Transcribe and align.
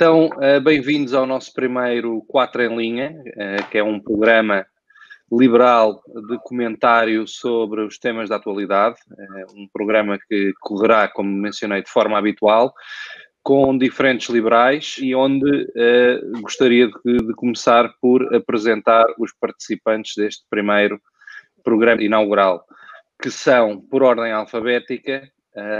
Então, 0.00 0.30
uh, 0.30 0.58
bem-vindos 0.62 1.12
ao 1.12 1.26
nosso 1.26 1.52
primeiro 1.52 2.24
4 2.26 2.62
em 2.62 2.74
Linha, 2.74 3.22
uh, 3.36 3.68
que 3.70 3.76
é 3.76 3.84
um 3.84 4.00
programa 4.00 4.64
liberal 5.30 6.00
de 6.26 6.38
comentário 6.42 7.28
sobre 7.28 7.82
os 7.82 7.98
temas 7.98 8.30
da 8.30 8.36
atualidade, 8.36 8.96
uh, 9.10 9.60
um 9.60 9.68
programa 9.70 10.18
que 10.26 10.54
correrá, 10.58 11.06
como 11.06 11.28
mencionei, 11.30 11.82
de 11.82 11.90
forma 11.90 12.16
habitual, 12.16 12.72
com 13.42 13.76
diferentes 13.76 14.30
liberais 14.30 14.96
e 14.98 15.14
onde 15.14 15.68
gostaria 16.40 16.86
de, 16.86 17.34
começar 17.34 17.92
por 18.00 18.34
apresentar 18.34 19.04
os 19.18 19.34
participantes 19.38 20.14
deste 20.16 20.44
primeiro 20.48 20.98
programa 21.62 22.02
inaugural, 22.02 22.64
que 23.20 23.30
são, 23.30 23.78
por 23.78 24.02
ordem 24.02 24.32
alfabética, 24.32 25.30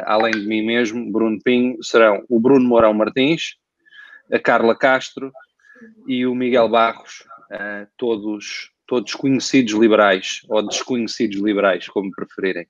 além 0.04 0.32
de 0.32 0.46
mim 0.46 0.60
mesmo, 0.60 1.10
Bruno 1.10 1.38
Pinho, 1.42 1.82
serão 1.82 2.22
o 2.28 2.38
Bruno 2.38 2.68
Mourão 2.68 2.92
Martins, 2.92 3.59
a 4.32 4.38
Carla 4.38 4.76
Castro 4.76 5.32
e 6.06 6.26
o 6.26 6.34
Miguel 6.34 6.68
Barros, 6.68 7.24
uh, 7.50 7.86
todos, 7.96 8.70
todos 8.86 9.14
conhecidos 9.14 9.72
liberais, 9.74 10.42
ou 10.48 10.66
desconhecidos 10.66 11.40
liberais, 11.40 11.88
como 11.88 12.10
preferirem, 12.10 12.66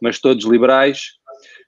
mas 0.00 0.18
todos 0.20 0.44
liberais. 0.44 1.14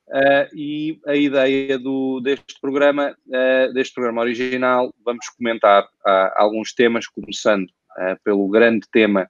Uh, 0.06 0.54
e 0.54 1.00
a 1.06 1.16
ideia 1.16 1.78
do, 1.78 2.20
deste 2.20 2.60
programa, 2.60 3.16
uh, 3.26 3.72
deste 3.72 3.94
programa 3.94 4.20
original, 4.20 4.92
vamos 5.04 5.28
comentar 5.30 5.88
alguns 6.36 6.74
temas, 6.74 7.06
começando 7.06 7.66
pelo 8.24 8.48
grande 8.48 8.86
tema 8.92 9.28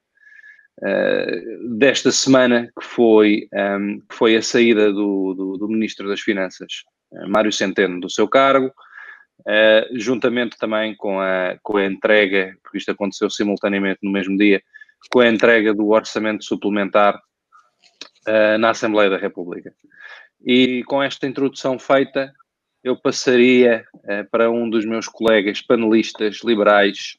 desta 1.78 2.11
semana, 2.11 2.73
que 2.78 2.84
foi, 2.84 3.47
um, 3.53 4.00
que 4.00 4.15
foi 4.15 4.37
a 4.37 4.43
saída 4.43 4.91
do, 4.91 5.34
do, 5.34 5.59
do 5.59 5.69
Ministro 5.69 6.09
das 6.09 6.21
Finanças, 6.21 6.83
Mário 7.28 7.53
Centeno, 7.53 8.00
do 8.00 8.11
seu 8.11 8.27
cargo, 8.27 8.73
uh, 9.47 9.98
juntamente 9.98 10.59
também 10.59 10.95
com 10.95 11.20
a, 11.20 11.56
com 11.62 11.77
a 11.77 11.84
entrega, 11.84 12.56
porque 12.62 12.78
isto 12.78 12.91
aconteceu 12.91 13.31
simultaneamente 13.31 14.00
no 14.03 14.11
mesmo 14.11 14.37
dia, 14.37 14.62
com 15.11 15.20
a 15.20 15.28
entrega 15.28 15.75
do 15.75 15.89
orçamento 15.89 16.45
suplementar 16.45 17.17
uh, 17.17 18.59
na 18.59 18.70
Assembleia 18.70 19.11
da 19.11 19.19
República. 19.19 19.72
E 20.45 20.83
com 20.84 21.03
esta 21.03 21.27
introdução 21.27 21.78
feita, 21.78 22.33
eu 22.83 22.97
passaria 22.97 23.84
uh, 23.95 24.28
para 24.31 24.50
um 24.50 24.69
dos 24.69 24.84
meus 24.84 25.06
colegas 25.06 25.61
panelistas 25.61 26.41
liberais, 26.45 27.17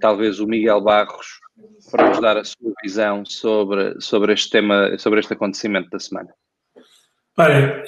talvez 0.00 0.40
o 0.40 0.46
Miguel 0.46 0.80
Barros, 0.80 1.40
para 1.90 2.08
nos 2.08 2.20
dar 2.20 2.36
a 2.36 2.44
sua 2.44 2.72
visão 2.82 3.24
sobre, 3.24 4.00
sobre 4.00 4.32
este 4.32 4.50
tema, 4.50 4.96
sobre 4.98 5.20
este 5.20 5.32
acontecimento 5.32 5.90
da 5.90 5.98
semana. 5.98 6.32
Olha, 7.36 7.82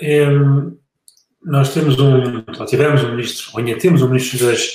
nós 1.44 1.72
temos 1.72 1.98
um, 1.98 2.44
ou 2.58 2.66
tivemos 2.66 3.02
um 3.04 3.10
ministro, 3.10 3.50
ou 3.52 3.60
ainda 3.60 3.78
temos 3.78 4.02
um 4.02 4.08
ministro 4.08 4.46
das, 4.46 4.72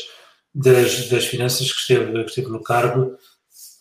das, 0.53 1.09
das 1.09 1.25
Finanças 1.25 1.71
que 1.71 1.79
esteve, 1.79 2.11
que 2.23 2.29
esteve 2.29 2.49
no 2.49 2.61
cargo 2.61 3.15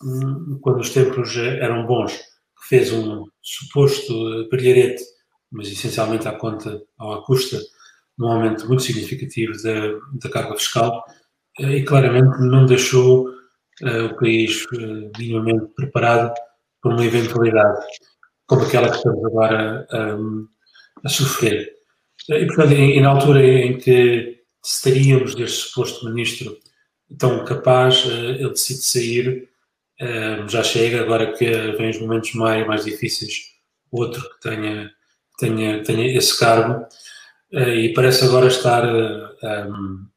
hum, 0.03 0.59
quando 0.61 0.79
os 0.79 0.89
tempos 0.89 1.35
eram 1.37 1.85
bons, 1.85 2.13
que 2.13 2.67
fez 2.67 2.91
um 2.91 3.25
suposto 3.41 4.47
brilharete, 4.49 5.03
mas 5.51 5.67
essencialmente 5.67 6.27
à 6.27 6.33
conta 6.33 6.81
ou 6.99 7.13
à 7.13 7.25
custa 7.25 7.57
de 7.57 8.25
um 8.25 8.27
aumento 8.27 8.67
muito 8.67 8.83
significativo 8.83 9.53
da, 9.63 9.97
da 10.21 10.29
carga 10.29 10.55
fiscal 10.57 11.03
eh, 11.59 11.77
e 11.77 11.83
claramente 11.83 12.37
não 12.39 12.65
deixou 12.65 13.29
uh, 13.29 14.05
o 14.11 14.15
país 14.15 14.65
uh, 14.73 15.11
minimamente 15.17 15.73
preparado 15.75 16.33
para 16.81 16.91
uma 16.91 17.05
eventualidade 17.05 17.79
como 18.45 18.63
aquela 18.63 18.89
que 18.89 18.97
estamos 18.97 19.23
agora 19.25 19.87
um, 19.93 20.47
a 21.03 21.09
sofrer. 21.09 21.78
E, 22.27 22.45
portanto, 22.45 22.73
e, 22.73 22.99
na 22.99 23.09
altura 23.09 23.45
em 23.45 23.77
que 23.77 24.39
estaríamos 24.63 25.35
deste 25.35 25.67
suposto 25.67 26.05
ministro 26.05 26.57
tão 27.17 27.43
capaz, 27.45 28.05
eh, 28.05 28.41
ele 28.41 28.49
decide 28.49 28.81
sair, 28.81 29.49
eh, 29.99 30.43
já 30.47 30.63
chega, 30.63 31.01
agora 31.01 31.33
que 31.33 31.45
vem 31.45 31.89
os 31.89 31.99
momentos 31.99 32.33
mais, 32.33 32.67
mais 32.67 32.85
difíceis, 32.85 33.53
outro 33.91 34.21
que 34.21 34.49
tenha, 34.49 34.91
tenha, 35.39 35.83
tenha 35.83 36.17
esse 36.17 36.37
cargo, 36.39 36.85
eh, 37.53 37.75
e 37.75 37.93
parece 37.93 38.25
agora 38.25 38.47
estar 38.47 38.85
a, 38.85 39.25
a 39.43 39.67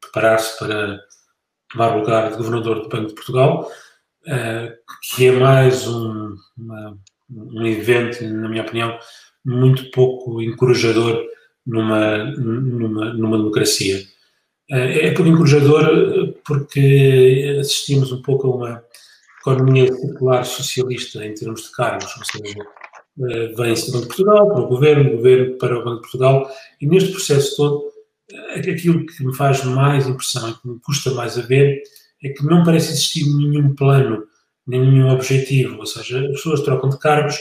preparar-se 0.01 0.59
para 0.59 0.99
tomar 1.71 1.95
o 1.95 1.99
lugar 2.01 2.31
de 2.31 2.37
governador 2.37 2.81
do 2.81 2.89
Banco 2.89 3.07
de 3.07 3.15
Portugal, 3.15 3.71
que 5.15 5.27
é 5.27 5.31
mais 5.31 5.87
um, 5.87 6.35
uma, 6.57 6.97
um 7.29 7.65
evento, 7.65 8.23
na 8.23 8.47
minha 8.47 8.61
opinião, 8.61 8.97
muito 9.43 9.89
pouco 9.91 10.41
encorajador 10.41 11.25
numa, 11.65 12.23
numa, 12.35 13.13
numa 13.13 13.37
democracia. 13.37 14.03
Eh, 14.69 15.07
é 15.07 15.13
encorajador 15.13 15.83
eh, 15.83 16.33
porque 16.45 17.57
assistimos 17.59 18.11
um 18.11 18.21
pouco 18.21 18.47
a 18.47 18.55
uma 18.55 18.83
economia 19.41 19.93
circular 19.93 20.45
socialista 20.45 21.25
em 21.25 21.33
termos 21.33 21.63
de 21.63 21.71
cargos, 21.71 22.15
ou 22.17 22.23
seja, 22.25 22.59
eh, 23.29 23.53
vem-se 23.55 23.87
do 23.87 23.93
Banco 23.93 24.01
de 24.03 24.07
Portugal 24.07 24.47
para 24.47 24.61
o 24.61 24.67
governo, 24.67 25.09
o 25.09 25.17
governo 25.17 25.57
para 25.57 25.79
o 25.79 25.83
Banco 25.83 25.95
de 25.95 26.01
Portugal, 26.01 26.49
e 26.79 26.87
neste 26.87 27.11
processo 27.11 27.55
todo, 27.57 27.93
aquilo 28.57 29.05
que 29.05 29.25
me 29.25 29.35
faz 29.35 29.63
mais 29.65 30.07
impressão 30.07 30.49
e 30.49 30.53
que 30.53 30.67
me 30.67 30.79
custa 30.79 31.11
mais 31.11 31.37
a 31.37 31.41
ver 31.41 31.83
é 32.23 32.29
que 32.29 32.45
não 32.45 32.63
parece 32.63 32.93
existir 32.93 33.25
nenhum 33.25 33.75
plano, 33.75 34.23
nenhum 34.65 35.09
objetivo, 35.09 35.77
ou 35.77 35.85
seja, 35.85 36.21
as 36.21 36.31
pessoas 36.31 36.61
trocam 36.61 36.89
de 36.89 36.97
cargos 36.97 37.37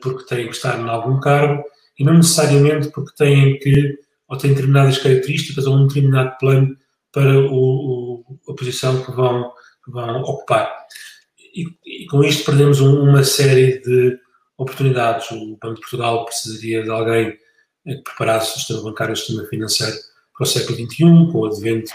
porque 0.00 0.24
têm 0.24 0.46
que 0.46 0.54
estar 0.54 0.80
em 0.80 0.88
algum 0.88 1.20
cargo 1.20 1.62
e 1.98 2.04
não 2.04 2.14
necessariamente 2.14 2.90
porque 2.90 3.14
têm 3.16 3.58
que, 3.58 3.98
ou 4.28 4.36
têm 4.36 4.50
determinadas 4.50 4.98
características 4.98 5.66
ou 5.66 5.76
um 5.76 5.86
determinado 5.86 6.36
plano 6.38 6.76
para 7.12 7.38
o, 7.38 8.24
o, 8.26 8.50
a 8.50 8.54
posição 8.54 9.02
que 9.04 9.12
vão, 9.12 9.52
vão 9.86 10.22
ocupar. 10.22 10.74
E, 11.54 11.66
e 11.84 12.06
com 12.06 12.24
isto 12.24 12.44
perdemos 12.44 12.80
um, 12.80 13.02
uma 13.02 13.22
série 13.22 13.78
de 13.80 14.18
oportunidades. 14.58 15.30
O 15.30 15.56
Banco 15.56 15.76
de 15.76 15.80
Portugal 15.82 16.24
precisaria 16.24 16.82
de 16.82 16.90
alguém 16.90 17.38
que 17.84 18.02
preparasse 18.02 18.52
o 18.52 18.58
sistema 18.58 18.82
bancário 18.82 19.12
e 19.12 19.14
o 19.14 19.16
sistema 19.16 19.44
financeiro 19.44 19.96
para 20.36 20.44
o 20.44 20.46
século 20.46 20.76
XXI, 20.76 21.04
com 21.30 21.38
o 21.38 21.46
advento 21.46 21.92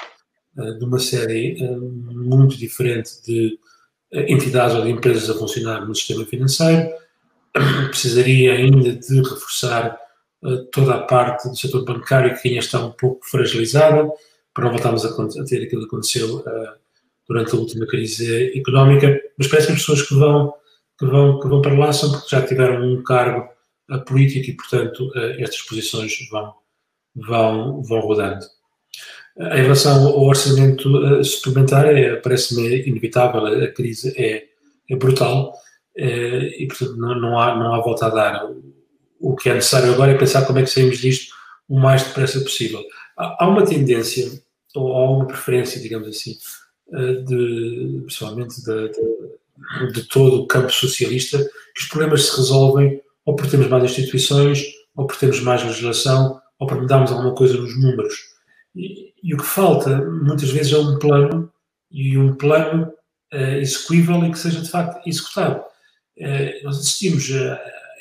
uh, 0.58 0.78
de 0.78 0.86
uma 0.86 1.00
série 1.00 1.62
uh, 1.62 1.82
muito 2.14 2.58
diferente 2.58 3.22
de 3.24 3.59
uh, 4.14 4.20
entidades 4.20 4.76
ou 4.76 4.84
de 4.84 4.92
empresas 4.92 5.30
a 5.30 5.38
funcionar 5.38 5.86
no 5.86 5.94
sistema 5.94 6.26
financeiro 6.26 6.90
precisaria 7.90 8.54
ainda 8.54 8.94
de 8.94 9.18
reforçar 9.22 9.98
uh, 10.44 10.66
toda 10.66 10.96
a 10.96 11.04
parte 11.04 11.50
do 11.50 11.58
setor 11.58 11.84
bancário 11.84 12.40
que 12.40 12.48
ainda 12.48 12.60
está 12.60 12.80
um 12.80 12.92
pouco 12.92 13.26
fragilizada, 13.26 14.10
para 14.54 14.66
não 14.66 14.72
voltarmos 14.72 15.06
a, 15.06 15.10
a 15.10 15.46
ter 15.46 15.64
aquilo 15.64 15.82
que 15.82 15.88
aconteceu 15.88 16.38
uh, 16.38 16.80
durante 17.28 17.54
a 17.54 17.58
última 17.58 17.86
crise 17.86 18.58
económica, 18.58 19.22
mas 19.38 19.48
parece 19.48 19.68
que 19.68 19.74
as 19.74 19.80
pessoas 19.80 20.02
que 20.02 20.16
vão, 20.16 20.54
que 20.98 21.06
vão, 21.06 21.40
que 21.40 21.48
vão 21.48 21.62
para 21.62 21.78
lá 21.78 21.94
são 21.94 22.12
porque 22.12 22.28
já 22.30 22.46
tiveram 22.46 22.84
um 22.84 23.04
cargo 23.04 23.48
uh, 23.92 24.04
político 24.06 24.50
e, 24.50 24.54
portanto, 24.54 25.12
estas 25.38 25.62
posições 25.62 26.14
vão, 26.30 26.54
vão, 27.16 27.82
vão 27.84 28.00
rodando. 28.00 28.46
Em 29.38 29.62
relação 29.62 30.06
ao 30.08 30.26
orçamento 30.26 31.24
suplementar, 31.24 31.86
parece-me 32.22 32.82
inevitável, 32.86 33.46
a 33.46 33.68
crise 33.70 34.14
é, 34.18 34.50
é 34.90 34.96
brutal, 34.98 35.54
eh, 35.54 35.69
e, 35.96 36.68
portanto, 36.68 36.96
não, 36.98 37.20
não, 37.20 37.40
há, 37.40 37.56
não 37.56 37.74
há 37.74 37.82
volta 37.82 38.08
a 38.08 38.10
dar. 38.10 38.50
O 39.20 39.36
que 39.36 39.50
é 39.50 39.53
necessário 39.53 39.94
agora 39.94 40.12
é 40.12 40.18
pensar 40.18 40.46
como 40.46 40.59
é 40.59 40.64
que 40.64 40.70
saímos 40.70 41.00
disto 41.00 41.34
o 41.68 41.80
mais 41.80 42.03
depressa 42.03 42.40
possível. 42.40 42.82
Há, 43.18 43.44
há 43.44 43.47
uma 43.47 43.66
tendência, 43.66 44.41
ou 44.76 44.96
há 44.96 45.12
uma 45.12 45.28
preferência, 45.28 45.82
digamos 45.82 46.08
assim, 46.08 46.38
eh, 46.94 47.14
de, 47.22 48.02
principalmente 48.06 48.64
de, 48.64 48.91
de, 48.91 49.94
de 49.94 50.03
todo 50.08 50.41
o 50.41 50.47
campo 50.47 50.72
socialista, 50.72 51.38
que 51.76 51.82
os 51.82 51.88
problemas 51.88 52.26
se 52.26 52.38
resolvem 52.38 53.02
ou 53.26 53.35
por 53.35 53.47
termos 53.47 53.68
mais 53.68 53.84
instituições, 53.84 54.64
ou 54.96 55.06
por 55.06 55.16
termos 55.16 55.40
mais 55.42 55.64
legislação, 55.64 56.42
ou 56.58 56.66
por 56.66 56.82
mudarmos 56.82 57.12
alguma 57.12 57.35
coisa 57.35 57.56
nos 57.56 57.80
números. 57.80 58.16
E, 58.76 59.14
e 59.22 59.34
o 59.35 59.38
que 59.38 59.46
falta, 59.46 59.97
muitas 59.97 60.50
vezes, 60.50 60.74
é 60.74 60.78
um 60.78 60.97
plano, 60.97 61.52
e 61.92 62.18
um 62.18 62.34
plano 62.34 62.92
uh, 63.34 63.58
execuível 63.58 64.26
e 64.26 64.32
que 64.32 64.40
seja, 64.40 64.62
de 64.62 64.70
facto, 64.70 65.08
executado. 65.08 65.64
Eh, 66.20 66.60
nós 66.64 66.78
assistimos, 66.78 67.30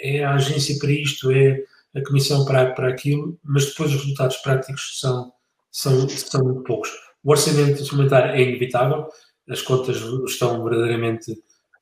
é 0.01 0.25
a 0.25 0.35
agência 0.35 0.77
para 0.79 0.91
isto, 0.91 1.31
é 1.31 1.63
a 1.95 2.03
comissão 2.03 2.45
para, 2.45 2.73
para 2.73 2.89
aquilo, 2.89 3.39
mas 3.45 3.67
depois 3.67 3.91
os 3.91 4.03
resultados 4.03 4.37
práticos 4.39 4.99
são, 5.01 5.33
são, 5.71 6.09
são 6.09 6.45
muito 6.45 6.63
poucos. 6.63 6.91
O 7.23 7.31
orçamento 7.31 7.85
suplementar 7.85 8.31
é 8.31 8.43
inevitável, 8.43 9.07
as 9.49 9.63
contas 9.63 9.97
estão 10.27 10.63
verdadeiramente 10.63 11.33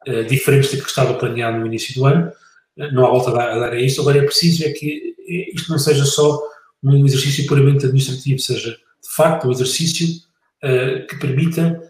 uh, 0.06 0.24
diferentes 0.24 0.70
do 0.70 0.82
que 0.82 0.88
estava 0.88 1.14
planeado 1.14 1.58
no 1.58 1.66
início 1.66 1.94
do 1.94 2.06
ano, 2.06 2.30
uh, 2.78 2.92
não 2.92 3.06
há 3.06 3.10
volta 3.10 3.30
a 3.30 3.34
dar, 3.34 3.50
a 3.50 3.58
dar 3.58 3.72
a 3.72 3.80
isso. 3.80 4.00
Agora 4.00 4.18
é 4.18 4.22
preciso 4.22 4.64
é 4.64 4.70
que 4.70 5.14
isto 5.52 5.70
não 5.70 5.78
seja 5.78 6.04
só 6.04 6.40
um 6.82 7.04
exercício 7.04 7.46
puramente 7.46 7.84
administrativo, 7.86 8.38
seja 8.38 8.70
de 8.70 9.14
facto 9.14 9.48
um 9.48 9.52
exercício 9.52 10.06
uh, 10.64 11.06
que 11.06 11.18
permita 11.18 11.82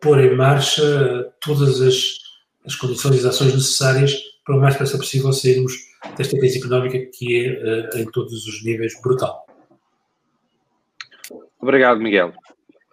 pôr 0.00 0.18
em 0.20 0.34
marcha 0.34 1.30
todas 1.38 1.82
as 1.82 2.14
as 2.64 2.76
condições 2.76 3.16
e 3.16 3.18
as 3.20 3.24
ações 3.26 3.54
necessárias 3.54 4.14
para 4.44 4.56
o 4.56 4.60
mais 4.60 4.74
depressa 4.74 4.98
possível 4.98 5.32
sairmos 5.32 5.72
desta 6.16 6.38
crise 6.38 6.58
económica 6.58 6.98
que 7.12 7.46
é, 7.46 7.94
uh, 7.94 7.98
em 7.98 8.04
todos 8.10 8.46
os 8.46 8.64
níveis, 8.64 8.92
brutal. 9.02 9.46
Obrigado, 11.60 12.00
Miguel. 12.00 12.32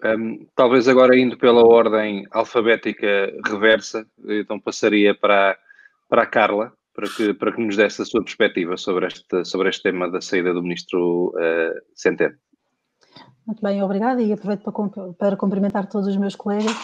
Um, 0.03 0.45
talvez 0.55 0.87
agora 0.87 1.17
indo 1.17 1.37
pela 1.37 1.65
ordem 1.65 2.25
alfabética 2.31 3.33
reversa, 3.45 4.05
então 4.27 4.59
passaria 4.59 5.15
para, 5.15 5.57
para 6.07 6.23
a 6.23 6.25
Carla, 6.25 6.71
para 6.93 7.07
que, 7.09 7.33
para 7.33 7.51
que 7.51 7.61
nos 7.61 7.75
desse 7.75 8.01
a 8.01 8.05
sua 8.05 8.23
perspectiva 8.23 8.77
sobre 8.77 9.07
este, 9.07 9.45
sobre 9.45 9.69
este 9.69 9.83
tema 9.83 10.09
da 10.09 10.21
saída 10.21 10.53
do 10.53 10.61
Ministro 10.61 11.29
uh, 11.29 11.81
Centeno. 11.95 12.35
Muito 13.45 13.61
bem, 13.61 13.81
obrigada 13.81 14.21
e 14.21 14.33
aproveito 14.33 14.61
para, 14.61 15.13
para 15.13 15.37
cumprimentar 15.37 15.87
todos 15.87 16.07
os 16.07 16.17
meus 16.17 16.35
colegas. 16.35 16.75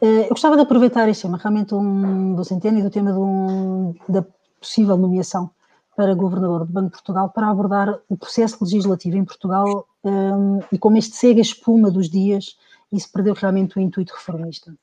Uh, 0.00 0.22
eu 0.24 0.28
gostava 0.28 0.56
de 0.56 0.62
aproveitar 0.62 1.08
este 1.08 1.22
tema, 1.22 1.38
realmente 1.38 1.74
um, 1.74 2.34
do 2.34 2.44
Centeno 2.44 2.78
e 2.78 2.82
do 2.82 2.90
tema 2.90 3.12
um, 3.18 3.94
da 4.08 4.24
possível 4.60 4.96
nomeação 4.96 5.50
para 5.96 6.14
governador 6.14 6.66
do 6.66 6.72
Banco 6.72 6.88
de 6.88 6.92
Portugal 6.92 7.30
para 7.30 7.48
abordar 7.48 7.98
o 8.08 8.16
processo 8.16 8.58
legislativo 8.62 9.16
em 9.16 9.24
Portugal 9.24 9.86
um, 10.04 10.60
e 10.70 10.78
como 10.78 10.98
este 10.98 11.16
segue 11.16 11.40
a 11.40 11.42
espuma 11.42 11.90
dos 11.90 12.10
dias 12.10 12.58
e 12.92 13.00
se 13.00 13.10
perdeu 13.10 13.32
realmente 13.32 13.78
o 13.78 13.80
intuito 13.80 14.12
reformista. 14.14 14.74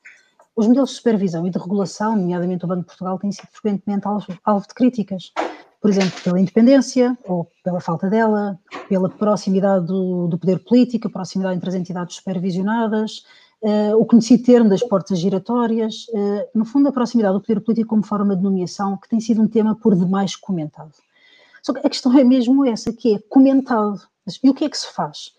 Os 0.56 0.66
modelos 0.66 0.90
de 0.90 0.96
supervisão 0.96 1.46
e 1.46 1.50
de 1.50 1.58
regulação, 1.58 2.16
nomeadamente 2.16 2.64
o 2.64 2.68
Banco 2.68 2.82
de 2.82 2.86
Portugal, 2.86 3.18
têm 3.18 3.30
sido 3.30 3.48
frequentemente 3.52 4.06
alvo 4.44 4.66
de 4.66 4.74
críticas, 4.74 5.32
por 5.80 5.90
exemplo, 5.90 6.20
pela 6.22 6.40
independência 6.40 7.16
ou 7.24 7.48
pela 7.62 7.80
falta 7.80 8.08
dela, 8.08 8.58
pela 8.88 9.08
proximidade 9.08 9.86
do, 9.86 10.26
do 10.28 10.38
poder 10.38 10.58
político, 10.60 11.08
a 11.08 11.10
proximidade 11.10 11.56
entre 11.56 11.68
as 11.68 11.74
entidades 11.74 12.16
supervisionadas, 12.16 13.24
uh, 13.64 13.96
o 13.96 14.04
conhecido 14.04 14.44
termo 14.44 14.68
das 14.68 14.82
portas 14.82 15.18
giratórias, 15.18 16.06
uh, 16.10 16.46
no 16.54 16.64
fundo, 16.64 16.88
a 16.88 16.92
proximidade 16.92 17.34
do 17.34 17.40
poder 17.40 17.60
político 17.60 17.88
como 17.88 18.04
forma 18.04 18.36
de 18.36 18.42
nomeação, 18.42 18.96
que 18.98 19.08
tem 19.08 19.20
sido 19.20 19.40
um 19.40 19.48
tema 19.48 19.74
por 19.74 19.96
demais 19.96 20.36
comentado. 20.36 20.92
Só 21.62 21.72
que 21.72 21.84
a 21.84 21.90
questão 21.90 22.16
é 22.16 22.22
mesmo 22.22 22.64
essa, 22.66 22.92
que 22.92 23.14
é 23.14 23.18
comentado. 23.18 24.00
E 24.42 24.50
o 24.50 24.54
que 24.54 24.64
é 24.64 24.68
que 24.68 24.76
se 24.76 24.92
faz? 24.92 25.32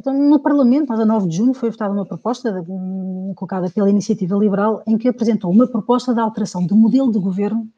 Então, 0.00 0.14
no 0.14 0.38
Parlamento, 0.38 0.86
mas 0.88 1.00
a 1.00 1.04
9 1.04 1.28
de 1.28 1.36
junho, 1.36 1.52
foi 1.52 1.70
votada 1.70 1.92
uma 1.92 2.06
proposta 2.06 2.52
de, 2.52 2.70
um, 2.70 3.32
colocada 3.34 3.68
pela 3.68 3.90
Iniciativa 3.90 4.36
Liberal, 4.36 4.82
em 4.86 4.96
que 4.96 5.08
apresentou 5.08 5.50
uma 5.50 5.66
proposta 5.66 6.14
de 6.14 6.20
alteração 6.20 6.64
do 6.64 6.76
modelo 6.76 7.10
de 7.10 7.18
governo 7.18 7.68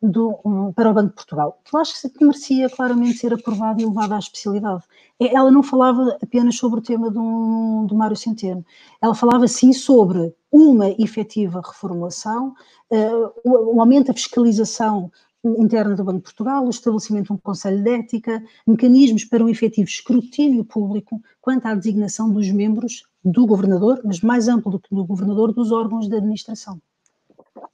do, 0.00 0.38
um, 0.44 0.72
para 0.72 0.90
o 0.90 0.94
Banco 0.94 1.08
de 1.08 1.14
Portugal, 1.14 1.60
que 1.64 1.74
eu 1.74 1.80
acho 1.80 2.08
que 2.08 2.24
merecia 2.24 2.70
claramente 2.70 3.18
ser 3.18 3.34
aprovada 3.34 3.82
e 3.82 3.84
levada 3.84 4.14
à 4.14 4.18
especialidade. 4.18 4.84
Ela 5.18 5.50
não 5.50 5.62
falava 5.62 6.16
apenas 6.22 6.56
sobre 6.56 6.78
o 6.78 6.82
tema 6.82 7.10
do, 7.10 7.86
do 7.86 7.94
Mário 7.94 8.16
Centeno, 8.16 8.64
ela 9.02 9.14
falava 9.14 9.48
sim 9.48 9.72
sobre 9.72 10.34
uma 10.50 10.88
efetiva 10.90 11.60
reformulação, 11.60 12.54
uh, 12.90 13.32
o, 13.44 13.76
o 13.76 13.80
aumento 13.80 14.06
da 14.06 14.14
fiscalização 14.14 15.10
interna 15.44 15.94
do 15.94 16.04
Banco 16.04 16.18
de 16.18 16.24
Portugal, 16.24 16.66
o 16.66 16.70
estabelecimento 16.70 17.26
de 17.26 17.32
um 17.32 17.36
Conselho 17.36 17.82
de 17.82 17.90
Ética, 17.90 18.42
mecanismos 18.66 19.24
para 19.24 19.44
um 19.44 19.48
efetivo 19.48 19.88
escrutínio 19.88 20.64
público 20.64 21.20
quanto 21.40 21.66
à 21.66 21.74
designação 21.74 22.30
dos 22.30 22.50
membros 22.50 23.04
do 23.24 23.46
governador, 23.46 24.00
mas 24.04 24.20
mais 24.20 24.48
amplo 24.48 24.72
do 24.72 24.80
que 24.80 24.94
do 24.94 25.04
governador, 25.04 25.52
dos 25.52 25.70
órgãos 25.70 26.08
de 26.08 26.16
administração. 26.16 26.80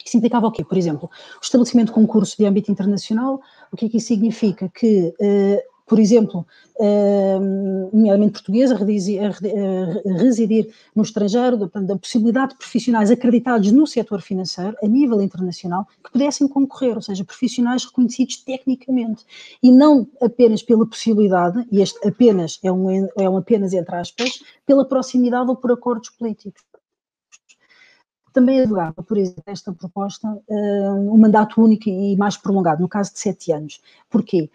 Isso 0.04 0.16
implicava 0.16 0.46
o 0.46 0.52
quê? 0.52 0.64
Por 0.64 0.76
exemplo, 0.76 1.10
o 1.40 1.44
estabelecimento 1.44 1.88
de 1.88 1.92
concursos 1.92 2.36
de 2.36 2.44
âmbito 2.44 2.70
internacional, 2.70 3.40
o 3.72 3.76
que 3.76 3.86
é 3.86 3.88
que 3.88 3.98
isso 3.98 4.08
significa? 4.08 4.68
Que 4.68 5.14
uh, 5.20 5.74
por 5.86 5.98
exemplo, 5.98 6.46
nomeadamente 7.92 8.32
portuguesa, 8.32 8.74
a 8.74 10.12
residir 10.18 10.72
no 10.94 11.02
estrangeiro, 11.02 11.56
da 11.58 11.96
possibilidade 11.96 12.52
de 12.52 12.58
profissionais 12.58 13.10
acreditados 13.10 13.70
no 13.70 13.86
setor 13.86 14.22
financeiro, 14.22 14.76
a 14.82 14.86
nível 14.86 15.20
internacional, 15.20 15.86
que 16.02 16.10
pudessem 16.10 16.48
concorrer, 16.48 16.96
ou 16.96 17.02
seja, 17.02 17.24
profissionais 17.24 17.84
reconhecidos 17.84 18.38
tecnicamente, 18.38 19.24
e 19.62 19.70
não 19.70 20.08
apenas 20.22 20.62
pela 20.62 20.86
possibilidade, 20.86 21.66
e 21.70 21.82
este 21.82 22.06
apenas 22.06 22.58
é 22.62 22.72
um, 22.72 23.08
é 23.18 23.28
um 23.28 23.36
apenas 23.36 23.74
entre 23.74 23.94
aspas, 23.94 24.42
pela 24.66 24.86
proximidade 24.86 25.50
ou 25.50 25.56
por 25.56 25.70
acordos 25.70 26.08
políticos 26.10 26.62
também 28.34 28.60
advogava, 28.60 29.02
por 29.02 29.16
exemplo, 29.16 29.42
esta 29.46 29.72
proposta, 29.72 30.28
um 30.48 31.16
mandato 31.16 31.62
único 31.62 31.88
e 31.88 32.16
mais 32.16 32.36
prolongado, 32.36 32.82
no 32.82 32.88
caso 32.88 33.12
de 33.12 33.20
sete 33.20 33.52
anos. 33.52 33.80
Porquê? 34.10 34.50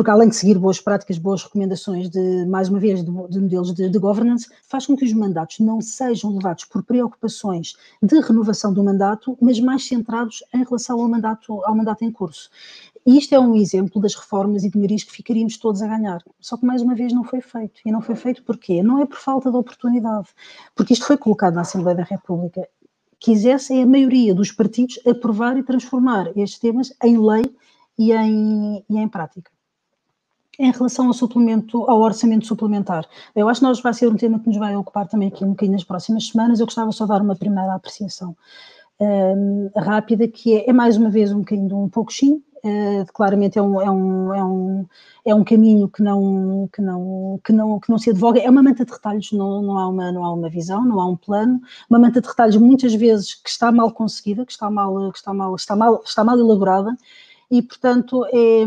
porque 0.00 0.10
além 0.10 0.30
de 0.30 0.36
seguir 0.36 0.58
boas 0.58 0.80
práticas, 0.80 1.18
boas 1.18 1.42
recomendações 1.42 2.08
de, 2.08 2.46
mais 2.46 2.70
uma 2.70 2.78
vez, 2.78 3.04
de, 3.04 3.04
de 3.04 3.38
modelos 3.38 3.74
de, 3.74 3.86
de, 3.86 3.98
governance, 3.98 4.48
faz 4.66 4.86
com 4.86 4.96
que 4.96 5.04
os 5.04 5.12
mandatos 5.12 5.58
não 5.58 5.78
sejam 5.82 6.34
levados 6.34 6.64
por 6.64 6.82
preocupações 6.82 7.74
de 8.02 8.18
renovação 8.20 8.72
do 8.72 8.82
mandato, 8.82 9.36
mas 9.38 9.60
mais 9.60 9.86
centrados 9.86 10.42
em 10.54 10.64
relação 10.64 10.98
ao 10.98 11.06
mandato, 11.06 11.62
ao 11.64 11.76
mandato 11.76 12.02
em 12.02 12.10
curso. 12.10 12.48
E 13.04 13.18
isto 13.18 13.34
é 13.34 13.38
um 13.38 13.54
exemplo 13.54 14.00
das 14.00 14.14
reformas 14.14 14.64
e 14.64 14.70
melhorias 14.74 15.04
que 15.04 15.12
ficaríamos 15.12 15.58
todos 15.58 15.82
a 15.82 15.86
ganhar. 15.86 16.22
Só 16.40 16.56
que, 16.56 16.64
mais 16.64 16.80
uma 16.80 16.94
vez, 16.94 17.12
não 17.12 17.24
foi 17.24 17.42
feito. 17.42 17.82
E 17.84 17.92
não 17.92 18.00
foi 18.00 18.16
feito 18.16 18.42
porquê? 18.42 18.82
Não 18.82 19.00
é 19.00 19.04
por 19.04 19.18
falta 19.18 19.50
de 19.50 19.56
oportunidade, 19.58 20.28
porque 20.74 20.94
isto 20.94 21.04
foi 21.04 21.18
colocado 21.18 21.54
na 21.54 21.60
Assembleia 21.60 21.98
da 21.98 22.04
República. 22.04 22.66
Quisessem 23.20 23.82
a 23.82 23.86
maioria 23.86 24.34
dos 24.34 24.50
partidos 24.50 24.98
aprovar 25.06 25.56
e 25.56 25.62
transformar 25.62 26.32
estes 26.36 26.58
temas 26.58 26.92
em 27.04 27.18
lei 27.18 27.44
e 27.98 28.12
em, 28.12 28.84
e 28.88 28.98
em 28.98 29.08
prática 29.08 29.50
em 30.60 30.70
relação 30.70 31.06
ao 31.06 31.14
suplemento, 31.14 31.84
ao 31.90 32.00
orçamento 32.00 32.46
suplementar. 32.46 33.06
Eu 33.34 33.48
acho 33.48 33.60
que 33.60 33.66
nós 33.66 33.80
vai 33.80 33.94
ser 33.94 34.08
um 34.08 34.16
tema 34.16 34.38
que 34.38 34.46
nos 34.46 34.58
vai 34.58 34.76
ocupar 34.76 35.08
também 35.08 35.28
aqui 35.28 35.42
um 35.42 35.50
bocadinho 35.50 35.72
nas 35.72 35.84
próximas 35.84 36.28
semanas. 36.28 36.60
Eu 36.60 36.66
gostava 36.66 36.92
só 36.92 37.04
de 37.04 37.08
dar 37.08 37.22
uma 37.22 37.34
primeira 37.34 37.74
apreciação 37.74 38.36
um, 39.00 39.70
rápida, 39.74 40.28
que 40.28 40.54
é, 40.54 40.68
é, 40.68 40.72
mais 40.72 40.98
uma 40.98 41.08
vez 41.08 41.32
um 41.32 41.38
bocadinho 41.38 41.78
um 41.78 41.88
pouco 41.88 42.12
sim, 42.12 42.42
uh, 42.64 43.12
claramente 43.12 43.58
é 43.58 43.62
um, 43.62 43.80
é, 43.80 43.90
um, 43.90 44.34
é, 44.34 44.44
um, 44.44 44.86
é 45.24 45.34
um 45.34 45.44
caminho 45.44 45.88
que 45.88 46.02
não, 46.02 46.68
que, 46.72 46.80
não, 46.80 47.40
que, 47.44 47.52
não, 47.52 47.80
que 47.80 47.90
não 47.90 47.98
se 47.98 48.10
advoga, 48.10 48.40
é 48.40 48.48
uma 48.48 48.62
manta 48.62 48.84
de 48.84 48.92
retalhos, 48.92 49.32
não, 49.32 49.62
não, 49.62 49.78
há 49.78 49.88
uma, 49.88 50.12
não 50.12 50.24
há 50.24 50.32
uma 50.32 50.48
visão, 50.48 50.84
não 50.84 51.00
há 51.00 51.06
um 51.06 51.16
plano, 51.16 51.60
uma 51.88 51.98
manta 51.98 52.20
de 52.20 52.28
retalhos 52.28 52.56
muitas 52.56 52.94
vezes 52.94 53.34
que 53.34 53.50
está 53.50 53.70
mal 53.70 53.90
conseguida, 53.92 54.44
que 54.44 54.52
está 54.52 54.70
mal, 54.70 55.10
que 55.12 55.18
está 55.18 55.32
mal, 55.32 55.54
está 55.54 55.76
mal, 55.76 56.02
está 56.04 56.24
mal 56.24 56.38
elaborada, 56.38 56.96
e 57.50 57.62
portanto 57.62 58.24
é 58.26 58.64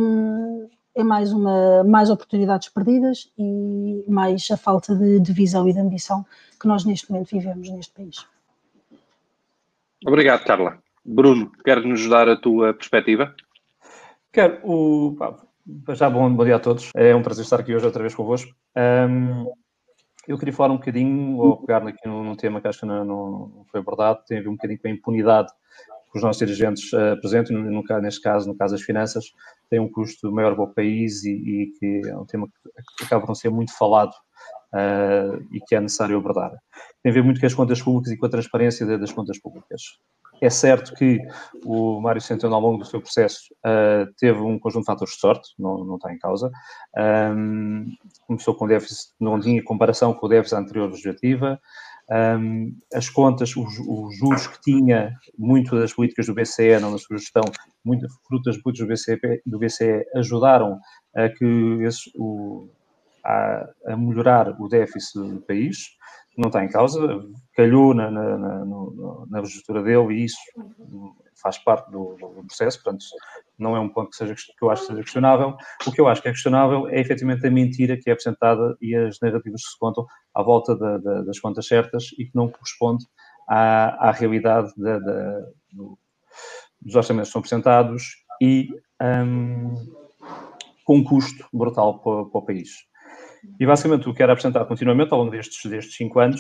é 0.96 1.04
mais, 1.04 1.32
uma, 1.32 1.84
mais 1.84 2.10
oportunidades 2.10 2.70
perdidas 2.70 3.32
e 3.38 4.04
mais 4.08 4.48
a 4.52 4.58
falta 4.58 4.96
de, 4.96 5.20
de 5.20 5.34
visão 5.34 5.68
e 5.68 5.74
de 5.74 5.80
ambição 5.80 6.26
que 6.60 6.68
nós 6.68 6.86
neste 6.86 7.12
momento 7.12 7.32
vivemos 7.32 7.70
neste 7.70 7.94
país. 7.94 8.26
Obrigado, 10.06 10.44
Carla. 10.44 10.78
Bruno, 11.04 11.52
queres-nos 11.64 12.08
dar 12.08 12.30
a 12.30 12.36
tua 12.36 12.74
perspectiva? 12.74 13.36
Quero. 14.34 14.60
O, 14.64 15.16
já 15.94 16.10
bom, 16.10 16.34
bom 16.36 16.44
dia 16.44 16.56
a 16.56 16.60
todos. 16.60 16.90
É 16.96 17.16
um 17.16 17.22
prazer 17.22 17.44
estar 17.44 17.60
aqui 17.60 17.76
hoje 17.76 17.86
outra 17.86 18.02
vez 18.02 18.16
convosco. 18.16 18.52
Um, 18.76 19.46
eu 20.28 20.40
queria 20.40 20.54
falar 20.54 20.74
um 20.74 20.78
bocadinho, 20.78 21.38
vou 21.38 21.58
pegar 21.58 21.88
aqui 21.88 22.08
num, 22.08 22.24
num 22.24 22.36
tema 22.36 22.60
que 22.60 22.68
acho 22.68 22.80
que 22.80 22.86
não, 22.88 23.06
não, 23.06 23.66
foi 23.70 23.80
abordado, 23.80 24.24
tem 24.26 24.40
a 24.40 24.42
ver 24.42 24.50
um 24.50 24.54
bocadinho 24.54 24.80
com 24.80 24.88
a 24.88 24.92
impunidade 24.92 25.50
que 26.12 26.18
os 26.18 26.24
nossos 26.24 26.40
dirigentes 26.40 26.92
uh, 26.94 27.14
apresentam, 27.14 27.56
no, 27.56 27.84
neste 28.02 28.22
caso, 28.22 28.48
no 28.48 28.58
caso 28.58 28.74
das 28.74 28.82
finanças, 28.82 29.26
tem 29.70 29.80
um 29.80 29.92
custo 29.92 30.32
maior 30.32 30.56
para 30.56 30.64
o 30.64 30.74
país 30.74 31.24
e, 31.24 31.32
e 31.32 31.72
que 31.78 32.10
é 32.10 32.18
um 32.18 32.26
tema 32.26 32.48
que 32.98 33.06
acaba 33.06 33.22
por 33.22 33.28
não 33.28 33.36
ser 33.36 33.52
muito 33.52 33.78
falado 33.78 34.14
uh, 34.74 35.46
e 35.52 35.60
que 35.60 35.76
é 35.76 35.80
necessário 35.80 36.18
abordar. 36.18 36.52
Tem 37.04 37.12
a 37.12 37.14
ver 37.14 37.24
muito 37.24 37.40
com 37.40 37.46
as 37.46 37.54
contas 37.54 37.80
públicas 37.84 38.12
e 38.12 38.18
com 38.18 38.26
a 38.26 38.30
transparência 38.30 38.98
das 38.98 39.12
contas 39.12 39.40
públicas. 39.40 40.00
É 40.44 40.50
certo 40.50 40.94
que 40.94 41.20
o 41.64 42.02
Mário 42.02 42.20
Centeno, 42.20 42.54
ao 42.54 42.60
longo 42.60 42.80
do 42.80 42.86
seu 42.86 43.00
processo, 43.00 43.46
uh, 43.66 44.12
teve 44.18 44.42
um 44.42 44.60
conjunto 44.60 44.82
de 44.82 44.88
fatores 44.88 45.14
de 45.14 45.20
sorte, 45.22 45.54
não, 45.58 45.86
não 45.86 45.96
está 45.96 46.12
em 46.12 46.20
causa. 46.20 46.52
Um, 47.34 47.86
começou 48.28 48.54
com 48.54 48.68
déficit, 48.68 49.14
não 49.18 49.40
tinha 49.40 49.64
comparação 49.64 50.14
com 50.14 50.26
o 50.26 50.30
déficit 50.30 50.58
anterior 50.60 50.90
legislativa, 50.90 51.58
um, 52.12 52.76
as 52.94 53.10
contas, 53.10 53.56
os, 53.56 53.80
os, 53.88 54.18
juros 54.18 54.48
que 54.48 54.60
tinha, 54.60 55.14
muito 55.40 55.80
das 55.80 55.94
políticas 55.94 56.26
do 56.26 56.34
BCE, 56.34 56.78
não 56.82 56.92
na 56.92 56.98
sua 56.98 57.18
gestão, 57.18 57.44
muito 57.82 58.06
fruto 58.28 58.44
das 58.44 58.58
políticas 58.58 58.86
do 58.86 58.94
BCE, 58.94 59.42
do 59.46 59.60
BCE 59.60 60.06
ajudaram 60.14 60.78
a 61.16 61.30
que 61.30 61.80
esse, 61.84 62.12
o, 62.18 62.68
a, 63.24 63.70
a, 63.88 63.98
melhorar 63.98 64.50
o 64.60 64.68
déficit 64.68 65.20
do 65.20 65.42
país, 65.42 65.78
não 66.38 66.48
está 66.48 66.64
em 66.64 66.70
causa, 66.70 67.00
calhou 67.56 67.94
na, 67.94 68.10
na, 68.10 68.38
na, 68.38 68.66
na 69.30 69.82
dele 69.82 70.14
e 70.14 70.26
isso 70.26 70.38
faz 71.42 71.58
parte 71.58 71.92
do, 71.92 72.16
do, 72.16 72.44
processo, 72.46 72.82
portanto, 72.82 73.04
não 73.58 73.76
é 73.76 73.80
um 73.80 73.90
ponto 73.90 74.10
que, 74.10 74.16
seja, 74.16 74.34
que 74.34 74.64
eu 74.64 74.70
acho 74.70 74.82
que 74.82 74.88
seja 74.88 75.04
questionável. 75.04 75.56
O 75.86 75.92
que 75.92 76.02
eu 76.02 76.08
acho 76.08 76.22
que 76.22 76.28
é 76.28 76.32
questionável 76.32 76.88
é 76.88 77.00
efetivamente 77.00 77.46
a 77.46 77.52
mentira 77.52 77.98
que 77.98 78.10
é 78.10 78.14
apresentada 78.14 78.76
e 78.82 78.96
as 78.96 79.20
narrativas 79.20 79.62
que 79.64 79.72
se 79.72 79.80
contam 79.80 80.06
à 80.34 80.42
volta 80.42 80.76
da, 80.76 80.98
da, 80.98 81.22
das 81.22 81.40
contas 81.40 81.68
certas 81.68 82.06
e 82.18 82.26
que 82.26 82.36
não 82.36 82.50
corresponde 82.50 83.06
à, 83.48 84.10
à 84.10 84.12
realidade 84.12 84.72
da, 84.78 85.00
do, 85.72 85.98
dos 86.82 86.96
orçamentos 86.96 87.30
que 87.30 87.34
são 87.34 87.40
apresentados 87.40 88.04
e 88.42 88.70
um, 89.02 89.74
com 90.84 90.98
um 90.98 91.04
custo 91.04 91.48
brutal 91.54 92.00
para, 92.00 92.26
para, 92.26 92.40
o 92.40 92.46
país. 92.46 92.70
E 93.60 93.66
basicamente 93.66 94.08
o 94.10 94.14
que 94.14 94.24
era 94.24 94.34
apresentado 94.34 94.68
continuamente 94.68 95.12
ao 95.14 95.20
longo 95.20 95.32
destes, 95.32 95.70
destes 95.70 95.96
cinco 95.96 96.20
anos, 96.20 96.40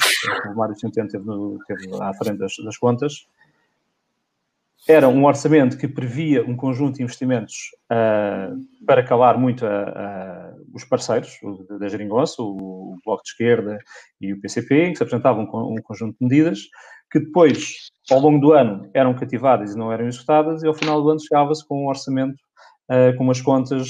o 0.51 0.55
Mário 0.55 0.75
Centeno 0.75 1.10
teve, 1.10 1.25
no, 1.25 1.60
teve 1.67 1.89
à 2.01 2.13
frente 2.13 2.38
das, 2.38 2.53
das 2.63 2.77
contas, 2.77 3.27
era 4.88 5.07
um 5.07 5.24
orçamento 5.25 5.77
que 5.77 5.88
previa 5.88 6.43
um 6.43 6.57
conjunto 6.57 6.98
de 6.98 7.03
investimentos 7.03 7.55
uh, 7.86 8.86
para 8.86 9.03
calar 9.03 9.38
muito 9.38 9.65
a, 9.65 9.69
a, 9.69 10.53
os 10.74 10.83
parceiros 10.83 11.38
da 11.79 11.88
Geringonça, 11.88 12.41
o 12.41 12.98
Bloco 13.05 13.24
de 13.24 13.29
Esquerda 13.29 13.77
e 14.19 14.33
o 14.33 14.41
PCP, 14.41 14.88
em 14.88 14.91
que 14.91 14.98
se 14.98 15.03
apresentavam 15.03 15.45
um, 15.45 15.74
um 15.74 15.81
conjunto 15.81 16.17
de 16.19 16.25
medidas 16.27 16.60
que 17.10 17.19
depois, 17.19 17.91
ao 18.10 18.19
longo 18.19 18.39
do 18.39 18.53
ano, 18.53 18.89
eram 18.93 19.13
cativadas 19.13 19.74
e 19.74 19.77
não 19.77 19.91
eram 19.91 20.07
executadas, 20.07 20.63
e 20.63 20.67
ao 20.67 20.74
final 20.74 21.01
do 21.01 21.12
ano 21.12 21.22
chegava-se 21.22 21.65
com 21.65 21.86
um 21.86 21.88
orçamento, 21.88 22.36
uh, 22.89 23.15
com 23.15 23.24
umas 23.24 23.39
contas 23.39 23.88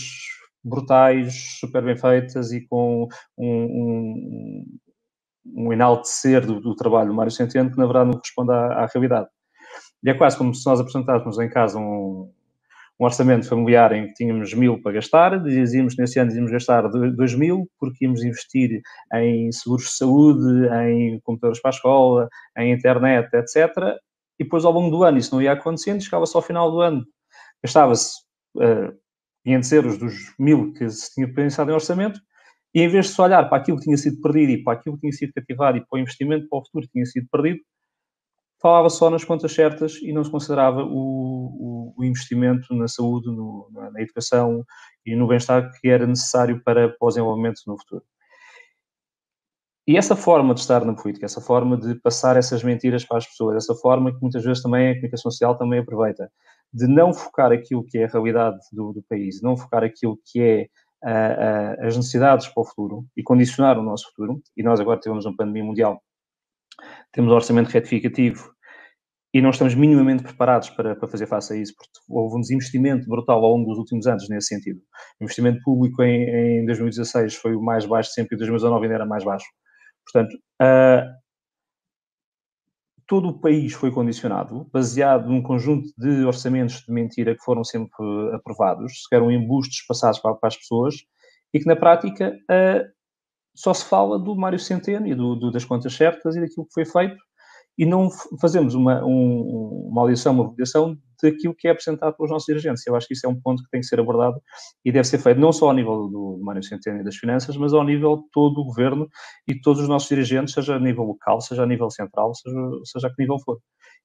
brutais, 0.64 1.58
super 1.60 1.84
bem 1.84 1.98
feitas 1.98 2.52
e 2.52 2.62
com 2.68 3.08
um, 3.38 3.46
um, 3.46 4.66
um 5.56 5.74
enaltecer 5.74 6.46
do, 6.46 6.60
do, 6.60 6.76
trabalho 6.76 7.10
do 7.10 7.16
Mário 7.16 7.32
Centeno 7.32 7.72
que, 7.72 7.78
na 7.78 7.86
verdade, 7.86 8.06
não 8.06 8.14
corresponde 8.14 8.52
à, 8.52 8.84
à 8.84 8.86
realidade. 8.86 9.28
E 10.04 10.10
é 10.10 10.14
quase 10.14 10.38
como 10.38 10.54
se 10.54 10.66
nós 10.66 10.80
apresentássemos 10.80 11.40
em 11.40 11.50
casa 11.50 11.80
um, 11.80 12.32
um 13.00 13.06
orçamento 13.06 13.48
familiar 13.48 13.92
em 13.94 14.08
que 14.08 14.14
tínhamos 14.14 14.54
mil 14.54 14.82
para 14.82 14.94
gastar, 14.94 15.42
dizíamos 15.42 15.96
que 15.96 16.02
nesse 16.02 16.20
ano 16.20 16.34
íamos 16.34 16.52
gastar 16.52 16.88
dois 16.90 17.34
mil, 17.36 17.68
porque 17.80 18.06
íamos 18.06 18.24
investir 18.24 18.82
em 19.14 19.52
seguros 19.52 19.86
de 19.86 19.92
saúde, 19.92 20.68
em 20.88 21.20
computadores 21.22 21.62
para 21.62 21.70
a 21.70 21.76
escola, 21.76 22.30
em 22.58 22.72
internet, 22.72 23.34
etc. 23.34 23.76
E 24.40 24.44
depois, 24.44 24.66
ao 24.66 24.72
longo 24.72 24.96
do 24.96 25.04
ano, 25.04 25.18
isso 25.18 25.34
não 25.34 25.42
ia 25.42 25.54
acontecendo, 25.54 26.02
chegava-se 26.02 26.36
ao 26.36 26.42
final 26.42 26.72
do 26.72 26.82
ano, 26.82 27.06
gastava-se 27.64 28.14
uh, 28.58 28.94
500 29.44 29.72
euros 29.72 29.98
dos 29.98 30.36
mil 30.40 30.74
que 30.74 30.90
se 30.90 31.14
tinha 31.14 31.32
pensado 31.32 31.72
em 31.72 31.74
orçamento, 31.74 32.20
e 32.74 32.82
em 32.82 32.88
vez 32.88 33.08
de 33.08 33.14
se 33.14 33.22
olhar 33.22 33.48
para 33.50 33.58
aquilo 33.58 33.78
que 33.78 33.84
tinha 33.84 33.98
sido 33.98 34.20
perdido 34.22 34.52
e 34.52 34.64
para 34.64 34.74
aquilo 34.74 34.96
que 34.96 35.02
tinha 35.02 35.14
sido 35.14 35.34
cativado 35.34 35.78
e 35.78 35.82
para 35.82 35.98
o 35.98 36.00
investimento 36.00 36.48
para 36.50 36.60
o 36.60 36.66
futuro 36.66 36.86
que 36.86 36.94
tinha 36.94 37.06
sido 37.06 37.28
perdido, 37.32 37.60
falava 38.62 38.90
só 38.90 39.10
nas 39.10 39.24
contas 39.24 39.54
certas 39.54 39.96
e 40.02 40.14
não 40.14 40.24
se 40.24 40.32
considerava 40.32 40.84
o, 40.84 40.88
o, 40.88 41.94
o 41.98 42.04
investimento 42.04 42.74
na 42.74 42.88
saúde, 42.88 43.28
no, 43.28 43.70
na 43.92 44.02
educação 44.02 44.66
e 45.06 45.16
no 45.16 45.28
bem-estar 45.28 45.70
que 45.80 45.90
era 45.90 46.08
necessário 46.08 46.62
para, 46.64 46.88
para 46.90 46.98
o 47.06 47.10
desenvolvimento 47.10 47.60
no 47.68 47.78
futuro. 47.78 48.04
E 49.86 49.98
essa 49.98 50.16
forma 50.16 50.54
de 50.54 50.62
estar 50.62 50.86
na 50.86 50.94
política, 50.96 51.26
essa 51.26 51.42
forma 51.42 51.76
de 51.76 51.96
passar 51.96 52.38
essas 52.38 52.64
mentiras 52.64 53.04
para 53.04 53.18
as 53.18 53.28
pessoas, 53.28 53.58
essa 53.58 53.76
forma 53.76 54.14
que 54.14 54.22
muitas 54.22 54.42
vezes 54.42 54.64
também 54.64 54.88
a 54.88 54.94
comunicação 54.94 55.30
social 55.30 55.58
também 55.58 55.80
aproveita, 55.80 56.32
de 56.74 56.88
não 56.88 57.14
focar 57.14 57.52
aquilo 57.52 57.86
que 57.86 58.00
é 58.00 58.06
a 58.06 58.08
realidade 58.08 58.58
do, 58.72 58.94
do 58.94 59.04
país, 59.08 59.42
não 59.42 59.56
focar 59.56 59.84
aquilo 59.84 60.18
que 60.26 60.42
é 60.42 60.68
as 61.80 61.98
necessidades 61.98 62.48
para 62.48 62.62
o 62.62 62.66
futuro 62.66 63.06
e 63.16 63.22
condicionar 63.22 63.78
o 63.78 63.84
nosso 63.84 64.08
futuro, 64.08 64.42
e 64.56 64.64
nós 64.64 64.80
agora 64.80 65.00
temos 65.00 65.26
uma 65.26 65.36
pandemia 65.36 65.64
mundial, 65.64 66.02
temos 67.12 67.32
um 67.32 67.36
orçamento 67.36 67.68
retificativo 67.68 68.54
e 69.34 69.42
não 69.42 69.50
estamos 69.50 69.74
minimamente 69.76 70.24
preparados 70.24 70.70
para, 70.70 70.96
para, 70.96 71.08
fazer 71.08 71.26
face 71.26 71.54
a 71.54 71.58
isso, 71.58 71.74
porque 71.76 71.90
houve 72.08 72.38
um 72.38 72.40
desinvestimento 72.40 73.08
brutal 73.08 73.44
ao 73.44 73.52
longo 73.52 73.70
dos 73.70 73.80
últimos 73.80 74.06
anos 74.06 74.30
nesse 74.30 74.48
sentido. 74.48 74.80
O 75.20 75.24
investimento 75.24 75.60
público 75.64 76.04
em, 76.04 76.62
em 76.62 76.66
2016 76.66 77.36
foi 77.36 77.56
o 77.56 77.62
mais 77.62 77.86
baixo 77.86 78.12
sempre 78.12 78.36
e 78.36 78.38
2019 78.38 78.86
ainda 78.86 78.96
era 78.96 79.06
mais 79.06 79.24
baixo. 79.24 79.46
Portanto, 80.06 80.36
uh, 80.62 81.23
todo 83.08 83.30
o 83.30 83.40
país 83.40 83.74
foi 83.74 83.92
condicionado, 83.92 84.68
baseado 84.72 85.30
num 85.30 85.42
conjunto 85.42 85.90
de 85.98 86.26
orçamentos 86.26 86.84
de 86.86 86.92
mentira 86.92 87.36
que 87.36 87.44
foram 87.44 87.64
sempre 87.64 88.06
aprovados, 88.34 89.08
que 89.08 89.16
eram 89.16 89.32
embustes 89.32 89.86
passados 89.86 90.20
para, 90.20 90.36
para 90.36 90.48
as 90.48 90.58
pessoas, 90.58 90.96
e 91.54 91.60
que 91.60 91.66
na 91.66 91.76
prática 91.76 92.36
uh, 92.50 92.94
só 93.56 93.74
se 93.74 93.86
fala 93.86 94.18
do 94.18 94.36
Mário 94.36 94.60
Centeno 94.60 95.08
e 95.08 95.14
do, 95.14 95.36
do, 95.36 95.52
das 95.52 95.66
contas 95.66 95.94
certas 95.94 96.36
e 96.36 96.42
daquilo 96.42 96.66
que 96.66 96.74
foi 96.74 96.86
feito, 96.86 97.18
e 97.78 97.86
não 97.86 98.10
fazemos 98.40 98.76
uma, 98.76 99.04
um, 99.04 99.90
uma 99.90 100.02
audição, 100.02 100.34
uma 100.34 100.46
avaliação 100.46 100.98
daquilo 101.22 101.56
que 101.56 101.68
é 101.68 101.72
apresentado 101.72 102.16
pelos 102.16 102.32
nossos 102.32 102.46
dirigentes. 102.46 102.86
Eu 102.86 102.96
acho 102.96 103.08
que 103.08 103.14
isso 103.14 103.26
é 103.26 103.30
um 103.30 103.40
ponto 103.40 103.64
que 103.64 103.70
tem 103.70 103.80
que 103.80 103.88
ser 103.88 104.00
abordado 104.00 104.40
e 104.84 104.92
deve 104.92 105.08
ser 105.08 105.18
feito 105.20 105.40
não 105.40 105.54
só 105.54 105.70
ao 105.70 105.74
nível 105.74 106.08
do 106.10 106.40
Mário 106.44 106.62
Centeno 106.62 107.00
e 107.00 107.04
das 107.04 107.16
finanças, 107.16 107.56
mas 107.56 107.74
ao 107.74 107.84
nível 107.84 108.18
de 108.18 108.24
todo 108.32 108.60
o 108.60 108.66
governo 108.66 109.08
e 109.48 109.54
de 109.54 109.62
todos 109.62 109.82
os 109.82 109.88
nossos 109.88 110.10
dirigentes, 110.10 110.54
seja 110.54 110.76
a 110.76 110.80
nível 110.80 111.04
local, 111.04 111.40
seja 111.42 111.64
a 111.64 111.66
nível 111.66 111.90
central, 111.90 112.34
seja, 112.36 112.58
seja 112.84 113.08
a 113.08 113.10
que 113.10 113.22
nível 113.22 113.40
for. 113.40 113.58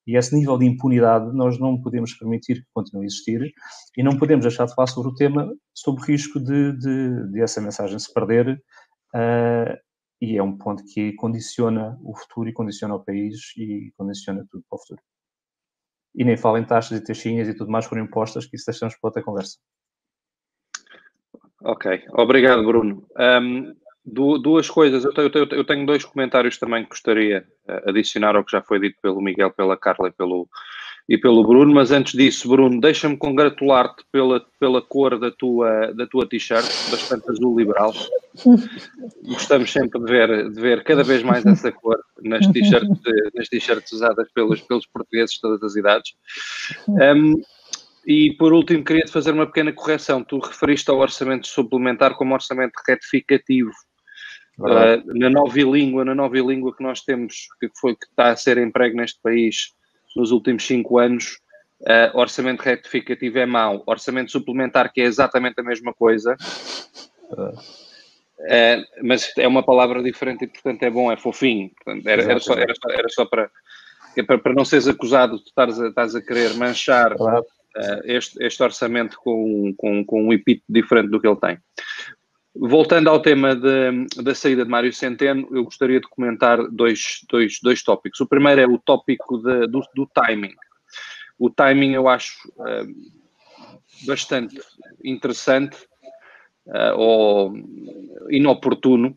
E 0.06 0.16
esse 0.16 0.34
nível 0.34 0.56
de 0.56 0.64
impunidade 0.64 1.37
nós 1.37 1.58
não 1.58 1.80
podemos 1.80 2.14
permitir 2.14 2.62
que 2.62 2.68
continue 2.72 3.02
a 3.02 3.06
existir 3.06 3.52
e 3.96 4.02
não 4.02 4.16
podemos 4.16 4.44
deixar 4.44 4.64
de 4.66 4.75
falar 4.75 4.87
sobre 4.87 5.10
o 5.10 5.14
tema 5.14 5.52
sob 5.75 6.00
o 6.00 6.04
risco 6.04 6.40
de, 6.40 6.72
de, 6.78 7.32
de 7.32 7.42
essa 7.42 7.60
mensagem 7.60 7.98
se 7.98 8.12
perder 8.14 8.58
uh, 9.14 9.88
e 10.20 10.37
é 10.37 10.42
um 10.42 10.56
ponto 10.56 10.84
que 10.84 11.12
condiciona 11.14 11.98
o 12.02 12.16
futuro 12.16 12.48
e 12.48 12.52
condiciona 12.52 12.94
o 12.94 13.04
país 13.04 13.52
e 13.56 13.92
condiciona 13.96 14.44
tudo 14.50 14.64
para 14.68 14.76
o 14.76 14.80
futuro. 14.80 15.00
E 16.14 16.25
nem 16.25 16.37
falo 16.37 16.58
em 16.58 16.64
taxas 16.64 16.98
e 16.98 17.04
taxinhas 17.04 17.48
e 17.48 17.54
tudo 17.54 17.70
mais 17.70 17.87
foram 17.87 18.02
impostas, 18.02 18.46
que 18.46 18.56
isso 18.56 18.66
deixamos 18.66 18.96
para 18.96 19.08
outra 19.08 19.22
conversa. 19.22 19.58
Ok, 21.62 22.04
obrigado 22.12 22.64
Bruno. 22.64 23.06
Um, 23.16 23.75
duas 24.04 24.70
coisas, 24.70 25.04
eu 25.04 25.12
tenho, 25.12 25.48
eu 25.52 25.64
tenho, 25.64 25.87
dois 25.87 26.04
comentários 26.04 26.58
também 26.58 26.84
que 26.84 26.90
gostaria 26.90 27.40
de 27.40 27.46
eh, 27.68 27.82
adicionar 27.90 28.37
ao 28.37 28.44
que 28.44 28.52
já 28.52 28.62
foi 28.62 28.80
dito 28.80 28.98
pelo 29.02 29.20
Miguel, 29.20 29.52
pela 29.52 29.76
Carla 29.76 30.08
e 30.08 30.12
pelo, 30.12 30.48
e 31.08 31.16
pelo 31.16 31.42
Bruno, 31.42 31.72
mas 31.72 31.90
antes 31.90 32.12
disso, 32.12 32.46
Bruno, 32.48 32.80
deixa-me 32.80 33.16
congratular-te 33.16 34.04
pela, 34.12 34.44
pela 34.60 34.82
cor 34.82 35.18
da 35.18 35.30
tua, 35.30 35.90
da 35.94 36.06
tua 36.06 36.28
t-shirt, 36.28 36.66
bastante 36.90 37.30
azul 37.30 37.58
liberal. 37.58 37.94
Gostamos 39.24 39.72
sempre 39.72 39.98
de 40.00 40.06
ver, 40.06 40.50
de 40.50 40.60
ver 40.60 40.84
cada 40.84 41.02
vez 41.02 41.22
mais 41.22 41.46
essa 41.46 41.72
cor 41.72 41.98
nas 42.22 42.46
t-shirts, 42.48 43.00
nas 43.34 43.48
t-shirts 43.48 43.90
usadas 43.92 44.28
pelos, 44.34 44.60
pelos 44.60 44.86
portugueses 44.86 45.36
de 45.36 45.40
todas 45.40 45.62
as 45.62 45.76
idades. 45.76 46.12
Um, 46.88 47.40
e 48.06 48.34
por 48.34 48.52
último, 48.52 48.84
queria-te 48.84 49.10
fazer 49.10 49.32
uma 49.32 49.46
pequena 49.46 49.72
correção. 49.72 50.22
Tu 50.22 50.38
referiste 50.38 50.90
ao 50.90 50.98
orçamento 50.98 51.46
suplementar 51.46 52.16
como 52.16 52.34
orçamento 52.34 52.74
retificativo. 52.86 53.72
Uh, 54.58 55.18
na 55.18 55.30
nova 55.30 55.58
língua, 55.58 56.04
na 56.04 56.14
nova 56.14 56.36
língua 56.36 56.74
que 56.76 56.82
nós 56.82 57.00
temos, 57.00 57.46
que 57.60 57.70
foi 57.80 57.94
que 57.94 58.06
está 58.06 58.30
a 58.30 58.36
ser 58.36 58.58
emprego 58.58 58.96
neste 58.96 59.20
país, 59.22 59.72
nos 60.16 60.30
últimos 60.30 60.66
cinco 60.66 60.98
anos, 60.98 61.38
uh, 61.82 62.16
orçamento 62.16 62.60
retificativo 62.60 63.38
é 63.38 63.46
mau, 63.46 63.82
orçamento 63.86 64.32
suplementar, 64.32 64.92
que 64.92 65.00
é 65.00 65.04
exatamente 65.04 65.60
a 65.60 65.62
mesma 65.62 65.92
coisa, 65.92 66.36
uh, 67.30 67.88
mas 69.02 69.32
é 69.36 69.48
uma 69.48 69.62
palavra 69.62 70.02
diferente 70.02 70.44
e, 70.44 70.48
portanto, 70.48 70.82
é 70.82 70.90
bom, 70.90 71.10
é 71.10 71.16
fofinho. 71.16 71.70
Portanto, 71.70 72.06
era, 72.06 72.22
era, 72.22 72.40
só, 72.40 72.54
era, 72.54 72.74
só, 72.74 72.90
era 72.90 73.08
só 73.08 73.24
para, 73.24 73.50
para, 74.26 74.38
para 74.38 74.54
não 74.54 74.64
seres 74.64 74.86
acusado 74.86 75.38
de 75.38 75.44
estares 75.44 75.80
a, 75.80 75.88
estares 75.88 76.14
a 76.14 76.22
querer 76.22 76.54
manchar 76.54 77.14
uh, 77.14 77.44
este, 78.04 78.42
este 78.44 78.62
orçamento 78.62 79.18
com, 79.18 79.74
com, 79.76 80.04
com 80.04 80.22
um 80.22 80.32
epíteto 80.32 80.66
diferente 80.68 81.10
do 81.10 81.20
que 81.20 81.26
ele 81.26 81.36
tem. 81.36 81.58
Voltando 82.55 83.09
ao 83.09 83.21
tema 83.21 83.55
de, 83.55 84.23
da 84.23 84.35
saída 84.35 84.64
de 84.64 84.71
Mário 84.71 84.93
Centeno, 84.93 85.49
eu 85.52 85.64
gostaria 85.64 86.00
de 86.00 86.09
comentar 86.09 86.59
dois, 86.71 87.21
dois, 87.28 87.59
dois 87.62 87.83
tópicos. 87.83 88.21
O 88.21 88.26
primeiro 88.26 88.61
é 88.61 88.67
o 88.67 88.78
tópico 88.78 89.38
de, 89.38 89.67
do, 89.67 89.81
do, 89.95 90.07
timing. 90.07 90.55
O 91.38 91.50
timing 91.50 91.93
eu 91.93 92.09
acho 92.09 92.37
uh, 92.57 94.07
bastante 94.07 94.59
interessante 95.05 95.76
uh, 96.67 96.97
ou 96.97 97.52
inoportuno 98.31 99.09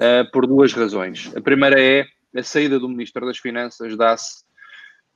uh, 0.00 0.30
por 0.30 0.46
duas 0.46 0.72
razões. 0.72 1.32
A 1.34 1.40
primeira 1.40 1.80
é 1.80 2.06
a 2.36 2.42
saída 2.42 2.78
do 2.78 2.88
Ministro 2.88 3.26
das 3.26 3.38
Finanças 3.38 3.96
dá-se 3.96 4.44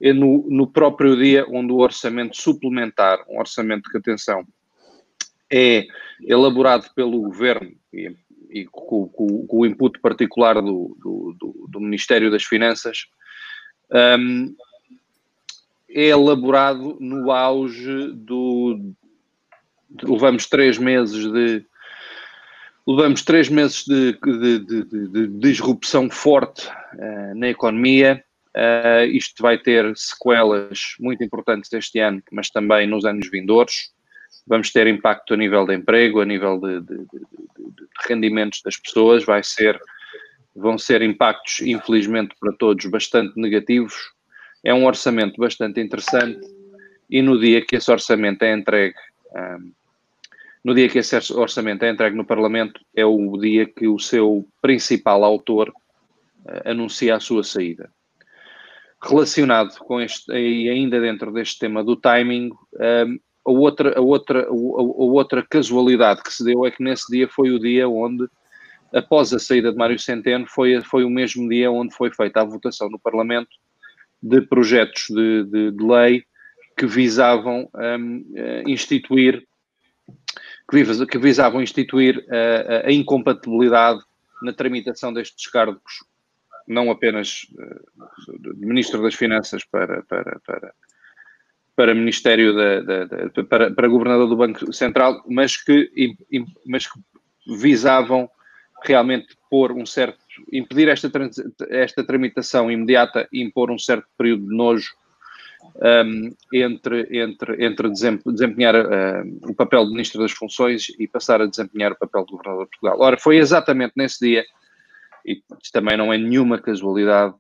no, 0.01 0.47
no 0.49 0.67
próprio 0.67 1.17
dia 1.17 1.45
onde 1.49 1.73
o 1.73 1.79
orçamento 1.79 2.37
suplementar, 2.37 3.19
um 3.29 3.39
orçamento 3.39 3.91
que, 3.91 3.99
atenção, 3.99 4.45
é 5.51 5.87
elaborado 6.23 6.91
pelo 6.95 7.21
governo 7.23 7.73
e, 7.93 8.15
e 8.51 8.65
com, 8.67 9.09
com, 9.09 9.47
com, 9.47 9.57
o 9.59 9.67
input 9.67 9.99
particular 10.01 10.55
do, 10.61 10.97
do, 11.01 11.67
do 11.69 11.81
Ministério 11.81 12.31
das 12.31 12.45
Finanças, 12.45 13.07
um, 13.91 14.55
é 15.91 16.09
elaborado 16.09 16.97
no 17.01 17.31
auge 17.31 18.13
do. 18.13 18.95
Levamos 20.03 20.47
três 20.47 20.79
meses 20.79 21.31
de. 21.33 21.65
Levamos 22.87 23.23
três 23.23 23.49
meses 23.51 23.85
de, 23.85 24.13
de, 24.13 24.59
de, 24.61 25.09
de 25.09 25.27
disrupção 25.39 26.09
forte 26.11 26.67
uh, 26.67 27.35
na 27.35 27.49
economia. 27.49 28.23
Uh, 28.57 29.05
isto 29.13 29.43
vai 29.43 29.59
ter 29.59 29.95
sequelas 29.95 30.95
muito 30.99 31.23
importantes 31.23 31.71
este 31.73 31.99
ano, 32.01 32.23
mas 32.33 32.51
também 32.51 32.87
nos 32.87 33.05
anos 33.05 33.31
vindouros 33.31 33.93
vamos 34.47 34.71
ter 34.71 34.87
impacto 34.87 35.35
a 35.35 35.37
nível 35.37 35.67
de 35.67 35.75
emprego, 35.75 36.21
a 36.21 36.25
nível 36.25 36.59
de, 36.59 36.81
de, 36.81 36.97
de, 36.97 37.05
de, 37.07 37.89
rendimentos 38.09 38.63
das 38.63 38.77
pessoas, 38.77 39.25
vai 39.25 39.43
ser, 39.43 39.79
vão 40.57 40.79
ser 40.79 41.03
impactos, 41.03 41.61
infelizmente 41.61 42.35
para 42.41 42.53
todos, 42.53 42.87
bastante 42.87 43.39
negativos. 43.39 43.95
É 44.65 44.73
um 44.73 44.87
orçamento 44.87 45.39
bastante 45.39 45.81
interessante 45.81 46.41
e 47.11 47.23
no 47.23 47.39
dia 47.39 47.65
que 47.65 47.77
esse 47.77 47.91
orçamento 47.91 48.43
é 48.43 48.53
entregue, 48.53 48.97
um, 49.35 49.73
no 50.65 50.75
dia 50.75 50.89
que 50.89 50.99
esse 50.99 51.17
orçamento 51.33 51.85
é 51.85 51.91
entregue 51.91 52.17
no 52.17 52.25
Parlamento, 52.25 52.81
é 52.95 53.05
o 53.05 53.37
dia 53.39 53.67
que 53.67 53.87
o 53.87 53.99
seu 53.99 54.47
principal 54.61 55.25
autor 55.25 55.71
uh, 55.71 56.71
anuncia 56.71 57.17
a 57.17 57.21
sua 57.21 57.45
saída. 57.45 57.91
Relacionado 59.03 59.79
com 59.79 60.01
este, 60.01 60.33
e 60.33 60.69
ainda 60.69 61.01
dentro 61.01 61.33
deste 61.33 61.61
tema 61.61 61.85
do 61.85 61.97
timing, 61.97 62.51
um, 62.75 63.19
a, 63.49 63.51
outra, 63.51 63.99
a, 63.99 64.01
outra, 64.01 64.47
a, 64.47 64.53
outra 64.53 65.43
casualidade 65.43 66.23
que 66.23 66.33
se 66.33 66.45
deu 66.45 66.67
é 66.67 66.71
que 66.71 66.83
nesse 66.83 67.11
dia 67.11 67.27
foi 67.29 67.51
o 67.51 67.59
dia 67.59 67.89
onde, 67.89 68.29
após 68.93 69.33
a 69.33 69.39
saída 69.39 69.73
de 69.73 69.79
Mário 69.79 69.99
Centeno, 69.99 70.47
foi, 70.47 70.81
foi 70.83 71.05
o 71.05 71.11
mesmo 71.11 71.49
dia 71.49 71.71
onde 71.71 71.95
foi 71.95 72.13
feita 72.13 72.43
a 72.43 72.45
votação 72.45 72.91
no 72.91 72.99
Parlamento 72.99 73.51
de 74.23 74.41
projetos 74.43 75.07
de, 75.09 75.45
de, 75.45 75.71
de 75.71 75.85
lei 75.85 76.25
que 76.77 76.87
visavam 76.87 77.69
um, 77.75 78.25
eh, 78.37 78.63
instituir 78.67 79.45
que 80.71 81.19
visavam 81.19 81.63
instituir 81.63 82.23
a, 82.31 82.89
a, 82.89 82.93
incompatibilidade 82.93 84.01
na 84.43 84.53
tramitação 84.53 85.13
destes 85.13 85.51
cargos, 85.51 86.05
não 86.67 86.91
apenas 86.91 87.47
de 88.39 88.67
Ministro 88.67 89.03
das 89.03 89.15
Finanças 89.15 89.65
para, 89.65 90.03
para, 90.03 90.39
para, 90.47 90.75
para 91.79 91.95
Ministério 91.95 92.53
da, 92.57 92.81
da, 92.81 93.05
da, 93.05 93.45
para, 93.45 93.71
para 93.71 93.87
Governador 93.87 94.29
do 94.29 94.37
Banco 94.37 94.73
Central, 94.73 95.23
mas 95.29 95.57
que, 95.57 95.89
mas 96.67 96.89
que 96.89 96.99
visavam 97.57 98.29
realmente 98.83 99.29
pôr 99.49 99.71
um 99.71 99.87
certo, 99.87 100.19
impedir 100.53 100.89
esta, 100.89 101.09
esta 101.71 102.03
tramitação 102.03 102.69
imediata 102.69 103.29
e 103.33 103.41
impor 103.41 103.71
um 103.71 103.79
certo 103.79 104.09
período 104.19 104.49
de 104.49 104.57
nojo 104.57 104.91
um, 105.77 106.35
entre, 106.53 107.07
entre, 107.17 107.65
entre 107.65 107.91
desempenhar 107.93 108.75
uh, 108.75 109.49
o 109.49 109.55
papel 109.55 109.85
de 109.85 109.93
Ministro 109.93 110.21
das 110.21 110.33
Funções 110.33 110.89
e 110.99 111.07
passar 111.07 111.41
a 111.41 111.47
desempenhar 111.47 111.93
o 111.93 111.97
papel 111.97 112.25
de 112.25 112.33
Governador 112.33 112.65
de 112.65 112.71
Portugal. 112.71 113.01
Ora, 113.01 113.17
foi 113.17 113.37
exatamente 113.37 113.93
nesse 113.95 114.19
dia, 114.19 114.45
e 115.25 115.41
também 115.73 115.97
não 115.97 116.13
é 116.13 116.19
nenhuma 116.19 116.59
casualidade, 116.59 117.37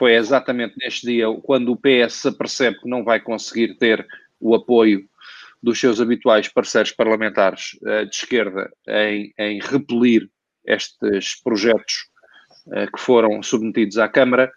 foi 0.00 0.14
exatamente 0.14 0.76
neste 0.78 1.06
dia 1.06 1.26
quando 1.42 1.72
o 1.72 1.76
PS 1.76 2.14
se 2.14 2.72
que 2.72 2.88
não 2.88 3.04
vai 3.04 3.20
conseguir 3.20 3.74
ter 3.76 4.06
o 4.40 4.54
apoio 4.54 5.06
dos 5.62 5.78
seus 5.78 6.00
habituais 6.00 6.48
parceiros 6.48 6.90
parlamentares 6.90 7.78
uh, 7.82 8.06
de 8.06 8.16
esquerda 8.16 8.72
em, 8.88 9.30
em 9.38 9.60
repelir 9.60 10.26
estes 10.64 11.38
projetos 11.42 12.08
uh, 12.68 12.90
que 12.90 12.98
foram 12.98 13.42
submetidos 13.42 13.98
à 13.98 14.08
Câmara, 14.08 14.50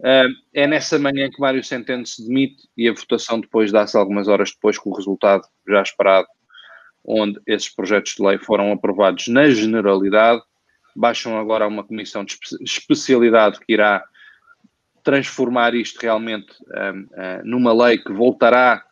Uh, 0.00 0.26
é 0.52 0.66
nessa 0.66 0.98
manhã 0.98 1.30
que 1.30 1.40
Mário 1.40 1.62
Centeno 1.62 2.04
se 2.04 2.26
demite 2.26 2.68
e 2.76 2.88
a 2.88 2.92
votação 2.92 3.40
depois 3.40 3.70
dá-se 3.70 3.96
algumas 3.96 4.26
horas 4.26 4.50
depois 4.50 4.76
com 4.76 4.90
o 4.90 4.96
resultado 4.96 5.46
já 5.68 5.80
esperado, 5.80 6.26
onde 7.04 7.40
esses 7.46 7.72
projetos 7.72 8.16
de 8.16 8.24
lei 8.24 8.36
foram 8.36 8.72
aprovados 8.72 9.28
na 9.28 9.48
generalidade, 9.48 10.42
baixam 10.96 11.38
agora 11.38 11.64
a 11.64 11.68
uma 11.68 11.84
comissão 11.84 12.24
de 12.24 12.36
especialidade 12.60 13.60
que 13.60 13.72
irá 13.72 14.02
transformar 15.02 15.74
isto 15.74 16.00
realmente 16.00 16.52
uh, 16.62 17.42
numa 17.44 17.72
lei 17.72 17.98
que 17.98 18.12
voltará 18.12 18.84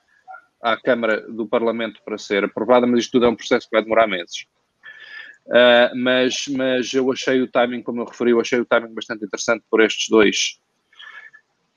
à 0.62 0.76
Câmara 0.76 1.22
do 1.22 1.46
Parlamento 1.46 2.00
para 2.04 2.18
ser 2.18 2.44
aprovada, 2.44 2.86
mas 2.86 3.00
isto 3.00 3.12
tudo 3.12 3.26
é 3.26 3.28
um 3.28 3.36
processo 3.36 3.68
que 3.68 3.76
vai 3.76 3.82
demorar 3.82 4.06
meses. 4.06 4.46
Uh, 5.46 5.96
mas, 5.96 6.46
mas 6.48 6.92
eu 6.92 7.10
achei 7.10 7.40
o 7.40 7.48
timing, 7.48 7.82
como 7.82 8.02
eu 8.02 8.04
referi, 8.04 8.30
eu 8.30 8.40
achei 8.40 8.60
o 8.60 8.64
timing 8.64 8.94
bastante 8.94 9.24
interessante 9.24 9.64
por 9.70 9.80
estes 9.80 10.08
dois, 10.08 10.60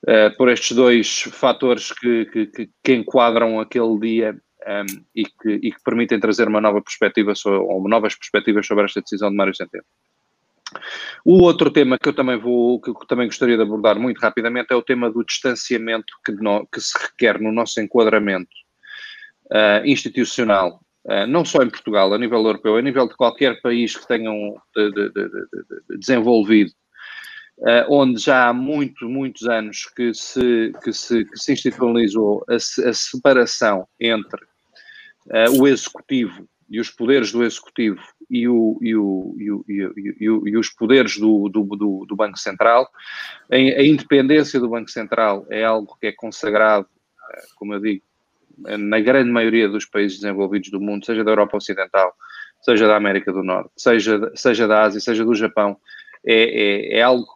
uh, 0.04 0.36
por 0.38 0.50
estes 0.50 0.75
dois 0.75 1.22
fatores 1.32 1.92
que, 1.92 2.25
que, 2.25 2.70
que, 2.84 2.94
enquadram 2.94 3.60
aquele 3.60 3.98
dia 4.00 4.38
um, 4.68 5.04
e, 5.16 5.24
que, 5.25 5.54
e 5.63 5.72
que 5.72 5.84
permitem 5.84 6.20
trazer 6.20 6.48
uma 6.48 6.62
nova 6.62 6.82
perspectiva 6.82 7.34
sobre, 7.34 7.60
ou 7.60 7.88
novas 7.88 8.16
perspectivas 8.16 8.68
sobre 8.68 8.86
esta 8.86 9.02
decisão 9.02 9.30
de 9.30 9.38
Mário 9.38 9.56
Centeno. 9.56 9.86
O 11.25 11.41
outro 11.41 11.71
tema 11.71 11.97
que 11.97 12.09
eu 12.09 12.13
também 12.13 12.38
vou, 12.38 12.79
que 12.81 12.89
eu 12.89 12.95
também 13.07 13.27
gostaria 13.27 13.55
de 13.55 13.63
abordar 13.63 13.99
muito 13.99 14.19
rapidamente 14.19 14.71
é 14.71 14.75
o 14.75 14.81
tema 14.81 15.09
do 15.12 15.23
distanciamento 15.23 16.13
que, 16.25 16.31
no, 16.33 16.67
que 16.67 16.79
se 16.81 16.97
requer 16.97 17.39
no 17.39 17.51
nosso 17.51 17.79
enquadramento 17.81 18.51
uh, 19.51 19.86
institucional 19.86 20.79
Uh, 21.05 21.27
não 21.27 21.43
só 21.43 21.62
em 21.62 21.69
Portugal, 21.69 22.13
a 22.13 22.17
nível 22.17 22.38
europeu, 22.38 22.77
a 22.77 22.81
nível 22.81 23.05
de 23.05 23.15
qualquer 23.17 23.62
país 23.62 23.93
que 23.93 24.07
tenham 24.07 24.55
de, 24.73 24.89
de, 24.89 25.09
de, 25.09 25.97
desenvolvido, 25.99 26.71
uh, 27.57 27.83
onde 27.89 28.21
já 28.21 28.47
há 28.47 28.53
muito, 28.53 29.09
muitos 29.09 29.45
anos 29.45 29.83
que 29.97 30.13
se, 30.13 30.71
que 30.81 30.93
se, 30.93 31.25
que 31.25 31.38
se 31.38 31.51
institucionalizou 31.51 32.45
a, 32.47 32.55
a 32.55 32.93
separação 32.93 33.86
entre 33.99 34.45
o 35.59 35.67
executivo 35.67 36.47
e 36.73 36.79
os 36.79 36.89
poderes 36.89 37.31
do 37.31 37.43
executivo 37.43 38.01
e, 38.27 38.47
o, 38.47 38.79
e, 38.81 38.95
o, 38.95 39.36
e, 39.38 39.51
o, 39.51 39.65
e, 39.67 40.49
e 40.49 40.57
os 40.57 40.69
poderes 40.69 41.19
do, 41.19 41.47
do, 41.47 41.63
do, 41.63 42.05
do 42.07 42.15
Banco 42.15 42.39
Central. 42.39 42.89
A, 43.51 43.83
independência 43.83 44.59
do 44.59 44.67
Banco 44.67 44.89
Central 44.89 45.45
é 45.51 45.63
algo 45.63 45.95
que 46.01 46.07
é 46.07 46.12
consagrado, 46.12 46.88
como 47.57 47.75
eu 47.75 47.79
digo, 47.79 48.03
na 48.57 48.99
grande 48.99 49.29
maioria 49.29 49.69
dos 49.69 49.86
países 49.86 50.19
desenvolvidos 50.19 50.71
do 50.71 50.81
mundo, 50.81 51.05
seja 51.05 51.23
da 51.23 51.29
Europa 51.29 51.57
Ocidental, 51.57 52.12
seja 52.59 52.88
da 52.88 52.95
América 52.95 53.31
do 53.31 53.43
Norte, 53.43 53.69
seja, 53.77 54.31
seja 54.33 54.67
da 54.67 54.81
Ásia, 54.81 54.99
seja 54.99 55.23
do 55.23 55.36
Japão, 55.36 55.77
é, 56.25 56.95
é, 56.95 56.97
é 56.97 57.01
algo 57.03 57.27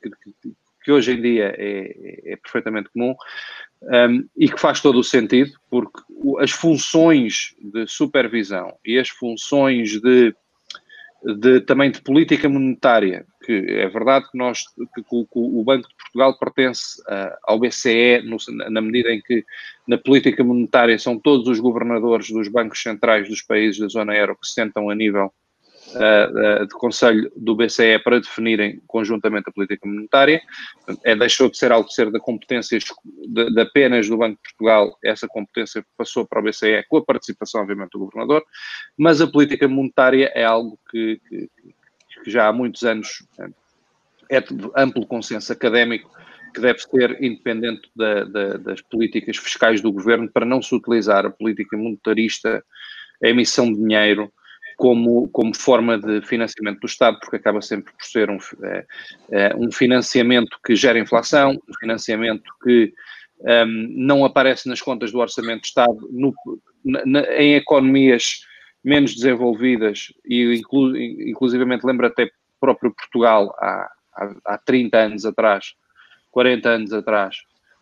que, 0.00 0.08
que, 0.08 0.54
que, 0.84 0.92
hoje 0.92 1.14
em 1.14 1.20
dia 1.20 1.52
é, 1.58 2.32
é 2.32 2.36
perfeitamente 2.36 2.90
comum 2.90 3.16
um, 3.84 4.26
e 4.36 4.48
que 4.48 4.60
faz 4.60 4.80
todo 4.80 4.98
o 4.98 5.04
sentido, 5.04 5.52
porque 5.70 6.00
as 6.38 6.50
funções 6.50 7.54
de 7.60 7.86
supervisão 7.86 8.74
e 8.84 8.98
as 8.98 9.08
funções 9.08 10.00
de 10.00 10.34
de, 11.24 11.60
também 11.60 11.90
de 11.90 12.02
política 12.02 12.48
monetária, 12.48 13.24
que 13.44 13.52
é 13.52 13.88
verdade 13.88 14.30
que 14.30 14.36
nós 14.36 14.64
que, 14.94 15.02
que 15.02 15.26
o 15.34 15.64
Banco 15.64 15.88
de 15.88 15.94
Portugal 15.94 16.38
pertence 16.38 17.00
uh, 17.02 17.34
ao 17.44 17.58
BCE 17.58 18.22
no, 18.24 18.36
na 18.70 18.80
medida 18.82 19.10
em 19.10 19.22
que 19.22 19.42
na 19.86 19.96
política 19.96 20.44
monetária 20.44 20.98
são 20.98 21.18
todos 21.18 21.48
os 21.48 21.58
governadores 21.60 22.30
dos 22.30 22.48
bancos 22.48 22.82
centrais 22.82 23.28
dos 23.28 23.40
países 23.40 23.80
da 23.80 23.88
zona 23.88 24.14
euro 24.14 24.36
que 24.36 24.46
se 24.46 24.52
sentam 24.52 24.90
a 24.90 24.94
nível 24.94 25.32
de 26.66 26.74
Conselho 26.74 27.30
do 27.36 27.54
BCE 27.54 27.98
para 28.02 28.20
definirem 28.20 28.80
conjuntamente 28.86 29.48
a 29.48 29.52
política 29.52 29.86
monetária. 29.86 30.40
É, 31.04 31.14
deixou 31.14 31.50
de 31.50 31.56
ser 31.56 31.72
algo 31.72 31.88
de 31.88 31.94
ser 31.94 32.10
da 32.10 32.18
competência 32.18 32.78
de, 32.78 33.50
de, 33.50 33.60
apenas 33.60 34.08
do 34.08 34.16
Banco 34.16 34.36
de 34.36 34.42
Portugal, 34.42 34.98
essa 35.04 35.28
competência 35.28 35.84
passou 35.96 36.26
para 36.26 36.40
o 36.40 36.42
BCE 36.42 36.84
com 36.88 36.96
a 36.98 37.04
participação, 37.04 37.60
obviamente, 37.60 37.92
do 37.92 38.00
governador, 38.00 38.44
mas 38.96 39.20
a 39.20 39.26
política 39.26 39.68
monetária 39.68 40.30
é 40.34 40.44
algo 40.44 40.78
que, 40.90 41.20
que, 41.28 41.48
que 42.22 42.30
já 42.30 42.48
há 42.48 42.52
muitos 42.52 42.82
anos 42.82 43.24
é 44.30 44.40
de 44.40 44.70
amplo 44.76 45.06
consenso 45.06 45.52
académico 45.52 46.10
que 46.54 46.60
deve 46.60 46.78
ser 46.78 47.22
independente 47.22 47.90
da, 47.94 48.24
da, 48.24 48.56
das 48.56 48.80
políticas 48.80 49.36
fiscais 49.36 49.80
do 49.80 49.92
governo 49.92 50.30
para 50.30 50.46
não 50.46 50.62
se 50.62 50.74
utilizar 50.74 51.26
a 51.26 51.30
política 51.30 51.76
monetarista, 51.76 52.64
a 53.22 53.28
emissão 53.28 53.72
de 53.72 53.80
dinheiro, 53.80 54.32
como, 54.76 55.28
como 55.28 55.54
forma 55.56 55.98
de 55.98 56.20
financiamento 56.22 56.80
do 56.80 56.86
Estado, 56.86 57.18
porque 57.20 57.36
acaba 57.36 57.60
sempre 57.60 57.92
por 57.92 58.04
ser 58.04 58.30
um, 58.30 58.38
é, 58.62 58.86
é, 59.30 59.56
um 59.56 59.70
financiamento 59.70 60.58
que 60.64 60.74
gera 60.74 60.98
inflação, 60.98 61.52
um 61.52 61.74
financiamento 61.78 62.44
que 62.62 62.92
um, 63.40 63.88
não 63.90 64.24
aparece 64.24 64.68
nas 64.68 64.80
contas 64.80 65.12
do 65.12 65.18
Orçamento 65.18 65.62
de 65.62 65.68
Estado 65.68 65.96
no, 66.10 66.34
na, 66.84 67.22
em 67.34 67.54
economias 67.54 68.40
menos 68.82 69.14
desenvolvidas 69.14 70.12
e 70.26 70.54
inclu, 70.54 70.96
inclusivamente 70.96 71.86
lembra 71.86 72.08
até 72.08 72.28
próprio 72.60 72.94
Portugal 72.94 73.54
há, 73.58 73.90
há, 74.14 74.34
há 74.46 74.58
30 74.58 74.98
anos 74.98 75.24
atrás, 75.24 75.74
40 76.30 76.68
anos 76.68 76.92
atrás, 76.92 77.36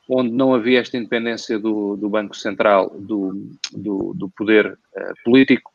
onde 0.09 0.31
não 0.33 0.55
havia 0.55 0.81
esta 0.81 0.97
independência 0.97 1.59
do, 1.59 1.97
do 1.97 2.09
Banco 2.09 2.37
Central, 2.37 2.91
do, 2.99 3.51
do, 3.73 4.13
do 4.15 4.29
poder 4.31 4.67
uh, 4.73 5.15
político, 5.25 5.72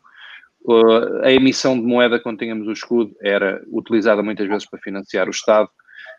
a 1.24 1.32
emissão 1.32 1.80
de 1.80 1.86
moeda 1.86 2.20
quando 2.20 2.40
tínhamos 2.40 2.68
o 2.68 2.72
escudo 2.72 3.16
era 3.22 3.64
utilizada 3.72 4.22
muitas 4.22 4.48
vezes 4.48 4.70
para 4.70 4.80
financiar 4.80 5.28
o 5.28 5.32
Estado. 5.32 5.70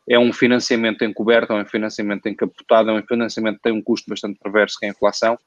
É 0.09 0.19
um 0.19 0.33
financiamento 0.33 1.05
encoberto, 1.05 1.53
é 1.53 1.57
um 1.57 1.67
financiamento 1.67 2.27
encapotado, 2.27 2.91
é 2.91 2.93
um 2.95 3.03
financiamento 3.03 3.57
que 3.57 3.63
tem 3.63 3.73
um 3.73 3.83
custo 3.83 4.09
bastante 4.09 4.39
perverso 4.43 4.79
que 4.79 4.87
é 4.87 4.89
a 4.89 4.93
inflação. 4.93 5.39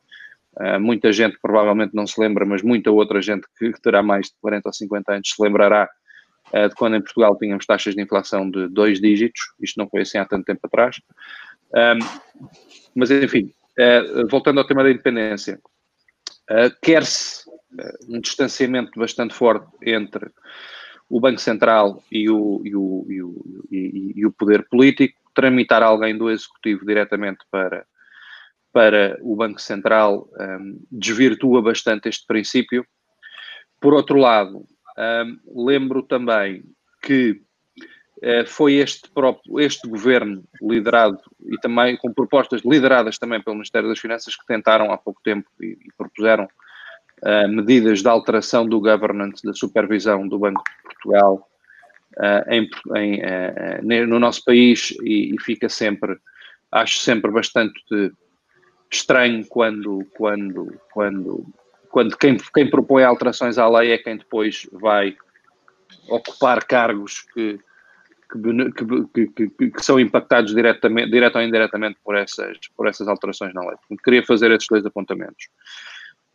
Uh, 0.53 0.79
muita 0.79 1.11
gente 1.11 1.37
provavelmente 1.41 1.95
não 1.95 2.05
se 2.05 2.19
lembra, 2.19 2.45
mas 2.45 2.61
muita 2.61 2.91
outra 2.91 3.21
gente 3.21 3.47
que, 3.57 3.71
terá 3.81 4.03
mais 4.03 4.27
de 4.27 4.33
40 4.41 4.69
ou 4.69 4.73
50 4.73 5.13
anos 5.13 5.29
se 5.29 5.41
lembrará 5.41 5.89
uh, 6.53 6.69
de 6.69 6.75
quando 6.75 6.97
em 6.97 7.01
Portugal 7.01 7.37
tínhamos 7.37 7.65
taxas 7.65 7.95
de 7.95 8.01
inflação 8.01 8.49
de 8.51 8.67
dois 8.67 8.99
dígitos. 8.99 9.41
Isto 9.61 9.77
não 9.77 9.89
foi 9.89 10.01
assim 10.01 10.17
há 10.17 10.25
tanto 10.25 10.45
tempo 10.45 10.59
atrás. 10.63 10.97
Um, 11.73 11.99
mas, 12.93 13.09
enfim, 13.09 13.53
uh, 13.79 14.27
voltando 14.29 14.59
ao 14.59 14.67
tema 14.67 14.83
da 14.83 14.91
independência, 14.91 15.59
quer-se 16.81 17.40
um 18.07 18.19
distanciamento 18.19 18.99
bastante 18.99 19.33
forte 19.33 19.67
entre 19.81 20.31
o 21.09 21.19
Banco 21.19 21.41
Central 21.41 22.01
e 22.11 22.29
o, 22.29 22.61
e 22.63 22.75
o, 22.75 23.05
e 23.09 23.21
o, 23.21 23.65
e, 23.69 24.13
e 24.15 24.25
o 24.25 24.31
poder 24.31 24.67
político, 24.69 25.19
tramitar 25.33 25.83
alguém 25.83 26.17
do 26.17 26.29
Executivo 26.29 26.85
diretamente 26.85 27.39
para, 27.51 27.85
para 28.71 29.17
o 29.21 29.35
Banco 29.35 29.61
Central 29.61 30.29
um, 30.39 30.79
desvirtua 30.91 31.61
bastante 31.61 32.07
este 32.07 32.25
princípio. 32.25 32.85
Por 33.79 33.93
outro 33.93 34.17
lado, 34.17 34.65
um, 34.97 35.65
lembro 35.65 36.01
também 36.03 36.63
que 37.01 37.41
foi 38.45 38.75
este 38.75 39.09
próprio, 39.09 39.59
este 39.59 39.87
governo 39.87 40.43
liderado 40.61 41.17
e 41.43 41.57
também 41.57 41.97
com 41.97 42.13
propostas 42.13 42.61
lideradas 42.63 43.17
também 43.17 43.41
pelo 43.41 43.55
Ministério 43.55 43.89
das 43.89 43.97
Finanças 43.97 44.35
que 44.35 44.45
tentaram 44.45 44.91
há 44.91 44.97
pouco 44.97 45.19
tempo 45.23 45.49
e, 45.59 45.71
e 45.71 45.91
propuseram 45.97 46.47
uh, 47.23 47.47
medidas 47.47 48.01
de 48.01 48.07
alteração 48.07 48.67
do 48.67 48.79
governance, 48.79 49.43
da 49.43 49.53
supervisão 49.53 50.27
do 50.27 50.39
Banco 50.39 50.63
de 50.63 50.83
Portugal 50.83 51.47
uh, 52.17 52.51
em, 52.51 52.69
em, 52.95 53.21
uh, 53.21 54.07
no 54.07 54.19
nosso 54.19 54.43
país 54.43 54.91
e, 55.03 55.35
e, 55.35 55.41
fica 55.41 55.69
sempre, 55.69 56.17
acho 56.71 56.99
sempre 56.99 57.31
bastante 57.31 58.11
estranho 58.91 59.45
quando, 59.47 60.05
quando, 60.15 60.79
quando, 60.91 61.45
quando 61.89 62.17
quem, 62.17 62.37
quem 62.53 62.69
propõe 62.69 63.03
alterações 63.03 63.57
à 63.57 63.67
lei 63.69 63.91
é 63.91 63.97
quem 63.97 64.17
depois 64.17 64.67
vai 64.73 65.15
ocupar 66.09 66.65
cargos 66.65 67.21
que, 67.33 67.59
que, 68.31 69.27
que, 69.27 69.49
que, 69.49 69.71
que, 69.71 69.83
são 69.83 69.99
impactados 69.99 70.53
diretamente, 70.53 71.11
direto 71.11 71.35
ou 71.37 71.41
indiretamente 71.41 71.97
por 72.03 72.15
essas, 72.15 72.57
por 72.75 72.87
essas 72.87 73.07
alterações 73.07 73.53
na 73.53 73.61
lei. 73.61 73.77
Queria 74.03 74.25
fazer 74.25 74.51
esses 74.51 74.67
dois 74.69 74.85
apontamentos. 74.85 75.49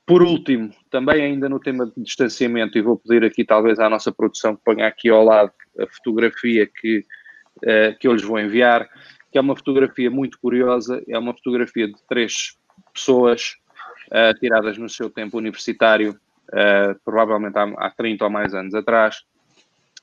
Por 0.07 0.23
último, 0.23 0.71
também 0.89 1.21
ainda 1.21 1.49
no 1.49 1.59
tema 1.59 1.85
de 1.85 2.01
distanciamento, 2.01 2.79
e 2.79 2.81
vou 2.81 2.97
pedir 2.97 3.25
aqui 3.25 3.45
talvez 3.45 3.81
à 3.81 3.91
nossa 3.91 4.13
produção 4.13 4.55
que 4.55 4.63
ponha 4.65 4.87
aqui 4.87 5.09
ao 5.09 5.25
lado 5.25 5.51
a 5.77 5.87
fotografia 5.89 6.65
que, 6.65 7.01
uh, 7.59 7.99
que 7.99 8.07
eu 8.07 8.13
lhes 8.13 8.23
vou 8.23 8.39
enviar, 8.39 8.89
que 9.33 9.37
é 9.37 9.41
uma 9.41 9.57
fotografia 9.57 10.09
muito 10.09 10.39
curiosa, 10.39 11.03
é 11.09 11.19
uma 11.19 11.35
fotografia 11.35 11.89
de 11.89 11.97
três 12.09 12.57
pessoas 12.95 13.57
uh, 14.13 14.39
tiradas 14.39 14.79
no 14.79 14.89
seu 14.89 15.11
tempo 15.11 15.37
universitário, 15.37 16.13
uh, 16.51 16.97
provavelmente 17.05 17.59
há, 17.59 17.65
há 17.77 17.91
30 17.91 18.25
ou 18.25 18.31
mais 18.31 18.55
anos 18.55 18.75
atrás, 18.77 19.25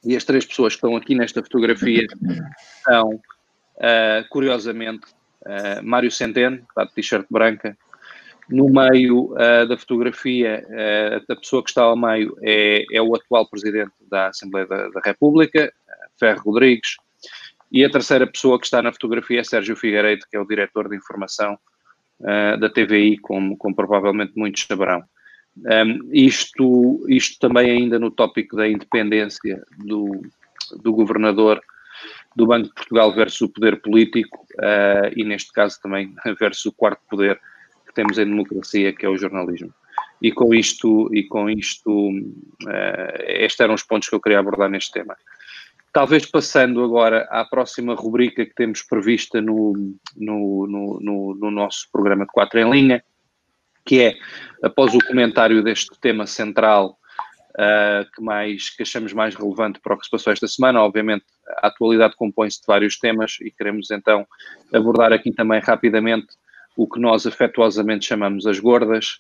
e 0.04 0.18
as 0.18 0.26
três 0.26 0.46
pessoas 0.46 0.74
que 0.74 0.80
estão 0.80 0.98
aqui 0.98 1.16
nesta 1.16 1.42
fotografia 1.42 2.06
são, 2.84 3.22
curiosamente, 4.30 5.08
Mário 5.82 6.12
Centeno, 6.12 6.58
está 6.58 6.84
de 6.84 6.94
t-shirt 6.94 7.26
branca, 7.30 7.78
no 8.50 8.70
meio 8.70 9.34
uh, 9.34 9.68
da 9.68 9.78
fotografia, 9.78 10.66
uh, 10.70 11.32
a 11.32 11.36
pessoa 11.36 11.64
que 11.64 11.70
está 11.70 11.84
ao 11.84 11.98
meio 11.98 12.38
é, 12.42 12.86
é 12.92 13.02
o 13.02 13.16
atual 13.16 13.48
presidente 13.50 13.94
da 14.10 14.28
Assembleia 14.28 14.68
da, 14.68 14.90
da 14.90 15.02
República, 15.04 15.72
Ferro 16.20 16.42
Rodrigues, 16.46 16.98
e 17.72 17.84
a 17.84 17.90
terceira 17.90 18.28
pessoa 18.28 18.60
que 18.60 18.66
está 18.66 18.82
na 18.82 18.92
fotografia 18.92 19.40
é 19.40 19.44
Sérgio 19.44 19.76
Figueiredo, 19.76 20.26
que 20.30 20.38
é 20.38 20.40
o 20.40 20.48
diretor 20.48 20.90
de 20.90 20.96
informação 20.96 21.58
uh, 22.20 22.60
da 22.60 22.70
TVI, 22.70 23.18
como, 23.18 23.58
como, 23.58 23.76
provavelmente 23.76 24.34
muitos 24.36 24.64
saberão. 24.64 25.04
Um, 25.58 26.10
isto, 26.12 27.06
isto 27.08 27.40
também 27.40 27.70
ainda 27.70 28.00
no 28.00 28.12
tópico 28.12 28.56
da 28.56 28.68
independência 28.68 29.64
do, 29.78 30.22
do 30.82 30.92
governador 30.92 31.62
do 32.36 32.48
Banco 32.48 32.68
de 32.68 32.74
Portugal 32.74 33.14
versus 33.14 33.42
o 33.42 33.50
poder 33.50 33.80
político, 33.80 34.46
e 35.16 35.24
neste 35.24 35.52
caso 35.54 35.80
também 35.80 36.12
versus 36.40 36.66
o 36.66 36.72
quarto 36.72 37.00
poder, 37.08 37.40
que 37.94 38.02
temos 38.02 38.18
em 38.18 38.26
democracia, 38.26 38.92
que 38.92 39.06
é 39.06 39.10
o 39.10 39.18
jornalismo. 39.18 39.72
E 40.22 40.32
com 40.32 40.54
isto, 40.54 41.14
e 41.14 41.24
com 41.24 41.50
isto 41.50 42.10
uh, 42.10 43.24
estes 43.28 43.60
eram 43.60 43.76
os 43.76 43.84
pontos 43.84 44.10
que 44.10 44.16
eu 44.16 44.22
queria 44.22 44.40
abordar 44.40 44.70
neste 44.70 44.92
tema. 44.92 45.16
Talvez 45.92 46.26
passando 46.26 46.84
agora 46.84 47.28
à 47.30 47.46
próxima 47.46 47.94
rubrica 47.94 48.46
que 48.46 48.56
temos 48.56 48.82
prevista 48.82 49.40
no, 49.40 49.74
no, 50.18 50.68
no, 50.68 51.00
no, 51.00 51.36
no 51.36 51.52
nosso 51.52 51.88
programa 51.92 52.26
de 52.26 52.32
quatro 52.32 52.60
em 52.60 52.70
linha, 52.70 53.04
que 53.86 54.02
é, 54.02 54.16
após 54.64 54.96
o 54.96 55.06
comentário 55.06 55.62
deste 55.62 56.00
tema 56.00 56.26
central, 56.26 56.98
uh, 57.54 58.10
que, 58.16 58.22
mais, 58.22 58.70
que 58.70 58.84
achamos 58.84 59.14
mais 59.14 59.36
relevante 59.36 59.80
para 59.80 59.94
o 59.94 59.98
que 59.98 60.06
se 60.06 60.12
passou 60.12 60.34
esta 60.34 60.48
semana. 60.48 60.82
Obviamente, 60.82 61.26
a 61.62 61.68
atualidade 61.68 62.16
compõe-se 62.16 62.62
de 62.62 62.68
vários 62.68 62.98
temas 62.98 63.38
e 63.42 63.52
queremos 63.52 63.92
então 63.92 64.26
abordar 64.74 65.14
aqui 65.14 65.32
também 65.32 65.60
rapidamente 65.60 66.28
o 66.76 66.88
que 66.88 67.00
nós 67.00 67.26
afetuosamente 67.26 68.06
chamamos 68.06 68.46
as 68.48 68.60
gordas, 68.60 69.20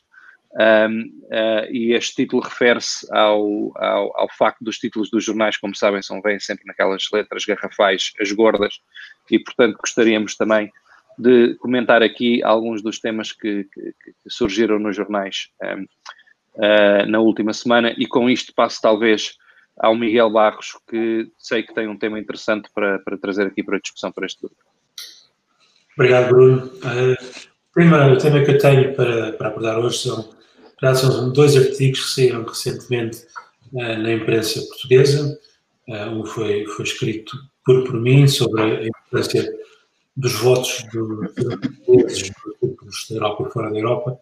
um, 0.55 1.01
uh, 1.25 1.71
e 1.71 1.93
este 1.93 2.15
título 2.15 2.43
refere-se 2.43 3.07
ao, 3.11 3.71
ao, 3.75 4.21
ao, 4.21 4.29
facto 4.29 4.63
dos 4.63 4.77
títulos 4.77 5.09
dos 5.09 5.23
jornais, 5.23 5.57
como 5.57 5.75
sabem, 5.75 6.01
são 6.03 6.21
vêm 6.21 6.39
sempre 6.39 6.65
naquelas 6.65 7.07
letras 7.11 7.43
garrafais, 7.43 8.13
as 8.21 8.31
gordas, 8.31 8.79
e 9.31 9.39
portanto 9.39 9.77
gostaríamos 9.79 10.35
também 10.35 10.71
de 11.17 11.55
comentar 11.55 12.03
aqui 12.03 12.43
alguns 12.43 12.83
dos 12.83 12.99
temas 12.99 13.31
que, 13.31 13.63
que, 13.65 13.93
que 14.03 14.13
surgiram 14.27 14.77
nos 14.77 14.95
jornais 14.95 15.49
um, 15.63 15.83
uh, 16.55 17.05
na 17.07 17.19
última 17.19 17.53
semana, 17.53 17.93
e 17.97 18.05
com 18.05 18.29
isto 18.29 18.53
passo 18.53 18.79
talvez 18.79 19.35
ao 19.77 19.95
Miguel 19.95 20.29
Barros, 20.29 20.77
que 20.87 21.31
sei 21.37 21.63
que 21.63 21.73
tem 21.73 21.87
um 21.87 21.97
tema 21.97 22.19
interessante 22.19 22.69
para, 22.75 22.99
para 22.99 23.17
trazer 23.17 23.47
aqui 23.47 23.63
para 23.63 23.77
a 23.77 23.81
discussão 23.81 24.11
para 24.11 24.27
este 24.27 24.41
grupo. 24.41 24.72
Obrigado, 25.95 26.29
Bruno. 26.29 26.65
Uh, 26.65 27.43
primeiro, 27.71 28.13
o 28.13 28.17
tema 28.17 28.43
que 28.43 28.51
eu 28.51 28.57
tenho 28.57 28.95
para, 28.95 29.33
para 29.33 29.47
abordar 29.49 29.79
hoje 29.79 29.99
são, 29.99 30.33
são 30.95 31.31
dois 31.31 31.55
artigos 31.55 32.05
que 32.05 32.09
saíram 32.09 32.43
recentemente 32.43 33.25
uh, 33.73 33.97
na 33.97 34.13
imprensa 34.13 34.61
portuguesa. 34.61 35.39
Uh, 35.87 36.09
um 36.09 36.25
foi, 36.25 36.65
foi 36.65 36.85
escrito 36.85 37.37
por, 37.63 37.83
por 37.83 38.01
mim 38.01 38.27
sobre 38.27 38.61
a 38.61 38.87
importância 38.87 39.47
dos 40.15 40.33
votos 40.33 40.83
dos 40.93 41.31
portugueses 41.77 42.31
da 43.09 43.15
Europa 43.15 43.47
e 43.47 43.53
fora 43.53 43.71
da 43.71 43.77
Europa. 43.77 44.19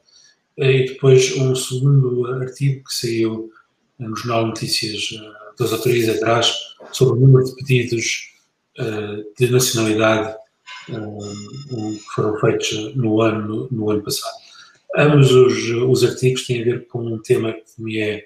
E 0.57 0.85
depois 0.87 1.35
um 1.37 1.55
segundo 1.55 2.27
artigo 2.27 2.83
que 2.83 2.93
saiu 2.93 3.49
no 3.97 4.15
Jornal 4.15 4.47
Notícias 4.47 5.09
das 5.57 5.71
autoridades 5.71 6.17
atrás 6.17 6.53
sobre 6.91 7.17
o 7.17 7.21
número 7.21 7.45
de 7.45 7.55
pedidos 7.55 8.31
de 9.37 9.49
nacionalidade 9.49 10.35
que 10.91 12.13
foram 12.13 12.39
feitos 12.39 12.95
no 12.95 13.21
ano, 13.21 13.67
no 13.71 13.89
ano 13.89 14.03
passado. 14.03 14.35
Ambos 14.97 15.31
os, 15.31 15.69
os 15.69 16.03
artigos 16.03 16.45
têm 16.45 16.61
a 16.61 16.65
ver 16.65 16.87
com 16.87 17.05
um 17.05 17.17
tema 17.19 17.53
que 17.53 17.81
me 17.81 17.97
é 17.97 18.25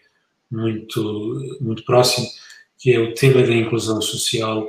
muito, 0.51 1.57
muito 1.61 1.83
próximo, 1.85 2.27
que 2.79 2.93
é 2.93 2.99
o 2.99 3.13
tema 3.13 3.41
da 3.41 3.53
inclusão 3.53 4.01
social 4.01 4.67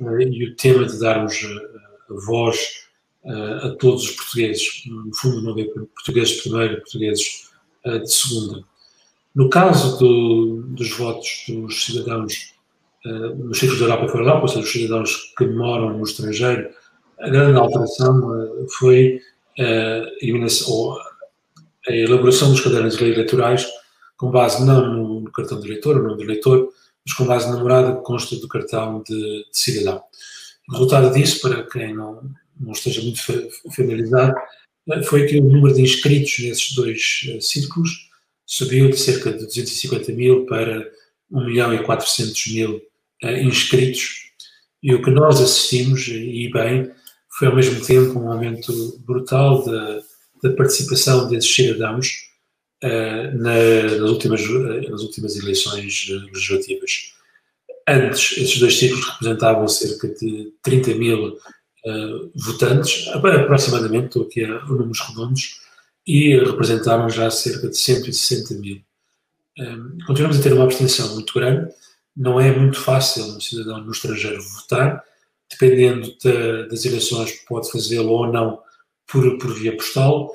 uh, 0.00 0.20
e 0.20 0.44
o 0.44 0.56
tema 0.56 0.86
de 0.86 0.98
darmos 0.98 1.42
uh, 1.42 2.20
voz 2.26 2.58
uh, 3.24 3.66
a 3.66 3.76
todos 3.76 4.04
os 4.04 4.10
portugueses, 4.12 4.82
no 4.86 5.14
fundo 5.14 5.42
não 5.42 5.58
é 5.58 5.64
portugueses 5.64 6.40
primeiro, 6.42 6.80
portugueses 6.80 7.50
de 7.84 8.10
segunda. 8.10 8.64
No 9.34 9.50
caso 9.50 9.98
do, 9.98 10.62
dos 10.68 10.96
votos 10.96 11.44
dos 11.48 11.84
cidadãos 11.84 12.54
nos 13.36 13.58
círculos 13.58 13.80
da 13.80 13.88
Europa 13.88 14.06
e 14.06 14.18
Europa, 14.18 14.40
ou 14.40 14.48
seja, 14.48 14.60
os 14.60 14.72
cidadãos 14.72 15.34
que 15.36 15.46
moram 15.46 15.98
no 15.98 16.02
estrangeiro, 16.02 16.70
a 17.18 17.28
grande 17.28 17.58
alteração 17.58 18.34
eh, 18.34 18.66
foi 18.70 19.20
eh, 19.58 20.02
a, 21.86 21.90
a 21.90 21.96
elaboração 21.96 22.50
dos 22.50 22.60
cadernos 22.60 23.00
eleitorais 23.00 23.66
com 24.16 24.30
base 24.30 24.64
não 24.64 25.22
no 25.22 25.32
cartão 25.32 25.60
de 25.60 25.66
eleitor, 25.66 26.02
no 26.02 26.16
de 26.16 26.24
eleitor, 26.24 26.68
mas 27.04 27.14
com 27.14 27.26
base 27.26 27.50
na 27.50 27.58
morada 27.58 27.96
que 27.96 28.02
consta 28.02 28.36
do 28.36 28.48
cartão 28.48 29.02
de, 29.06 29.14
de 29.14 29.48
cidadão. 29.52 30.02
O 30.68 30.72
resultado 30.72 31.12
disso, 31.12 31.40
para 31.40 31.62
quem 31.64 31.94
não, 31.94 32.22
não 32.58 32.72
esteja 32.72 33.02
muito 33.02 33.20
familiarizado, 33.74 34.34
eh, 34.90 35.02
foi 35.02 35.26
que 35.26 35.38
o 35.38 35.44
número 35.44 35.74
de 35.74 35.82
inscritos 35.82 36.38
nesses 36.40 36.72
dois 36.74 37.20
círculos 37.40 38.10
subiu 38.46 38.90
de 38.90 38.98
cerca 38.98 39.32
de 39.32 39.44
250 39.44 40.12
mil 40.12 40.46
para 40.46 40.90
1 41.30 41.44
milhão 41.44 41.74
e 41.74 41.82
400 41.82 42.46
mil 42.52 42.82
inscritos. 43.42 44.24
E 44.82 44.94
o 44.94 45.00
que 45.00 45.10
nós 45.10 45.40
assistimos, 45.40 46.06
e 46.08 46.50
bem, 46.52 46.90
foi 47.34 47.48
ao 47.48 47.54
mesmo 47.54 47.84
tempo 47.84 48.18
um 48.18 48.30
aumento 48.30 48.72
brutal 49.00 49.64
da, 49.64 50.00
da 50.42 50.50
participação 50.50 51.28
desses 51.28 51.52
cidadãos 51.52 52.28
uh, 52.82 53.38
na, 53.38 53.98
nas, 53.98 54.10
últimas, 54.10 54.40
uh, 54.46 54.90
nas 54.90 55.02
últimas 55.02 55.36
eleições 55.36 56.08
uh, 56.10 56.26
legislativas. 56.32 57.12
Antes, 57.88 58.38
esses 58.38 58.58
dois 58.58 58.78
ciclos 58.78 59.04
representavam 59.04 59.66
cerca 59.68 60.08
de 60.08 60.52
30 60.62 60.94
mil 60.94 61.38
votantes, 62.34 63.06
aproximadamente, 63.08 64.06
estou 64.06 64.22
aqui 64.22 64.42
a, 64.42 64.64
números 64.64 65.00
redondos, 65.00 65.60
e 66.06 66.34
representaram 66.38 67.10
já 67.10 67.30
cerca 67.30 67.68
de 67.68 67.76
160 67.76 68.54
mil. 68.54 68.80
continuamos 70.06 70.40
a 70.40 70.42
ter 70.42 70.54
uma 70.54 70.64
abstenção 70.64 71.12
muito 71.12 71.34
grande, 71.34 71.70
não 72.16 72.40
é 72.40 72.50
muito 72.50 72.80
fácil 72.80 73.24
um 73.24 73.38
cidadão 73.38 73.84
no 73.84 73.92
estrangeiro 73.92 74.42
votar, 74.42 75.04
dependendo 75.50 76.14
de, 76.18 76.68
das 76.68 76.84
eleições, 76.84 77.32
pode 77.46 77.70
fazê-lo 77.70 78.10
ou 78.10 78.32
não 78.32 78.58
por, 79.06 79.38
por 79.38 79.54
via 79.54 79.76
postal, 79.76 80.30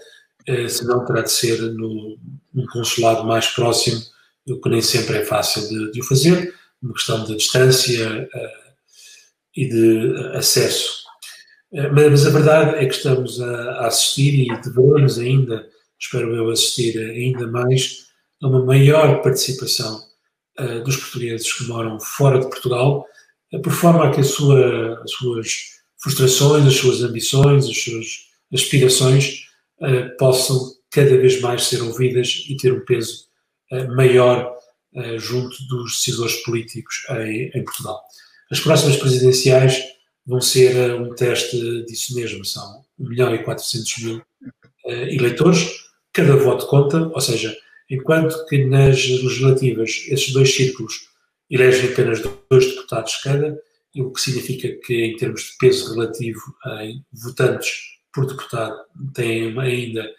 eh, 0.47 0.67
se 0.67 0.85
não 0.85 1.05
terá 1.05 1.21
de 1.21 1.31
ser 1.31 1.59
no, 1.61 2.17
num 2.53 2.65
consulado 2.67 3.25
mais 3.25 3.47
próximo, 3.47 4.01
o 4.47 4.59
que 4.59 4.69
nem 4.69 4.81
sempre 4.81 5.17
é 5.17 5.25
fácil 5.25 5.67
de, 5.67 5.91
de 5.91 6.01
o 6.01 6.03
fazer, 6.03 6.53
uma 6.81 6.93
questão 6.93 7.23
de 7.23 7.35
distância 7.35 8.29
eh, 8.33 8.53
e 9.55 9.67
de 9.67 10.35
acesso. 10.35 11.03
Eh, 11.73 11.89
mas, 11.89 12.11
mas, 12.11 12.27
a 12.27 12.29
verdade 12.29 12.77
é 12.77 12.85
que 12.85 12.95
estamos 12.95 13.41
a, 13.41 13.71
a 13.71 13.87
assistir 13.87 14.47
e 14.47 14.61
devemos 14.61 15.19
ainda, 15.19 15.67
espero 15.99 16.35
eu, 16.35 16.49
assistir 16.49 16.97
ainda 16.97 17.47
mais 17.47 18.09
a 18.41 18.47
uma 18.47 18.63
maior 18.63 19.21
participação 19.21 20.01
uh, 20.59 20.81
dos 20.83 20.95
portugueses 20.95 21.51
que 21.51 21.65
moram 21.65 21.99
fora 21.99 22.39
de 22.39 22.49
Portugal 22.49 23.05
por 23.57 23.71
forma 23.71 24.07
a 24.07 24.11
que 24.11 24.23
sua, 24.23 25.01
as 25.03 25.11
suas 25.11 25.79
frustrações, 26.01 26.65
as 26.65 26.75
suas 26.75 27.01
ambições, 27.01 27.67
as 27.67 27.77
suas 27.77 28.29
aspirações 28.53 29.45
uh, 29.81 30.17
possam 30.17 30.73
cada 30.91 31.17
vez 31.17 31.39
mais 31.41 31.63
ser 31.63 31.81
ouvidas 31.81 32.45
e 32.47 32.55
ter 32.57 32.73
um 32.73 32.85
peso 32.85 33.25
uh, 33.71 33.95
maior 33.95 34.55
uh, 34.93 35.19
junto 35.19 35.55
dos 35.67 35.97
decisores 35.97 36.35
políticos 36.43 37.03
em, 37.09 37.51
em, 37.53 37.63
Portugal. 37.63 38.01
As 38.51 38.59
próximas 38.59 38.97
presidenciais 38.97 39.83
vão 40.25 40.41
ser 40.41 40.93
um 40.95 41.13
teste 41.15 41.85
disso 41.85 42.15
mesmo, 42.15 42.45
são 42.45 42.83
1 42.99 43.09
milhão 43.09 43.35
e 43.35 43.43
400 43.43 44.03
mil 44.03 44.21
eleitores, 44.85 45.67
cada 46.11 46.35
voto 46.35 46.65
conta, 46.65 47.11
ou 47.13 47.21
seja, 47.21 47.55
enquanto 47.89 48.45
que 48.47 48.65
nas 48.65 49.07
legislativas 49.07 50.05
esses 50.07 50.31
dois 50.33 50.53
círculos 50.53 51.08
elegem 51.49 51.91
apenas 51.91 52.21
dois 52.49 52.65
deputados 52.65 53.15
cada, 53.23 53.59
o 53.97 54.11
que 54.11 54.21
significa 54.21 54.69
que, 54.85 55.05
em 55.05 55.17
termos 55.17 55.41
de 55.41 55.57
peso 55.57 55.93
relativo 55.93 56.41
em 56.81 57.03
votantes 57.11 57.71
por 58.13 58.25
deputado, 58.25 58.77
têm 59.13 59.59
ainda 59.59 60.09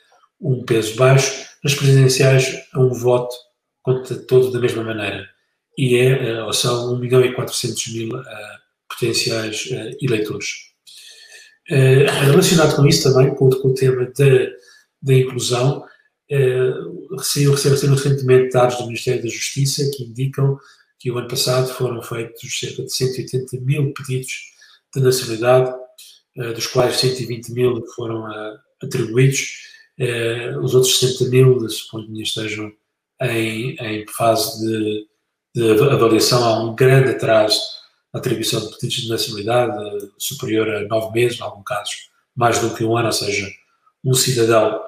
um 0.40 0.64
peso 0.64 0.96
baixo. 0.96 1.48
Nas 1.62 1.74
presidenciais, 1.74 2.64
um 2.74 2.92
voto 2.92 3.34
conta 3.82 4.16
todo 4.16 4.50
da 4.50 4.60
mesma 4.60 4.82
maneira. 4.82 5.28
E 5.78 5.96
é, 5.96 6.30
eh, 6.30 6.42
ou 6.42 6.52
são 6.52 6.94
1 6.94 6.98
milhão 6.98 7.24
e 7.24 7.32
400 7.32 7.92
mil 7.94 8.08
uh, 8.08 8.24
potenciais 8.88 9.66
uh, 9.66 9.96
eleitores. 10.02 10.70
Uh, 11.70 12.10
relacionado 12.26 12.76
com 12.76 12.86
isso 12.86 13.10
também, 13.10 13.34
com, 13.34 13.48
com 13.48 13.68
o 13.68 13.74
tema 13.74 14.04
da, 14.06 14.50
da 15.02 15.14
inclusão, 15.14 15.84
uh, 16.30 17.16
recebo 17.16 17.54
recentemente 17.54 18.50
dados 18.50 18.76
do 18.76 18.86
Ministério 18.86 19.22
da 19.22 19.28
Justiça 19.28 19.88
que 19.94 20.04
indicam 20.04 20.58
que 21.00 21.10
o 21.10 21.18
ano 21.18 21.28
passado 21.28 21.66
foram 21.72 22.02
feitos 22.02 22.58
cerca 22.60 22.84
de 22.84 22.92
180 22.92 23.58
mil 23.62 23.92
pedidos 23.94 24.52
de 24.94 25.00
nacionalidade, 25.00 25.74
eh, 26.36 26.52
dos 26.52 26.66
quais 26.66 26.96
120 26.96 27.52
mil 27.52 27.82
foram 27.96 28.30
eh, 28.30 28.58
atribuídos. 28.82 29.48
Eh, 29.98 30.54
os 30.58 30.74
outros 30.74 30.98
60 30.98 31.30
mil, 31.30 31.68
suponho 31.70 32.12
que 32.12 32.22
estejam 32.22 32.70
em, 33.22 33.76
em 33.76 34.06
fase 34.08 34.60
de, 34.62 35.06
de, 35.54 35.70
avaliação. 35.84 36.44
Há 36.44 36.62
um 36.62 36.74
grande 36.74 37.12
atraso 37.12 37.58
na 38.12 38.20
atribuição 38.20 38.60
de 38.60 38.70
pedidos 38.72 38.96
de 39.02 39.08
nacionalidade, 39.08 40.10
superior 40.18 40.68
a 40.68 40.86
nove 40.86 41.14
meses, 41.14 41.38
em 41.38 41.42
alguns 41.42 41.64
casos 41.64 42.10
mais 42.36 42.58
do 42.58 42.74
que 42.74 42.84
um 42.84 42.96
ano, 42.96 43.06
ou 43.06 43.12
seja, 43.12 43.50
um 44.04 44.14
cidadão 44.14 44.80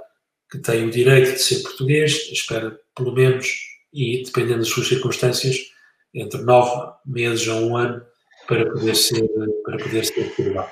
que 0.50 0.58
tem 0.58 0.86
o 0.86 0.90
direito 0.90 1.32
de 1.32 1.38
ser 1.38 1.62
português 1.62 2.30
espera 2.30 2.78
pelo 2.94 3.12
menos, 3.12 3.46
e 3.92 4.22
dependendo 4.22 4.58
das 4.58 4.68
suas 4.68 4.88
circunstâncias, 4.88 5.71
entre 6.14 6.42
nove 6.42 6.92
meses 7.06 7.46
a 7.48 7.54
um 7.54 7.76
ano 7.76 8.02
para 8.46 8.70
poder 8.70 8.94
ser, 8.94 9.26
para 9.64 9.78
poder 9.78 10.04
ser 10.04 10.26
aprovado. 10.26 10.70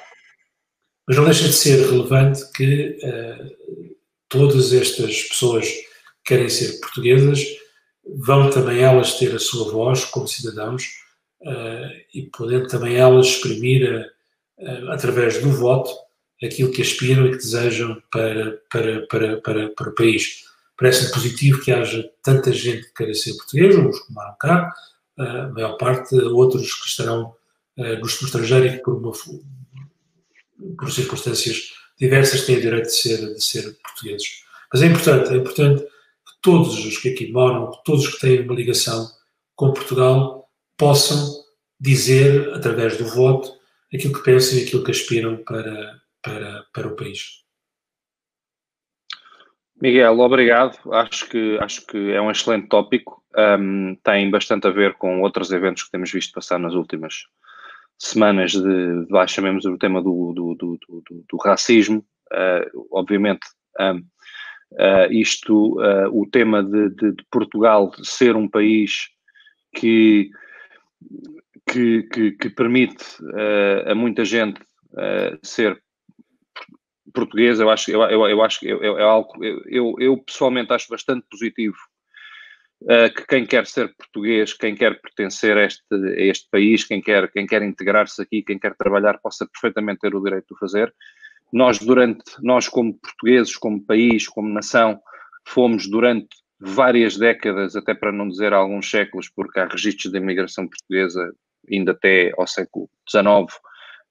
Mas 1.07 1.17
não 1.17 1.25
deixa 1.25 1.45
de 1.45 1.53
ser 1.53 1.91
relevante 1.91 2.51
que 2.53 2.99
uh, 3.03 3.97
todas 4.29 4.73
estas 4.73 5.23
pessoas 5.25 5.67
que 5.69 5.85
querem 6.25 6.49
ser 6.49 6.79
portuguesas 6.81 7.45
vão 8.05 8.51
também 8.51 8.81
elas 8.81 9.19
ter 9.19 9.35
a 9.35 9.39
sua 9.39 9.71
voz 9.73 10.05
como 10.05 10.29
cidadãos 10.29 10.85
uh, 11.43 11.91
e 12.15 12.23
podendo 12.37 12.69
também 12.69 12.97
elas 12.97 13.27
exprimir, 13.27 14.09
uh, 14.59 14.91
através 14.91 15.41
do 15.41 15.51
voto, 15.51 15.91
aquilo 16.43 16.73
que 16.73 16.83
aspiram 16.83 17.27
e 17.27 17.33
que 17.33 17.39
desejam 17.39 18.01
para, 18.11 18.61
para, 18.71 19.07
para, 19.07 19.41
para, 19.41 19.69
para 19.71 19.91
o 19.91 19.95
país. 19.95 20.45
Parece-me 20.77 21.13
positivo 21.13 21.61
que 21.61 21.73
haja 21.73 22.09
tanta 22.23 22.53
gente 22.53 22.87
que 22.87 22.95
queira 22.95 23.15
ser 23.15 23.35
portuguesa, 23.35 23.87
os 23.87 24.01
que 24.01 24.13
moram 24.13 24.35
cá, 24.41 24.73
a 25.21 25.49
maior 25.49 25.77
parte, 25.77 26.15
outros 26.17 26.75
que 26.75 26.89
estarão 26.89 27.35
uh, 27.77 27.99
no 28.01 28.07
estrangeiro 28.07 28.67
e 28.67 28.71
que 28.73 28.79
por, 28.79 28.95
uma, 28.95 29.13
por 30.77 30.91
circunstâncias 30.91 31.73
diversas 31.99 32.47
têm 32.47 32.57
o 32.57 32.61
direito 32.61 32.87
de 32.87 32.95
ser, 32.95 33.35
de 33.35 33.45
ser 33.45 33.77
portugueses. 33.83 34.43
Mas 34.73 34.83
é 34.83 34.87
importante, 34.87 35.33
é 35.33 35.37
importante 35.37 35.83
que 35.83 36.33
todos 36.41 36.85
os 36.85 36.99
que 36.99 37.11
aqui 37.11 37.31
moram, 37.31 37.71
todos 37.85 38.07
os 38.07 38.15
que 38.15 38.21
têm 38.21 38.41
uma 38.41 38.55
ligação 38.55 39.09
com 39.55 39.73
Portugal, 39.73 40.49
possam 40.79 41.45
dizer, 41.79 42.55
através 42.55 42.97
do 42.97 43.05
voto, 43.05 43.53
aquilo 43.93 44.15
que 44.15 44.23
pensam 44.23 44.59
e 44.59 44.63
aquilo 44.63 44.83
que 44.83 44.91
aspiram 44.91 45.37
para, 45.45 46.01
para, 46.23 46.65
para 46.73 46.89
o 46.89 46.97
país. 46.97 47.45
Miguel, 49.81 50.21
obrigado. 50.21 50.79
Acho 50.93 51.29
que, 51.29 51.59
acho 51.59 51.87
que 51.87 52.13
é 52.13 52.21
um 52.21 52.31
excelente 52.31 52.69
tópico. 52.69 53.23
Um, 53.37 53.97
tem 54.03 54.31
bastante 54.31 54.67
a 54.67 54.71
ver 54.71 54.95
com 54.95 55.23
outros 55.23 55.51
eventos 55.53 55.85
que 55.85 55.91
temos 55.91 56.13
visto 56.13 56.35
passar 56.35 56.59
nas 56.59 56.75
últimas 56.75 57.15
semanas 57.99 58.53
de, 58.53 59.07
de 59.07 59.29
chamemos 59.29 59.65
o 59.65 59.79
tema 59.79 60.03
do, 60.03 60.33
do, 60.35 60.55
do, 60.55 60.79
do, 60.87 61.25
do 61.31 61.37
racismo. 61.39 62.05
Uh, 62.31 62.87
obviamente, 62.91 63.47
um, 63.79 63.97
uh, 63.97 64.05
ah, 64.79 65.07
isto, 65.11 65.81
uh, 65.81 66.09
o 66.13 66.29
tema 66.31 66.63
de, 66.63 66.91
de, 66.91 67.13
de, 67.13 67.25
Portugal 67.31 67.93
ser 68.03 68.37
um 68.37 68.49
país 68.49 69.09
que, 69.75 70.31
que, 71.67 72.03
que, 72.05 72.33
que 72.33 72.51
permite 72.51 73.05
a 73.87 73.95
muita 73.95 74.25
gente 74.25 74.61
ser 75.43 75.81
português, 77.13 77.61
eu 77.61 77.71
acho, 77.71 77.91
eu, 77.91 78.03
eu, 78.03 78.29
eu 78.29 78.43
acho 78.43 78.61
que 78.61 78.69
é 78.69 79.03
algo, 79.03 79.33
eu, 79.67 79.95
eu 79.99 80.17
pessoalmente 80.19 80.73
acho 80.73 80.89
bastante 80.89 81.27
positivo 81.31 81.77
uh, 82.83 83.13
que 83.15 83.27
quem 83.27 83.47
quer 83.47 83.67
ser 83.67 83.95
português, 83.97 84.53
quem 84.53 84.75
quer 84.75 85.01
pertencer 85.01 85.57
a 85.57 85.65
este, 85.65 85.83
a 85.93 86.21
este 86.21 86.49
país, 86.51 86.85
quem 86.85 87.01
quer, 87.01 87.31
quem 87.31 87.47
quer 87.47 87.63
integrar-se 87.63 88.21
aqui, 88.23 88.43
quem 88.43 88.59
quer 88.59 88.75
trabalhar, 88.75 89.19
possa 89.19 89.47
perfeitamente 89.47 90.01
ter 90.01 90.15
o 90.15 90.23
direito 90.23 90.47
de 90.49 90.55
o 90.55 90.59
fazer. 90.59 90.95
Nós, 91.53 91.79
durante, 91.79 92.23
nós 92.41 92.69
como 92.69 92.95
portugueses, 92.95 93.57
como 93.57 93.85
país, 93.85 94.29
como 94.29 94.49
nação, 94.49 95.01
fomos 95.47 95.89
durante 95.89 96.29
várias 96.61 97.17
décadas, 97.17 97.75
até 97.75 97.95
para 97.95 98.13
não 98.13 98.29
dizer 98.29 98.53
alguns 98.53 98.89
séculos, 98.91 99.29
porque 99.29 99.59
há 99.59 99.67
registros 99.67 100.13
da 100.13 100.19
imigração 100.19 100.69
portuguesa 100.69 101.33
ainda 101.71 101.93
até 101.93 102.33
ao 102.37 102.47
século 102.47 102.89
XIX, 103.09 103.53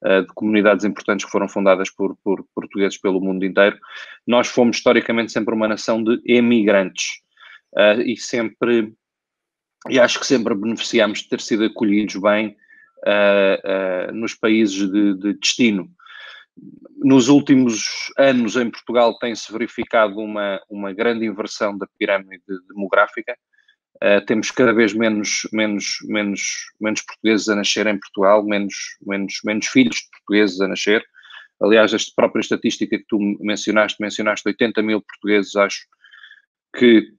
de 0.02 0.28
comunidades 0.34 0.84
importantes 0.84 1.26
que 1.26 1.30
foram 1.30 1.48
fundadas 1.48 1.90
por, 1.90 2.16
por, 2.24 2.44
portugueses 2.54 2.98
pelo 2.98 3.20
mundo 3.20 3.44
inteiro. 3.44 3.78
Nós 4.26 4.48
fomos 4.48 4.78
historicamente 4.78 5.30
sempre 5.30 5.54
uma 5.54 5.68
nação 5.68 6.02
de 6.02 6.20
emigrantes 6.24 7.20
uh, 7.74 8.00
e 8.00 8.16
sempre, 8.16 8.92
e 9.88 9.98
acho 9.98 10.18
que 10.18 10.26
sempre 10.26 10.54
beneficiamos 10.54 11.20
de 11.20 11.28
ter 11.28 11.40
sido 11.40 11.64
acolhidos 11.64 12.16
bem 12.16 12.56
uh, 13.06 14.12
nos 14.12 14.34
países 14.34 14.90
de, 14.90 15.14
de, 15.14 15.34
destino. 15.34 15.88
Nos 17.02 17.28
últimos 17.28 18.12
anos 18.18 18.56
em 18.56 18.70
Portugal 18.70 19.18
tem-se 19.18 19.50
verificado 19.52 20.18
uma, 20.18 20.60
uma 20.68 20.92
grande 20.92 21.24
inversão 21.24 21.76
da 21.76 21.86
pirâmide 21.98 22.42
demográfica, 22.68 23.36
Uh, 24.02 24.24
temos 24.24 24.50
cada 24.50 24.72
vez 24.72 24.94
menos, 24.94 25.46
menos, 25.52 25.98
menos, 26.04 26.40
menos 26.80 27.02
portugueses 27.02 27.48
a 27.50 27.56
nascer 27.56 27.86
em 27.86 27.98
Portugal, 27.98 28.42
menos, 28.44 28.74
menos, 29.06 29.40
menos 29.44 29.66
filhos 29.66 29.96
de 29.96 30.10
portugueses 30.10 30.60
a 30.60 30.68
nascer. 30.68 31.04
Aliás, 31.60 31.92
esta 31.92 32.10
própria 32.16 32.40
estatística 32.40 32.96
que 32.96 33.04
tu 33.06 33.18
mencionaste, 33.40 34.02
mencionaste 34.02 34.48
80 34.48 34.82
mil 34.82 35.02
portugueses, 35.02 35.54
acho 35.54 35.86
que, 36.74 37.12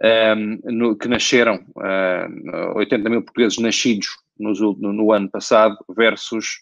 um, 0.00 0.06
ehm, 0.06 0.60
no, 0.64 0.96
que 0.96 1.08
nasceram, 1.08 1.64
uh, 1.76 2.28
eh, 2.52 2.72
80 2.74 3.08
mil 3.08 3.22
portugueses 3.22 3.58
nascidos 3.58 4.08
no, 4.38 4.52
no, 4.52 4.92
no 4.92 5.12
ano 5.12 5.30
passado 5.30 5.78
versus 5.96 6.60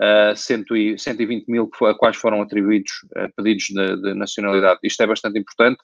uh, 0.00 0.34
100 0.34 0.96
120 0.96 1.50
mil 1.50 1.70
a 1.82 1.94
quais 1.94 2.16
foram 2.16 2.40
atribuídos 2.40 2.92
uh, 3.16 3.30
pedidos 3.36 3.66
de, 3.68 3.96
de 4.00 4.14
nacionalidade. 4.14 4.80
Isto 4.82 5.02
é 5.02 5.06
bastante 5.06 5.38
importante 5.38 5.82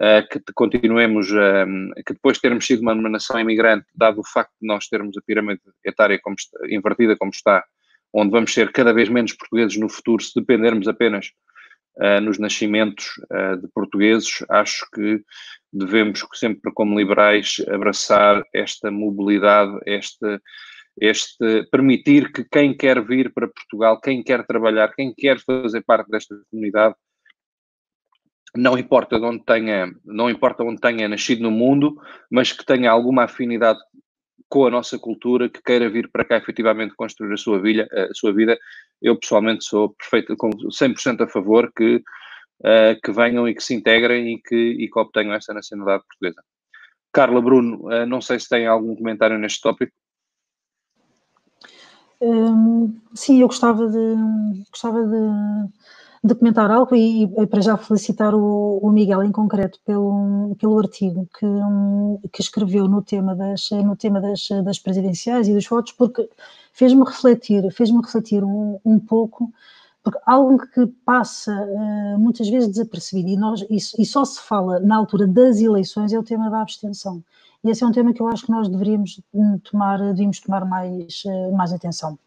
uh, 0.00 0.26
que 0.28 0.40
continuemos, 0.54 1.30
uh, 1.30 2.02
que 2.06 2.14
depois 2.14 2.36
de 2.36 2.42
termos 2.42 2.66
sido 2.66 2.80
uma 2.80 2.94
nação 2.94 3.38
imigrante, 3.38 3.86
dado 3.94 4.20
o 4.20 4.26
facto 4.26 4.52
de 4.60 4.66
nós 4.66 4.88
termos 4.88 5.16
a 5.16 5.22
pirâmide 5.22 5.60
etária 5.84 6.18
como 6.22 6.36
está, 6.38 6.58
invertida 6.68 7.16
como 7.16 7.30
está, 7.30 7.64
onde 8.12 8.30
vamos 8.30 8.52
ser 8.52 8.72
cada 8.72 8.92
vez 8.92 9.08
menos 9.08 9.32
portugueses 9.34 9.76
no 9.78 9.88
futuro, 9.88 10.22
se 10.22 10.38
dependermos 10.38 10.88
apenas 10.88 11.30
uh, 11.98 12.20
nos 12.20 12.38
nascimentos 12.38 13.06
de 13.60 13.68
portugueses, 13.74 14.42
acho 14.48 14.86
que 14.92 15.22
devemos, 15.72 16.24
sempre 16.34 16.72
como 16.72 16.98
liberais, 16.98 17.62
abraçar 17.68 18.42
esta 18.52 18.90
mobilidade, 18.90 19.78
esta 19.86 20.40
este 21.00 21.64
permitir 21.70 22.30
que 22.30 22.44
quem 22.44 22.76
quer 22.76 23.02
vir 23.02 23.32
para 23.32 23.48
Portugal, 23.48 23.98
quem 24.00 24.22
quer 24.22 24.44
trabalhar, 24.44 24.92
quem 24.94 25.14
quer 25.14 25.38
fazer 25.38 25.82
parte 25.82 26.10
desta 26.10 26.36
comunidade, 26.50 26.94
não 28.56 28.78
importa 28.78 29.18
de 29.18 29.24
onde 29.24 29.44
tenha, 29.44 29.92
não 30.04 30.28
importa 30.28 30.62
onde 30.62 30.80
tenha 30.80 31.08
nascido 31.08 31.42
no 31.42 31.50
mundo, 31.50 32.00
mas 32.30 32.52
que 32.52 32.64
tenha 32.64 32.90
alguma 32.90 33.24
afinidade 33.24 33.78
com 34.48 34.66
a 34.66 34.70
nossa 34.70 34.98
cultura, 34.98 35.48
que 35.48 35.62
queira 35.62 35.88
vir 35.88 36.10
para 36.10 36.24
cá 36.24 36.36
efetivamente 36.36 36.94
construir 36.96 37.32
a 37.32 37.36
sua, 37.36 37.60
vida, 37.60 37.88
a 37.92 38.12
sua 38.14 38.32
vida, 38.32 38.58
eu 39.00 39.16
pessoalmente 39.16 39.64
sou 39.64 39.90
perfeito, 39.90 40.36
com 40.36 40.50
100% 40.50 41.22
a 41.22 41.28
favor 41.28 41.72
que, 41.74 41.96
uh, 41.96 43.00
que 43.02 43.12
venham 43.12 43.48
e 43.48 43.54
que 43.54 43.62
se 43.62 43.74
integrem 43.74 44.34
e 44.34 44.42
que, 44.42 44.56
e 44.56 44.90
que 44.90 44.98
obtenham 44.98 45.34
essa 45.34 45.54
nacionalidade 45.54 46.04
portuguesa. 46.04 46.42
Carla, 47.12 47.40
Bruno, 47.40 47.86
uh, 47.86 48.04
não 48.06 48.20
sei 48.20 48.40
se 48.40 48.48
tem 48.48 48.66
algum 48.66 48.96
comentário 48.96 49.38
neste 49.38 49.60
tópico. 49.60 49.92
Um, 52.20 53.00
sim, 53.14 53.40
eu 53.40 53.46
gostava 53.46 53.88
de, 53.88 54.14
gostava 54.70 55.02
de, 55.06 55.72
de 56.22 56.34
comentar 56.34 56.70
algo 56.70 56.94
e, 56.94 57.24
e, 57.24 57.46
para 57.46 57.62
já 57.62 57.76
felicitar 57.78 58.34
o, 58.34 58.78
o, 58.82 58.90
Miguel 58.90 59.22
em 59.22 59.32
concreto 59.32 59.80
pelo, 59.86 60.54
pelo 60.58 60.78
artigo 60.78 61.26
que, 61.38 61.46
um, 61.46 62.20
que 62.30 62.42
escreveu 62.42 62.86
no 62.86 63.02
tema, 63.02 63.34
das, 63.34 63.70
no 63.70 63.96
tema 63.96 64.20
das, 64.20 64.48
das 64.64 64.78
presidenciais 64.78 65.48
e 65.48 65.54
dos 65.54 65.66
votos, 65.66 65.92
porque 65.92 66.28
fez-me 66.72 67.04
refletir, 67.04 67.70
fez-me 67.72 68.02
refletir 68.02 68.44
um, 68.44 68.78
um 68.84 68.98
pouco 68.98 69.50
porque 70.02 70.18
algo 70.26 70.58
que 70.58 70.86
passa 71.04 71.52
uh, 71.52 72.18
muitas 72.18 72.48
vezes 72.48 72.70
desapercebido 72.70 73.28
e, 73.28 73.36
nós, 73.36 73.60
e, 73.62 73.76
e, 73.76 74.06
só 74.06 74.24
se 74.24 74.40
fala 74.40 74.80
na 74.80 74.96
altura 74.96 75.26
das 75.26 75.60
eleições 75.60 76.12
é 76.12 76.18
o 76.18 76.22
tema 76.22 76.50
da 76.50 76.62
abstenção. 76.62 77.22
E 77.62 77.70
esse 77.70 77.84
é 77.84 77.86
um 77.86 77.92
tema 77.92 78.12
que 78.14 78.22
eu 78.22 78.28
acho 78.28 78.46
que 78.46 78.50
nós 78.50 78.68
deveríamos 78.68 79.20
hum, 79.34 79.58
tomar, 79.58 79.98
devíamos 79.98 80.40
tomar 80.40 80.64
mais, 80.64 81.22
uh, 81.26 81.54
mais 81.54 81.72
atenção. 81.72 82.18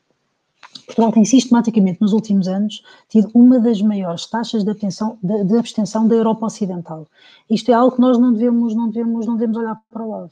Portugal 0.86 1.12
tem 1.12 1.26
sistematicamente 1.26 2.02
nos 2.02 2.14
últimos 2.14 2.48
anos 2.48 2.84
tido 3.10 3.30
uma 3.34 3.60
das 3.60 3.82
maiores 3.82 4.26
taxas 4.26 4.64
de 4.64 4.70
abstenção, 4.70 5.18
de, 5.22 5.44
de 5.44 5.58
abstenção 5.58 6.08
da 6.08 6.16
Europa 6.16 6.46
Ocidental. 6.46 7.08
Isto 7.50 7.72
é 7.72 7.74
algo 7.74 7.96
que 7.96 8.02
nós 8.02 8.18
não 8.18 8.34
devemos, 8.34 8.76
não 8.76 8.90
devemos, 8.90 9.26
não 9.26 9.36
devemos 9.36 9.58
olhar 9.58 9.82
para 9.92 10.04
o 10.04 10.10
lado. 10.10 10.32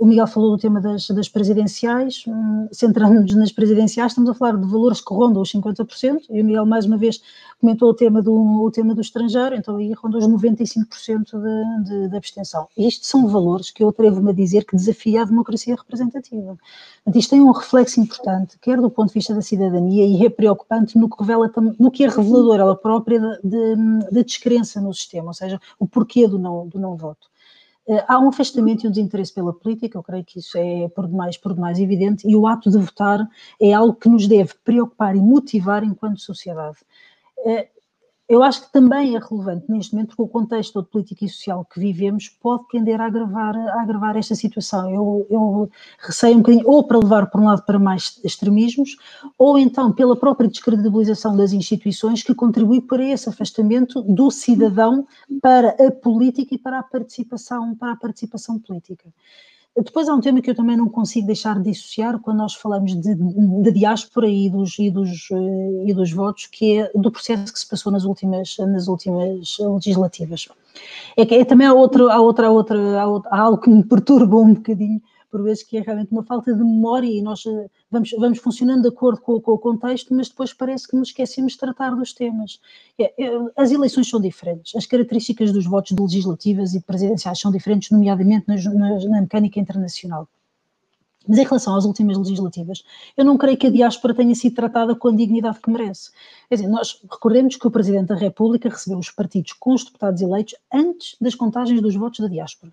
O 0.00 0.06
Miguel 0.06 0.26
falou 0.26 0.52
do 0.52 0.58
tema 0.58 0.80
das, 0.80 1.06
das 1.08 1.28
presidenciais, 1.28 2.24
um, 2.26 2.66
centrando-nos 2.72 3.34
nas 3.34 3.52
presidenciais, 3.52 4.12
estamos 4.12 4.30
a 4.30 4.34
falar 4.34 4.56
de 4.56 4.66
valores 4.66 5.02
que 5.02 5.12
rondam 5.12 5.42
os 5.42 5.52
50%, 5.52 6.22
e 6.30 6.40
o 6.40 6.44
Miguel 6.44 6.64
mais 6.64 6.86
uma 6.86 6.96
vez 6.96 7.20
comentou 7.60 7.90
o 7.90 7.94
tema 7.94 8.22
do, 8.22 8.32
o 8.32 8.70
tema 8.70 8.94
do 8.94 9.02
estrangeiro, 9.02 9.54
então 9.54 9.76
aí 9.76 9.92
ronda 9.92 10.16
os 10.16 10.26
95% 10.26 11.26
de, 11.32 11.84
de, 11.84 12.08
de 12.08 12.16
abstenção. 12.16 12.68
E 12.74 12.88
isto 12.88 13.04
são 13.04 13.28
valores 13.28 13.70
que 13.70 13.84
eu 13.84 13.90
atrevo-me 13.90 14.30
a 14.30 14.34
dizer 14.34 14.64
que 14.64 14.74
desafia 14.74 15.20
a 15.20 15.26
democracia 15.26 15.76
representativa. 15.76 16.56
Isto 17.14 17.30
tem 17.30 17.42
um 17.42 17.52
reflexo 17.52 18.00
importante, 18.00 18.58
quer 18.62 18.80
do 18.80 18.88
ponto 18.88 19.08
de 19.08 19.14
vista 19.14 19.34
da 19.34 19.42
cidadania, 19.42 20.06
e 20.06 20.24
é 20.24 20.30
preocupante 20.30 20.96
no 20.96 21.06
que, 21.06 21.20
revela, 21.20 21.52
no 21.78 21.90
que 21.90 22.02
é 22.02 22.08
revelador 22.08 22.60
ela 22.60 22.76
própria 22.76 23.20
da 23.20 24.22
descrença 24.22 24.80
no 24.80 24.94
sistema, 24.94 25.26
ou 25.26 25.34
seja, 25.34 25.60
o 25.78 25.86
porquê 25.86 26.26
do 26.26 26.38
não, 26.38 26.66
do 26.66 26.78
não 26.78 26.96
voto. 26.96 27.28
Eh, 27.88 28.04
há 28.06 28.18
um 28.20 28.28
afastamento 28.28 28.84
e 28.84 28.88
um 28.88 28.90
desinteresse 28.90 29.32
pela 29.32 29.52
política, 29.52 29.96
eu 29.96 30.02
creio 30.02 30.24
que 30.24 30.38
isso 30.38 30.58
é 30.58 30.88
por 30.90 31.08
demais, 31.08 31.38
por 31.38 31.54
demais 31.54 31.78
evidente, 31.78 32.28
e 32.28 32.36
o 32.36 32.46
ato 32.46 32.70
de 32.70 32.76
votar 32.78 33.26
é 33.60 33.72
algo 33.72 33.94
que 33.94 34.08
nos 34.10 34.28
deve 34.28 34.52
preocupar 34.62 35.16
e 35.16 35.20
motivar 35.20 35.82
enquanto 35.82 36.20
sociedade. 36.20 36.76
Eu 38.28 38.42
acho 38.42 38.66
que 38.66 38.72
também 38.72 39.16
é 39.16 39.18
relevante 39.18 39.64
neste 39.70 39.94
momento, 39.94 40.08
porque 40.08 40.22
o 40.22 40.28
contexto 40.28 40.82
de 40.82 40.88
política 40.90 41.24
e 41.24 41.28
social 41.30 41.64
que 41.64 41.80
vivemos 41.80 42.28
pode 42.28 42.68
tender 42.68 43.00
a 43.00 43.06
agravar, 43.06 43.56
a 43.56 43.80
agravar 43.80 44.18
esta 44.18 44.34
situação. 44.34 44.90
Eu, 44.90 45.26
eu 45.30 45.70
receio 45.98 46.34
um 46.34 46.42
bocadinho, 46.42 46.68
ou 46.68 46.86
para 46.86 46.98
levar 46.98 47.30
por 47.30 47.40
um 47.40 47.46
lado 47.46 47.64
para 47.64 47.78
mais 47.78 48.20
extremismos, 48.22 48.96
ou 49.38 49.58
então 49.58 49.90
pela 49.90 50.14
própria 50.14 50.46
descredibilização 50.46 51.34
das 51.34 51.54
instituições 51.54 52.22
que 52.22 52.34
contribui 52.34 52.82
para 52.82 53.02
esse 53.02 53.30
afastamento 53.30 54.02
do 54.02 54.30
cidadão 54.30 55.06
para 55.40 55.70
a 55.70 55.90
política 55.90 56.54
e 56.54 56.58
para 56.58 56.80
a 56.80 56.82
participação, 56.82 57.74
para 57.74 57.92
a 57.92 57.96
participação 57.96 58.58
política. 58.58 59.10
Depois 59.82 60.08
há 60.08 60.14
um 60.14 60.20
tema 60.20 60.40
que 60.40 60.50
eu 60.50 60.54
também 60.54 60.76
não 60.76 60.88
consigo 60.88 61.26
deixar 61.26 61.56
de 61.56 61.70
dissociar 61.70 62.18
quando 62.18 62.38
nós 62.38 62.54
falamos 62.54 62.94
de, 62.94 63.14
de 63.14 63.72
diáspora 63.72 64.28
e 64.28 64.50
dos, 64.50 64.78
e, 64.78 64.90
dos, 64.90 65.28
eh, 65.30 65.84
e 65.86 65.94
dos 65.94 66.12
votos, 66.12 66.46
que 66.46 66.78
é 66.78 66.90
do 66.94 67.10
processo 67.10 67.52
que 67.52 67.58
se 67.58 67.68
passou 67.68 67.92
nas 67.92 68.04
últimas, 68.04 68.56
nas 68.58 68.88
últimas 68.88 69.56
legislativas. 69.58 70.48
É 71.16 71.24
que 71.24 71.34
é, 71.34 71.44
também 71.44 71.66
há, 71.66 71.72
outra, 71.72 72.12
há, 72.12 72.20
outra, 72.20 72.46
há, 72.48 72.50
outra, 72.50 73.00
há, 73.00 73.06
outra, 73.06 73.30
há 73.30 73.40
algo 73.40 73.58
que 73.58 73.70
me 73.70 73.84
perturba 73.84 74.36
um 74.36 74.54
bocadinho, 74.54 75.00
por 75.30 75.42
vezes 75.42 75.62
que 75.62 75.76
é 75.76 75.80
realmente 75.80 76.10
uma 76.12 76.24
falta 76.24 76.52
de 76.52 76.62
memória 76.62 77.06
e 77.06 77.22
nós 77.22 77.44
eh, 77.46 77.68
vamos, 77.90 78.10
vamos 78.18 78.38
funcionando 78.38 78.82
de 78.82 78.88
acordo 78.88 79.20
com, 79.20 79.40
com 79.40 79.52
o 79.52 79.58
contexto, 79.58 80.14
mas 80.14 80.28
depois 80.28 80.52
parece 80.52 80.88
que 80.88 80.96
nos 80.96 81.08
esquecemos 81.08 81.52
de 81.52 81.58
tratar 81.58 81.94
dos 81.94 82.12
temas. 82.12 82.60
É, 82.98 83.12
é, 83.24 83.30
as 83.56 83.70
eleições 83.70 84.08
são 84.08 84.20
diferentes, 84.20 84.74
as 84.74 84.86
características 84.86 85.52
dos 85.52 85.66
votos 85.66 85.94
de 85.94 86.02
legislativas 86.02 86.74
e 86.74 86.80
presidenciais 86.80 87.38
são 87.38 87.50
diferentes, 87.50 87.90
nomeadamente 87.90 88.46
na, 88.48 88.56
na, 88.74 88.98
na 88.98 89.20
mecânica 89.20 89.60
internacional. 89.60 90.28
Mas 91.28 91.36
em 91.38 91.44
relação 91.44 91.76
às 91.76 91.84
últimas 91.84 92.16
legislativas, 92.16 92.82
eu 93.14 93.22
não 93.22 93.36
creio 93.36 93.58
que 93.58 93.66
a 93.66 93.70
diáspora 93.70 94.14
tenha 94.14 94.34
sido 94.34 94.54
tratada 94.54 94.96
com 94.96 95.08
a 95.08 95.14
dignidade 95.14 95.60
que 95.60 95.70
merece. 95.70 96.10
Quer 96.48 96.54
dizer, 96.54 96.68
nós 96.68 97.02
recordemos 97.02 97.56
que 97.56 97.66
o 97.66 97.70
Presidente 97.70 98.06
da 98.06 98.14
República 98.14 98.70
recebeu 98.70 98.98
os 98.98 99.10
partidos 99.10 99.52
com 99.52 99.74
os 99.74 99.84
deputados 99.84 100.22
eleitos 100.22 100.54
antes 100.72 101.16
das 101.20 101.34
contagens 101.34 101.82
dos 101.82 101.94
votos 101.94 102.20
da 102.20 102.28
diáspora. 102.28 102.72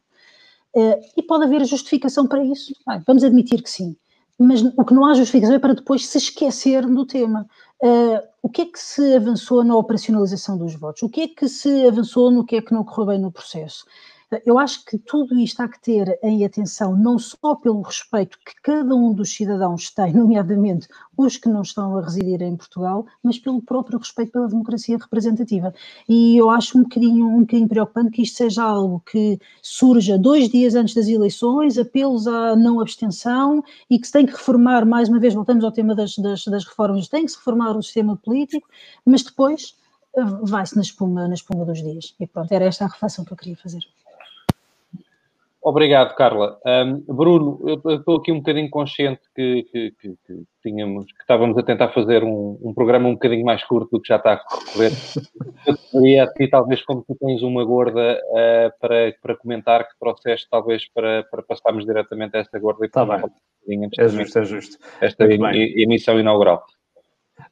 Uh, 0.75 0.99
e 1.15 1.23
pode 1.23 1.45
haver 1.45 1.63
justificação 1.65 2.27
para 2.27 2.43
isso? 2.43 2.73
Ah, 2.87 3.01
vamos 3.07 3.23
admitir 3.23 3.63
que 3.63 3.69
sim. 3.69 3.95
Mas 4.37 4.61
o 4.61 4.83
que 4.83 4.93
não 4.93 5.05
há 5.05 5.13
justificação 5.13 5.55
é 5.55 5.59
para 5.59 5.73
depois 5.73 6.05
se 6.05 6.17
esquecer 6.17 6.85
do 6.85 7.05
tema. 7.05 7.47
Uh, 7.81 8.19
o 8.41 8.49
que 8.49 8.63
é 8.63 8.65
que 8.65 8.77
se 8.77 9.15
avançou 9.15 9.63
na 9.63 9.75
operacionalização 9.77 10.57
dos 10.57 10.75
votos? 10.75 11.01
O 11.01 11.09
que 11.09 11.21
é 11.21 11.27
que 11.29 11.47
se 11.47 11.87
avançou 11.87 12.29
no 12.29 12.45
que 12.45 12.57
é 12.57 12.61
que 12.61 12.73
não 12.73 12.83
correu 12.83 13.07
bem 13.07 13.19
no 13.19 13.31
processo? 13.31 13.85
Eu 14.45 14.57
acho 14.57 14.83
que 14.85 14.97
tudo 14.97 15.37
isto 15.37 15.61
há 15.61 15.67
que 15.67 15.79
ter 15.79 16.19
em 16.23 16.43
atenção, 16.43 16.95
não 16.95 17.19
só 17.19 17.55
pelo 17.55 17.81
respeito 17.81 18.37
que 18.43 18.53
cada 18.63 18.95
um 18.95 19.13
dos 19.13 19.33
cidadãos 19.33 19.91
tem, 19.91 20.13
nomeadamente 20.15 20.87
os 21.15 21.37
que 21.37 21.47
não 21.47 21.61
estão 21.61 21.97
a 21.97 22.01
residir 22.01 22.41
em 22.41 22.55
Portugal, 22.55 23.05
mas 23.23 23.37
pelo 23.37 23.61
próprio 23.61 23.99
respeito 23.99 24.31
pela 24.31 24.47
democracia 24.47 24.97
representativa. 24.97 25.73
E 26.09 26.37
eu 26.37 26.49
acho 26.49 26.77
um 26.77 26.83
bocadinho, 26.83 27.27
um 27.27 27.41
bocadinho 27.41 27.69
preocupante 27.69 28.11
que 28.11 28.23
isto 28.23 28.37
seja 28.37 28.63
algo 28.63 29.01
que 29.05 29.39
surja 29.61 30.17
dois 30.17 30.49
dias 30.49 30.75
antes 30.75 30.95
das 30.95 31.07
eleições, 31.07 31.77
apelos 31.77 32.27
à 32.27 32.55
não 32.55 32.79
abstenção 32.79 33.63
e 33.89 33.99
que 33.99 34.07
se 34.07 34.13
tem 34.13 34.25
que 34.25 34.33
reformar, 34.33 34.85
mais 34.85 35.07
uma 35.07 35.19
vez, 35.19 35.33
voltamos 35.33 35.63
ao 35.63 35.71
tema 35.71 35.93
das, 35.95 36.15
das, 36.17 36.45
das 36.45 36.65
reformas, 36.65 37.07
tem 37.07 37.25
que 37.25 37.31
se 37.31 37.37
reformar 37.37 37.77
o 37.77 37.83
sistema 37.83 38.17
político, 38.17 38.67
mas 39.05 39.23
depois 39.23 39.75
eh, 40.17 40.23
vai-se 40.41 40.75
na 40.75 40.81
espuma, 40.81 41.27
na 41.27 41.33
espuma 41.33 41.65
dos 41.65 41.81
dias. 41.81 42.15
E 42.19 42.25
pronto, 42.27 42.51
era 42.51 42.65
esta 42.65 42.85
a 42.85 42.87
reflexão 42.87 43.23
que 43.23 43.33
eu 43.33 43.37
queria 43.37 43.57
fazer. 43.57 43.81
Obrigado, 45.67 46.13
Carla. 46.13 46.59
Um, 46.63 47.15
Bruno, 47.15 47.59
eu 47.65 47.95
estou 47.95 48.17
aqui 48.17 48.31
um 48.31 48.37
bocadinho 48.37 48.69
consciente 48.69 49.21
que, 49.35 49.63
que, 49.71 49.91
que, 49.99 50.09
que, 50.09 50.43
tínhamos, 50.61 51.05
que 51.07 51.21
estávamos 51.21 51.57
a 51.57 51.63
tentar 51.63 51.89
fazer 51.89 52.23
um, 52.23 52.59
um, 52.61 52.71
programa 52.71 53.09
um 53.09 53.13
bocadinho 53.13 53.43
mais 53.43 53.63
curto 53.63 53.89
do 53.89 53.99
que 53.99 54.09
já 54.09 54.17
está 54.17 54.33
a 54.33 54.37
correr. 54.37 54.91
Eu 55.65 55.75
queria 55.89 56.23
a 56.25 56.31
ti, 56.31 56.47
talvez, 56.47 56.83
como 56.83 57.03
tu 57.03 57.15
tens 57.19 57.41
uma 57.41 57.65
gorda 57.65 58.21
uh, 58.29 58.79
para, 58.79 59.15
para 59.19 59.37
comentar, 59.37 59.87
que 59.87 59.97
trouxeste, 59.99 60.47
talvez, 60.51 60.87
para, 60.93 61.23
para 61.31 61.41
passarmos 61.41 61.83
diretamente 61.83 62.37
a 62.37 62.41
esta 62.41 62.59
gorda. 62.59 62.85
Está 62.85 63.03
bem. 63.03 63.23
Um 63.67 63.89
é 63.97 64.07
justo, 64.07 64.37
é 64.37 64.45
justo. 64.45 64.77
Esta 65.01 65.25
emissão 65.25 66.19
inaugural. 66.19 66.63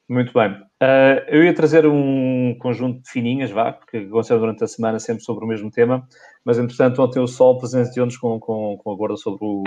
Muito 0.08 0.32
bem. 0.32 0.52
Uh, 0.82 1.20
eu 1.28 1.44
ia 1.44 1.54
trazer 1.54 1.86
um 1.86 2.56
conjunto 2.58 3.02
de 3.02 3.10
fininhas, 3.10 3.50
vá, 3.50 3.72
que 3.72 3.98
aconteceu 3.98 4.38
durante 4.38 4.64
a 4.64 4.66
semana 4.66 4.98
sempre 4.98 5.22
sobre 5.22 5.44
o 5.44 5.48
mesmo 5.48 5.70
tema, 5.70 6.06
mas 6.44 6.58
entretanto 6.58 7.02
ontem 7.02 7.20
o 7.20 7.26
Sol 7.26 7.58
presenteou-nos 7.58 8.16
com, 8.16 8.38
com, 8.38 8.76
com 8.76 8.92
a 8.92 8.96
gorda 8.96 9.16
sobre, 9.16 9.44
o, 9.44 9.62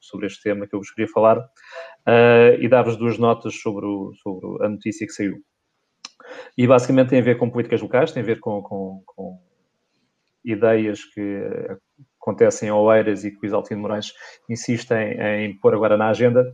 sobre 0.00 0.26
este 0.26 0.42
tema 0.42 0.66
que 0.66 0.74
eu 0.74 0.80
vos 0.80 0.90
queria 0.90 1.10
falar 1.12 1.38
uh, 1.38 2.60
e 2.60 2.68
dar-vos 2.68 2.96
duas 2.96 3.18
notas 3.18 3.54
sobre, 3.60 3.86
o, 3.86 4.12
sobre 4.22 4.64
a 4.64 4.68
notícia 4.68 5.06
que 5.06 5.12
saiu. 5.12 5.36
E 6.56 6.66
basicamente 6.66 7.10
tem 7.10 7.20
a 7.20 7.24
ver 7.24 7.38
com 7.38 7.50
políticas 7.50 7.82
locais, 7.82 8.12
tem 8.12 8.22
a 8.22 8.26
ver 8.26 8.40
com, 8.40 8.62
com, 8.62 9.02
com 9.06 9.38
ideias 10.44 11.04
que 11.04 11.42
acontecem 12.20 12.68
em 12.68 12.72
Oeiras 12.72 13.24
e 13.24 13.30
que 13.30 13.38
o 13.44 13.46
Isaltino 13.46 13.80
Moraes 13.80 14.12
insistem 14.48 15.16
em 15.20 15.58
pôr 15.58 15.74
agora 15.74 15.96
na 15.96 16.08
agenda 16.08 16.52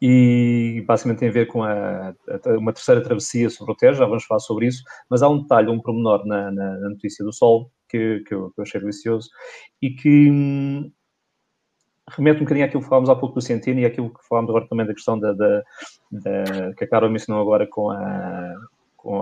e 0.00 0.84
basicamente 0.86 1.20
tem 1.20 1.28
a 1.28 1.32
ver 1.32 1.46
com 1.46 1.62
a, 1.62 2.08
a, 2.10 2.58
uma 2.58 2.72
terceira 2.72 3.02
travessia 3.02 3.50
sobre 3.50 3.72
o 3.72 3.76
Tejo, 3.76 3.98
já 3.98 4.06
vamos 4.06 4.24
falar 4.24 4.40
sobre 4.40 4.66
isso, 4.66 4.82
mas 5.08 5.22
há 5.22 5.28
um 5.28 5.42
detalhe, 5.42 5.68
um 5.68 5.80
pormenor 5.80 6.26
na, 6.26 6.50
na, 6.50 6.78
na 6.78 6.88
notícia 6.90 7.24
do 7.24 7.32
Sol 7.32 7.70
que, 7.88 8.20
que, 8.20 8.34
eu, 8.34 8.50
que 8.50 8.60
eu 8.60 8.62
achei 8.62 8.80
delicioso 8.80 9.28
e 9.80 9.90
que 9.90 10.30
hum, 10.30 10.90
remete 12.10 12.38
um 12.38 12.44
bocadinho 12.44 12.66
àquilo 12.66 12.82
que 12.82 12.88
falámos 12.88 13.10
há 13.10 13.16
pouco 13.16 13.34
do 13.34 13.40
Centeno 13.40 13.80
e 13.80 13.86
àquilo 13.86 14.10
que 14.12 14.26
falámos 14.28 14.50
agora 14.50 14.68
também 14.68 14.86
da 14.86 14.94
questão 14.94 15.18
da, 15.18 15.32
da, 15.32 15.62
da 16.10 16.74
que 16.76 16.84
a 16.84 16.88
Carol 16.88 17.10
mencionou 17.10 17.42
agora 17.42 17.66
com, 17.66 17.90
a, 17.90 18.54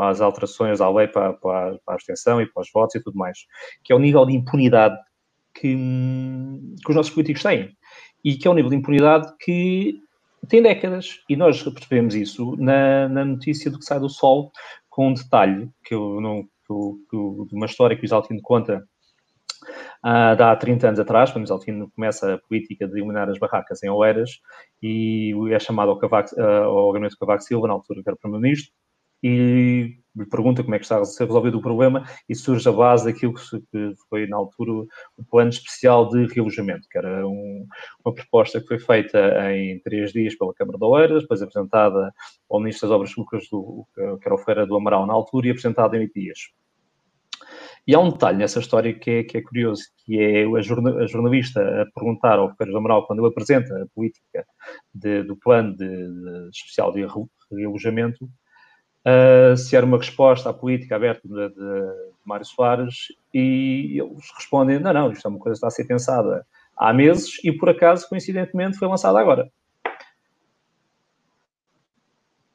as 0.09 0.20
alterações 0.20 0.80
à 0.80 0.90
lei 0.90 1.09
para, 1.09 1.32
para, 1.34 1.78
para, 1.78 1.80
a 1.86 1.94
abstenção 1.94 2.40
e 2.40 2.47
para 2.47 2.62
os 2.62 2.70
votos 2.72 2.94
e 2.94 3.03
tudo 3.03 3.16
mais, 3.16 3.47
que 3.84 3.92
é 3.92 3.97
o 3.97 3.99
nível 3.99 4.24
de 4.26 4.34
impunidade 4.34 4.97
que, 5.55 5.74
hum, 5.74 6.74
que 6.84 6.90
os 6.90 6.97
nossos 6.97 7.12
políticos 7.12 7.42
têm 7.42 7.76
e 8.24 8.36
que 8.36 8.49
é 8.49 8.51
um 8.51 8.55
nível 8.55 8.70
de 8.70 8.76
impunidade 8.76 9.32
que 9.40 10.01
tem 10.47 10.62
décadas, 10.62 11.20
e 11.28 11.36
nós 11.36 11.62
percebemos 11.62 12.14
isso 12.14 12.57
na, 12.57 13.09
na 13.09 13.24
notícia 13.24 13.70
do 13.70 13.78
que 13.78 13.84
sai 13.84 14.01
do 14.01 14.09
Sol, 14.09 14.51
com 14.88 15.09
um 15.09 15.14
detalhe 15.14 15.68
que 15.84 15.94
eu 15.94 16.20
não, 16.20 16.42
que, 16.42 17.47
de 17.49 17.55
uma 17.55 17.66
história 17.66 17.97
que 17.97 18.03
o 18.03 18.07
Isaltino 18.07 18.40
conta 18.42 18.82
uh, 20.05 20.42
há 20.42 20.57
30 20.57 20.88
anos 20.88 21.01
atrás, 21.01 21.30
quando 21.30 21.44
o 21.44 21.47
Isaltino 21.47 21.90
começa 21.94 22.34
a 22.34 22.38
política 22.38 22.86
de 22.86 22.94
eliminar 22.94 23.28
as 23.28 23.38
barracas 23.38 23.82
em 23.82 23.90
Oeiras, 23.90 24.40
e 24.82 25.34
é 25.51 25.59
chamado 25.59 25.90
ao, 25.90 25.99
Cavaco, 25.99 26.34
uh, 26.36 26.42
ao 26.42 26.92
gabinete 26.92 27.12
de 27.12 27.18
Cavaco 27.18 27.42
Silva, 27.42 27.68
na 27.68 27.74
altura 27.74 28.03
que 28.03 28.09
era 28.09 28.16
Primeiro-Ministro, 28.16 28.72
e 29.23 29.97
lhe 30.17 30.27
pergunta 30.27 30.62
como 30.62 30.75
é 30.75 30.79
que 30.79 30.85
está 30.85 30.97
a 30.97 31.01
resolvido 31.01 31.59
o 31.59 31.62
problema 31.62 32.05
e 32.29 32.35
surge 32.35 32.67
a 32.69 32.73
base 32.73 33.05
daquilo 33.05 33.35
que 33.35 33.95
foi 34.09 34.27
na 34.27 34.37
altura 34.37 34.87
o 35.17 35.25
plano 35.31 35.51
especial 35.51 36.09
de 36.09 36.27
realojamento, 36.27 36.89
que 36.91 36.97
era 36.97 37.27
um, 37.27 37.67
uma 38.05 38.14
proposta 38.14 38.61
que 38.61 38.67
foi 38.67 38.79
feita 38.79 39.19
em 39.53 39.79
três 39.81 40.12
dias 40.12 40.35
pela 40.35 40.55
Câmara 40.55 40.79
de 40.79 40.85
Oeiras, 40.85 41.23
depois 41.23 41.43
apresentada 41.43 42.12
ao 42.51 42.61
Ministro 42.61 42.89
das 42.89 42.97
Obras 42.97 43.14
Públicas, 43.14 43.47
do, 43.51 43.87
que 43.95 44.27
era 44.27 44.35
o 44.35 44.39
Feira 44.39 44.67
do 44.67 44.77
Amaral, 44.77 45.07
na 45.07 45.12
altura, 45.12 45.49
e 45.49 45.51
apresentada 45.51 45.97
em 45.97 46.01
oito 46.01 46.14
dias. 46.14 46.39
E 47.87 47.95
há 47.95 48.01
um 48.01 48.11
detalhe 48.11 48.39
nessa 48.39 48.59
história 48.59 48.93
que 48.93 49.11
é, 49.11 49.23
que 49.23 49.39
é 49.39 49.43
curioso, 49.43 49.83
que 50.05 50.19
é 50.19 50.45
a, 50.45 51.07
jornalista 51.07 51.61
a 51.61 51.87
perguntar 51.95 52.39
ao 52.39 52.49
Ferreira 52.57 52.73
do 52.73 52.79
Amaral, 52.79 53.07
quando 53.07 53.21
ele 53.21 53.29
apresenta 53.29 53.81
a 53.81 53.87
política 53.95 54.45
de, 54.93 55.23
do 55.23 55.37
plano 55.37 55.77
de, 55.77 55.87
de 55.87 56.49
especial 56.53 56.93
de 56.93 57.07
realojamento, 57.53 58.29
uh, 59.07 59.57
se 59.57 59.76
era 59.76 59.86
uma 59.86 59.98
resposta 59.98 60.50
à 60.50 60.52
política 60.52 60.96
aberta 60.96 61.26
de, 61.26 61.48
de, 61.50 62.16
Mário 62.24 62.44
Soares, 62.44 63.12
e 63.32 64.00
eles 64.00 64.30
respondem, 64.36 64.80
não, 64.80 64.92
não, 64.92 65.12
isto 65.12 65.26
é 65.26 65.30
uma 65.30 65.38
coisa 65.38 65.54
que 65.54 65.59
está 65.59 65.68
a 65.68 65.70
ser 65.70 65.84
pensada 65.84 66.44
há 66.76 66.92
meses 66.92 67.38
e, 67.44 67.52
por 67.52 67.68
acaso, 67.68 68.09
coincidentemente, 68.09 68.76
foi 68.76 68.88
lançada 68.88 69.18
agora 69.18 69.50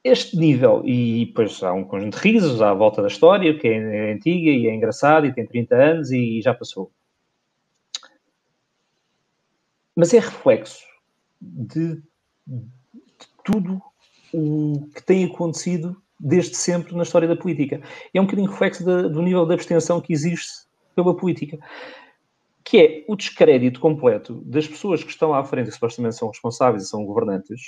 este 0.04 0.36
nível, 0.36 0.82
e 0.84 1.26
depois 1.26 1.62
há 1.62 1.72
um 1.72 1.84
conjunto 1.84 2.20
de 2.20 2.28
risos 2.28 2.60
à 2.60 2.74
volta 2.74 3.00
da 3.00 3.08
história, 3.08 3.56
que 3.56 3.68
é 3.68 4.12
antiga 4.12 4.50
e 4.50 4.66
é 4.66 4.74
engraçada 4.74 5.26
e 5.26 5.32
tem 5.32 5.46
30 5.46 5.74
anos 5.76 6.10
e 6.10 6.40
já 6.42 6.52
passou. 6.52 6.90
Mas 9.94 10.12
é 10.12 10.18
reflexo 10.18 10.84
de, 11.40 12.02
de 12.46 12.62
tudo 13.44 13.80
o 14.32 14.88
que 14.94 15.02
tem 15.02 15.24
acontecido 15.24 16.02
desde 16.22 16.56
sempre 16.56 16.94
na 16.94 17.02
história 17.02 17.26
da 17.26 17.36
política. 17.36 17.80
É 18.14 18.20
um 18.20 18.24
bocadinho 18.24 18.50
reflexo 18.50 18.84
de, 18.84 19.08
do 19.08 19.20
nível 19.20 19.44
de 19.44 19.54
abstenção 19.54 20.00
que 20.00 20.12
existe 20.12 20.66
pela 20.94 21.16
política. 21.16 21.58
Que 22.64 22.78
é 22.78 23.04
o 23.08 23.16
descrédito 23.16 23.80
completo 23.80 24.40
das 24.46 24.68
pessoas 24.68 25.02
que 25.02 25.10
estão 25.10 25.34
à 25.34 25.44
frente 25.44 25.68
e 25.68 25.72
supostamente 25.72 26.14
são 26.14 26.28
responsáveis 26.28 26.84
e 26.84 26.88
são 26.88 27.04
governantes 27.04 27.60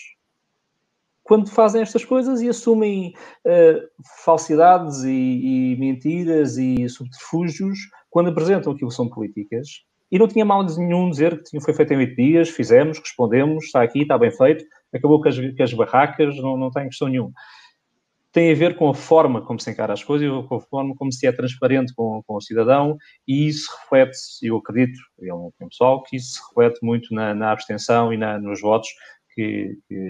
quando 1.24 1.48
fazem 1.48 1.80
estas 1.80 2.04
coisas 2.04 2.42
e 2.42 2.48
assumem 2.50 3.14
uh, 3.46 3.80
falsidades 4.22 5.02
e, 5.04 5.10
e, 5.72 5.76
mentiras 5.78 6.58
e 6.58 6.86
subterfúgios 6.86 7.78
quando 8.10 8.28
apresentam 8.28 8.72
aquilo 8.72 8.90
que 8.90 8.94
são 8.94 9.08
políticas. 9.08 9.68
E 10.12 10.18
não 10.18 10.28
tinha 10.28 10.44
mal 10.44 10.62
nenhum 10.62 11.10
dizer 11.10 11.42
que 11.42 11.60
foi 11.60 11.72
feito 11.72 11.94
em 11.94 11.96
oito 11.96 12.14
dias, 12.14 12.50
fizemos, 12.50 12.98
respondemos, 12.98 13.64
está 13.64 13.82
aqui, 13.82 14.02
está 14.02 14.18
bem 14.18 14.30
feito, 14.30 14.64
acabou 14.92 15.20
com 15.20 15.28
as, 15.28 15.36
com 15.36 15.62
as 15.62 15.72
barracas, 15.72 16.36
não, 16.36 16.56
não 16.58 16.70
tem 16.70 16.84
questão 16.84 17.08
nenhuma. 17.08 17.32
Tem 18.34 18.50
a 18.50 18.54
ver 18.56 18.76
com 18.76 18.88
a 18.88 18.94
forma 18.94 19.40
como 19.40 19.60
se 19.60 19.70
encara 19.70 19.92
as 19.92 20.02
coisas, 20.02 20.28
com 20.48 20.56
a 20.56 20.60
forma 20.60 20.92
como 20.96 21.12
se 21.12 21.24
é 21.24 21.30
transparente 21.30 21.94
com, 21.94 22.20
com 22.26 22.34
o 22.34 22.40
cidadão, 22.40 22.98
e 23.28 23.46
isso 23.46 23.70
reflete, 23.80 24.18
eu 24.42 24.56
acredito, 24.56 24.98
e 25.22 25.28
é 25.28 25.34
um 25.34 25.52
pessoal, 25.56 26.02
que 26.02 26.16
isso 26.16 26.32
se 26.32 26.40
reflete 26.48 26.80
muito 26.82 27.14
na, 27.14 27.32
na 27.32 27.52
abstenção 27.52 28.12
e 28.12 28.16
na, 28.16 28.36
nos 28.40 28.60
votos 28.60 28.88
que, 29.36 29.78
que 29.88 30.08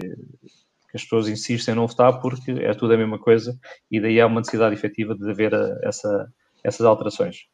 as 0.91 1.03
pessoas 1.03 1.27
insistem 1.27 1.73
em 1.73 1.75
não 1.75 1.85
votar 1.85 2.19
porque 2.19 2.49
é 2.49 2.73
tudo 2.73 2.95
a 2.95 2.97
mesma 2.97 3.19
coisa 3.19 3.55
e 3.91 4.01
daí 4.01 4.19
há 4.19 4.25
uma 4.25 4.39
necessidade 4.39 4.73
efetiva 4.73 5.13
de 5.13 5.29
haver 5.29 5.53
a, 5.53 5.79
essa, 5.83 6.27
essas 6.63 6.83
alterações. 6.83 7.45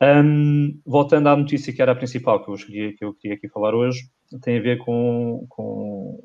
Um, 0.00 0.80
voltando 0.86 1.28
à 1.28 1.36
notícia 1.36 1.72
que 1.72 1.82
era 1.82 1.90
a 1.90 1.96
principal 1.96 2.44
que 2.44 2.52
eu, 2.52 2.56
que 2.94 3.04
eu 3.04 3.14
queria 3.14 3.36
aqui 3.36 3.48
falar 3.48 3.74
hoje, 3.74 3.98
tem 4.42 4.58
a 4.58 4.62
ver 4.62 4.78
com, 4.78 5.44
com 5.48 6.22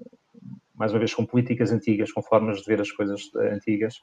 mais 0.75 0.91
uma 0.91 0.99
vez, 0.99 1.13
com 1.13 1.25
políticas 1.25 1.71
antigas, 1.71 2.11
com 2.11 2.21
formas 2.21 2.57
de 2.57 2.65
ver 2.65 2.81
as 2.81 2.91
coisas 2.91 3.29
antigas, 3.35 3.95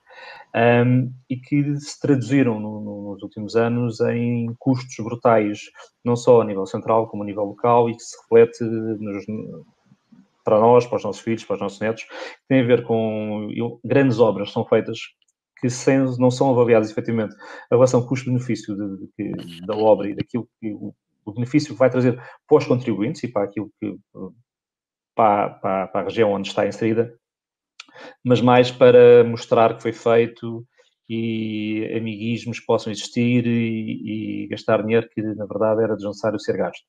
um, 0.54 1.12
e 1.28 1.36
que 1.36 1.76
se 1.76 2.00
traduziram 2.00 2.60
no, 2.60 3.12
nos 3.12 3.22
últimos 3.22 3.56
anos 3.56 4.00
em 4.00 4.54
custos 4.58 4.96
brutais, 5.04 5.70
não 6.04 6.16
só 6.16 6.40
a 6.40 6.44
nível 6.44 6.66
central, 6.66 7.08
como 7.08 7.22
a 7.22 7.26
nível 7.26 7.44
local, 7.44 7.90
e 7.90 7.96
que 7.96 8.02
se 8.02 8.16
reflete 8.22 8.62
nos, 8.64 9.24
para 10.44 10.60
nós, 10.60 10.86
para 10.86 10.96
os 10.96 11.04
nossos 11.04 11.22
filhos, 11.22 11.44
para 11.44 11.54
os 11.54 11.60
nossos 11.60 11.80
netos, 11.80 12.04
que 12.04 12.48
tem 12.48 12.60
a 12.60 12.66
ver 12.66 12.84
com 12.84 13.48
grandes 13.84 14.18
obras 14.18 14.48
que 14.48 14.54
são 14.54 14.64
feitas 14.64 14.98
que 15.60 15.68
sem, 15.68 15.98
não 16.18 16.30
são 16.30 16.50
avaliadas 16.50 16.90
efetivamente 16.90 17.34
a 17.70 17.74
relação 17.74 18.04
custo-benefício 18.06 18.74
da 19.66 19.76
obra 19.76 20.08
e 20.08 20.14
daquilo 20.14 20.48
que 20.58 20.72
o, 20.72 20.94
o, 21.24 21.32
benefício 21.32 21.74
que 21.74 21.78
vai 21.78 21.90
trazer 21.90 22.20
para 22.48 22.58
os 22.58 22.66
contribuintes 22.66 23.22
e 23.22 23.28
para 23.28 23.44
aquilo 23.44 23.70
que 23.78 23.94
para, 25.20 25.50
para, 25.50 25.86
para 25.88 26.00
a 26.00 26.04
região 26.04 26.32
onde 26.32 26.48
está 26.48 26.66
inserida, 26.66 27.14
mas 28.24 28.40
mais 28.40 28.70
para 28.70 29.22
mostrar 29.22 29.76
que 29.76 29.82
foi 29.82 29.92
feito 29.92 30.66
e 31.06 31.92
amiguismos 31.94 32.58
possam 32.60 32.90
existir 32.90 33.46
e, 33.46 34.44
e, 34.44 34.48
gastar 34.48 34.82
dinheiro 34.82 35.06
que, 35.10 35.20
na 35.20 35.44
verdade, 35.44 35.82
era 35.82 35.94
desnecessário 35.94 36.40
ser 36.40 36.56
gasto. 36.56 36.86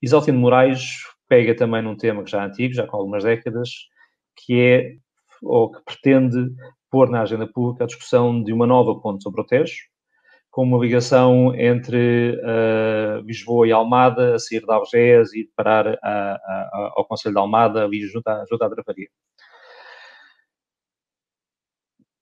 Isaltino 0.00 0.38
Moraes 0.38 0.80
pega 1.28 1.54
também 1.54 1.82
num 1.82 1.94
tema 1.94 2.24
que 2.24 2.30
já 2.30 2.42
é 2.42 2.46
antigo, 2.46 2.72
já 2.72 2.86
com 2.86 2.96
algumas 2.96 3.22
décadas, 3.22 3.68
que 4.34 4.58
é, 4.58 4.96
ou 5.42 5.70
que 5.70 5.82
pretende 5.84 6.50
pôr 6.90 7.10
na 7.10 7.20
agenda 7.20 7.46
pública 7.46 7.84
a 7.84 7.86
discussão 7.86 8.42
de 8.42 8.50
uma 8.50 8.66
nova 8.66 8.98
ponte 8.98 9.22
sobre 9.22 9.42
o 9.42 9.44
Tejo, 9.44 9.76
com 10.50 10.64
uma 10.64 10.78
ligação 10.78 11.54
entre 11.54 12.40
uh, 12.42 13.20
Lisboa 13.24 13.66
e 13.68 13.72
Almada, 13.72 14.34
a 14.34 14.38
sair 14.38 14.60
de 14.60 14.72
Algés 14.72 15.32
e 15.34 15.50
parar 15.56 15.86
a, 15.88 15.98
a, 16.02 16.92
ao 16.96 17.06
Conselho 17.06 17.34
de 17.34 17.40
Almada, 17.40 17.84
ali 17.84 18.00
junto 18.06 18.26
à, 18.28 18.44
junto 18.48 18.64
à. 18.64 18.70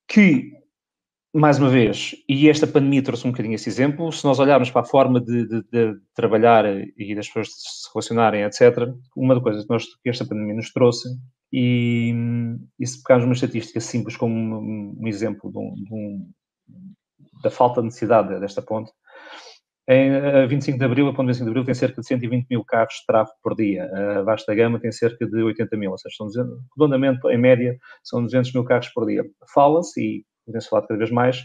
Que 0.08 0.52
mais 1.36 1.58
uma 1.58 1.68
vez, 1.68 2.14
e 2.26 2.48
esta 2.48 2.66
pandemia 2.66 3.02
trouxe 3.02 3.26
um 3.26 3.30
bocadinho 3.30 3.54
esse 3.54 3.68
exemplo, 3.68 4.10
se 4.10 4.24
nós 4.24 4.38
olharmos 4.38 4.70
para 4.70 4.80
a 4.80 4.86
forma 4.86 5.20
de, 5.20 5.46
de, 5.46 5.62
de 5.70 6.00
trabalhar 6.14 6.64
e 6.96 7.14
das 7.14 7.26
pessoas 7.26 7.48
se 7.48 7.90
relacionarem, 7.92 8.42
etc., 8.42 8.88
uma 9.14 9.34
das 9.34 9.42
coisas 9.42 9.64
que, 9.64 9.70
nós, 9.70 9.84
que 9.84 10.08
esta 10.08 10.24
pandemia 10.24 10.54
nos 10.54 10.72
trouxe, 10.72 11.08
e, 11.52 12.14
e 12.78 12.86
se 12.86 13.02
pegarmos 13.02 13.26
uma 13.26 13.34
estatística 13.34 13.80
simples 13.80 14.16
como 14.16 14.34
um, 14.34 14.96
um 14.98 15.06
exemplo 15.06 15.50
de 15.52 15.58
um, 15.58 15.74
de 15.74 15.94
um, 15.94 16.30
da 17.42 17.50
falta 17.50 17.80
de 17.80 17.86
necessidade 17.86 18.38
desta 18.40 18.62
ponte, 18.62 18.90
em 19.88 20.48
25 20.48 20.78
de 20.78 20.84
Abril, 20.84 21.06
a 21.06 21.14
ponte 21.14 21.26
25 21.26 21.44
de 21.44 21.50
Abril 21.50 21.64
tem 21.64 21.74
cerca 21.74 22.00
de 22.00 22.06
120 22.06 22.48
mil 22.50 22.64
carros 22.64 22.94
de 22.94 23.06
tráfego 23.06 23.38
por 23.40 23.54
dia. 23.54 23.88
A 24.18 24.22
Vasta 24.22 24.52
Gama 24.52 24.80
tem 24.80 24.90
cerca 24.90 25.24
de 25.24 25.42
80 25.42 25.76
mil, 25.76 25.92
ou 25.92 25.98
seja, 25.98 26.14
são, 26.16 26.26
redondamente, 26.76 27.20
em 27.28 27.38
média, 27.38 27.76
são 28.02 28.20
200 28.22 28.52
mil 28.52 28.64
carros 28.64 28.88
por 28.88 29.06
dia. 29.06 29.24
Fala-se, 29.54 30.00
e 30.00 30.52
tem-se 30.52 30.68
falado 30.68 30.88
cada 30.88 30.98
vez 30.98 31.10
mais, 31.12 31.40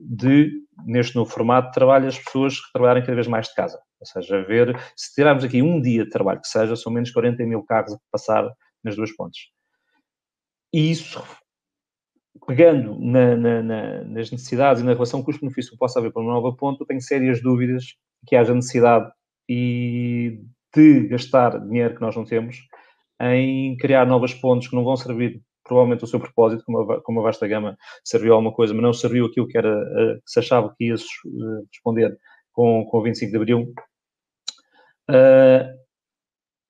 de, 0.00 0.50
neste 0.86 1.14
novo 1.14 1.30
formato, 1.30 1.72
trabalho 1.72 2.08
as 2.08 2.18
pessoas 2.18 2.58
que 2.58 2.72
trabalharem 2.72 3.02
cada 3.02 3.14
vez 3.16 3.26
mais 3.26 3.48
de 3.48 3.54
casa. 3.54 3.78
Ou 4.00 4.06
seja, 4.06 4.42
ver, 4.44 4.78
se 4.96 5.14
tirarmos 5.14 5.44
aqui 5.44 5.60
um 5.60 5.78
dia 5.80 6.04
de 6.04 6.10
trabalho 6.10 6.40
que 6.40 6.48
seja, 6.48 6.74
são 6.76 6.90
menos 6.90 7.10
40 7.10 7.44
mil 7.44 7.62
carros 7.64 7.92
a 7.92 7.98
passar 8.10 8.50
nas 8.82 8.96
duas 8.96 9.14
pontes. 9.14 9.42
E 10.72 10.90
isso, 10.90 11.22
pegando 12.46 12.98
na, 12.98 13.36
na, 13.36 13.62
na, 13.62 14.04
nas 14.04 14.30
necessidades 14.30 14.82
e 14.82 14.84
na 14.84 14.92
relação 14.92 15.22
custo-benefício 15.22 15.72
que 15.72 15.78
possa 15.78 15.98
haver 15.98 16.12
para 16.12 16.22
uma 16.22 16.32
nova 16.32 16.54
ponte, 16.54 16.80
eu 16.80 16.86
tenho 16.86 17.00
sérias 17.00 17.40
dúvidas 17.40 17.96
que 18.26 18.36
haja 18.36 18.54
necessidade 18.54 19.10
e 19.48 20.40
de 20.74 21.08
gastar 21.08 21.58
dinheiro 21.60 21.94
que 21.94 22.00
nós 22.00 22.16
não 22.16 22.24
temos 22.24 22.56
em 23.20 23.76
criar 23.76 24.06
novas 24.06 24.34
pontes 24.34 24.68
que 24.68 24.74
não 24.74 24.84
vão 24.84 24.96
servir 24.96 25.40
provavelmente 25.64 26.04
o 26.04 26.06
seu 26.06 26.20
propósito, 26.20 26.62
como 26.64 26.92
a, 26.92 27.02
como 27.02 27.20
a 27.20 27.22
vasta 27.22 27.48
gama 27.48 27.76
serviu 28.04 28.34
alguma 28.34 28.52
coisa, 28.52 28.74
mas 28.74 28.82
não 28.82 28.92
serviu 28.92 29.26
aquilo 29.26 29.48
que, 29.48 29.56
era, 29.56 29.74
uh, 29.74 30.16
que 30.16 30.30
se 30.30 30.38
achava 30.38 30.74
que 30.76 30.88
ia 30.88 30.94
uh, 30.94 31.66
responder 31.72 32.16
com, 32.52 32.84
com 32.84 32.98
o 32.98 33.02
25 33.02 33.30
de 33.30 33.36
Abril, 33.36 33.72
uh, 35.10 35.83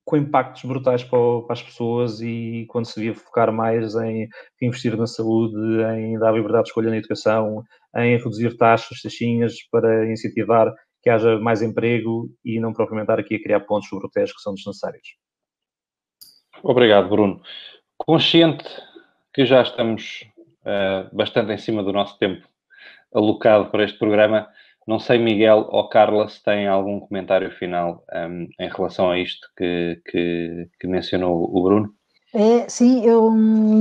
com 0.05 0.15
impactos 0.15 0.63
brutais 0.63 1.03
para, 1.03 1.19
as 1.49 1.63
pessoas 1.63 2.21
e 2.21 2.65
quando 2.69 2.85
se 2.85 2.95
devia 2.95 3.15
focar 3.15 3.51
mais 3.51 3.95
em 3.95 4.29
investir 4.61 4.95
na 4.95 5.07
saúde, 5.07 5.57
em 5.97 6.17
dar 6.19 6.31
liberdade 6.31 6.65
de 6.65 6.69
escolha 6.69 6.91
na 6.91 6.97
educação, 6.97 7.63
em 7.97 8.15
reduzir 8.17 8.55
taxas, 8.55 9.01
taxinhas 9.01 9.55
para 9.71 10.11
incentivar 10.11 10.71
que 11.01 11.09
haja 11.09 11.39
mais 11.39 11.61
emprego 11.61 12.29
e 12.43 12.59
não 12.59 12.71
propriamente 12.71 13.11
estar 13.11 13.19
aqui 13.19 13.35
a 13.35 13.41
criar 13.41 13.59
pontos 13.61 13.89
sobre 13.89 14.05
o 14.05 14.09
teste 14.09 14.35
que 14.35 14.41
são 14.41 14.53
desnecessários. 14.53 15.07
Obrigado, 16.63 17.09
Bruno. 17.09 17.41
Consciente 17.97 18.65
que 19.33 19.45
já 19.45 19.61
estamos 19.61 20.23
uh, 20.61 21.15
bastante 21.15 21.51
em 21.51 21.57
cima 21.57 21.83
do 21.83 21.91
nosso 21.91 22.17
tempo 22.17 22.47
alocado 23.13 23.69
para 23.71 23.83
este 23.83 23.97
programa, 23.97 24.47
não 24.87 24.99
sei, 24.99 25.17
Miguel 25.17 25.67
ou 25.69 25.89
Carla, 25.89 26.27
se 26.29 26.43
têm 26.43 26.67
algum 26.67 26.99
comentário 26.99 27.49
final 27.51 28.03
um, 28.13 28.47
em 28.59 28.69
relação 28.69 29.09
a 29.09 29.19
isto 29.19 29.47
que, 29.57 30.01
que, 30.05 30.69
que, 30.79 30.87
mencionou 30.87 31.49
o 31.51 31.63
Bruno. 31.63 31.93
É, 32.33 32.67
sim, 32.69 33.03
eu 33.05 33.31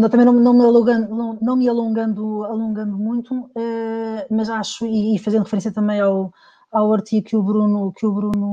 também 0.08 0.24
não, 0.24 0.32
não, 0.32 0.54
me 0.54 0.64
alongando, 0.64 1.14
não, 1.14 1.38
não, 1.42 1.56
me 1.56 1.68
alongando, 1.68 2.44
alongando 2.44 2.96
muito, 2.96 3.50
eh, 3.56 4.26
mas 4.30 4.48
acho, 4.48 4.86
e, 4.86 5.16
e, 5.16 5.18
fazendo 5.18 5.42
referência 5.42 5.72
também 5.72 6.00
ao, 6.00 6.32
ao 6.70 6.92
artigo 6.92 7.26
que 7.26 7.36
o 7.36 7.42
Bruno, 7.42 7.92
que 7.92 8.06
o 8.06 8.12
Bruno 8.12 8.46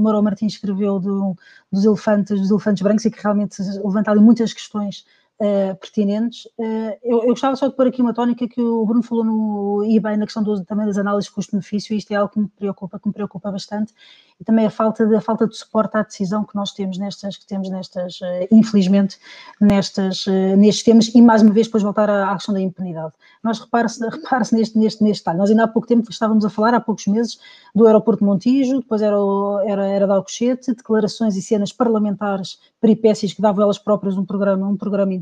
Mourão 0.00 0.22
Martins 0.22 0.54
escreveu 0.54 1.00
do, 1.00 1.34
dos 1.72 1.84
elefantes, 1.84 2.38
dos 2.38 2.50
elefantes 2.50 2.82
brancos 2.82 3.04
e 3.04 3.10
que 3.10 3.22
realmente 3.22 3.62
levanta 3.82 4.10
ali 4.10 4.20
muitas 4.20 4.52
questões 4.52 5.06
uh, 5.40 5.74
pertinentes. 5.76 6.44
Uh, 6.58 6.96
eu, 7.02 7.22
eu, 7.22 7.28
gostava 7.28 7.56
só 7.56 7.66
de 7.66 7.74
pôr 7.74 7.86
aqui 7.86 8.02
uma 8.02 8.12
tónica 8.12 8.46
que 8.46 8.60
o 8.60 8.84
Bruno 8.84 9.02
falou 9.02 9.24
no, 9.24 9.84
e 9.84 9.98
na 9.98 10.26
questão 10.26 10.42
do, 10.42 10.62
também 10.64 10.86
das 10.86 10.98
análises 10.98 11.30
custo-benefício, 11.30 11.96
isto 11.96 12.12
é 12.12 12.16
algo 12.16 12.32
que 12.32 12.38
me 12.38 12.48
preocupa, 12.48 12.98
que 12.98 13.08
me 13.08 13.14
preocupa 13.14 13.50
bastante, 13.50 13.92
e 14.38 14.44
também 14.44 14.66
a 14.66 14.70
falta 14.70 15.06
de, 15.06 15.14
a 15.16 15.20
falta 15.20 15.46
de 15.46 15.56
suporte 15.56 15.96
à 15.96 16.02
decisão 16.02 16.44
que 16.44 16.54
nós 16.54 16.72
temos 16.72 16.98
nestas, 16.98 17.36
que 17.36 17.46
temos 17.46 17.70
nestas, 17.70 18.20
uh, 18.20 18.46
infelizmente, 18.50 19.18
nestas, 19.60 20.26
nestes 20.56 20.84
temas, 20.84 21.08
e 21.14 21.22
mais 21.22 21.42
uma 21.42 21.52
vez 21.52 21.66
depois 21.66 21.82
voltar 21.82 22.08
à, 22.08 22.30
à 22.30 22.34
questão 22.34 22.54
da 22.54 22.60
impunidade. 22.60 23.12
Nós 23.42 23.58
repare-se 23.58 24.06
repare 24.08 24.44
neste, 24.52 24.78
neste, 24.78 25.02
neste 25.02 25.22
detalhe, 25.22 25.38
nós 25.38 25.50
ainda 25.50 25.64
há 25.64 25.68
pouco 25.68 25.88
tempo 25.88 26.10
estávamos 26.10 26.44
a 26.44 26.50
falar, 26.50 26.74
há 26.74 26.80
poucos 26.80 27.06
meses, 27.06 27.38
do 27.74 27.86
aeroporto 27.86 28.20
de 28.20 28.26
Montijo, 28.26 28.80
depois 28.80 29.00
era, 29.00 29.16
era, 29.64 29.86
era 29.86 30.06
de 30.06 30.12
Alcochete, 30.12 30.74
declarações 30.74 31.36
e 31.36 31.42
cenas 31.42 31.72
parlamentares, 31.72 32.58
peripécias 32.80 33.32
que 33.32 33.42
davam 33.42 33.62
elas 33.62 33.78
próprias 33.78 34.16
um 34.16 34.24
programa, 34.24 34.66
um 34.66 34.76
programa 34.76 35.12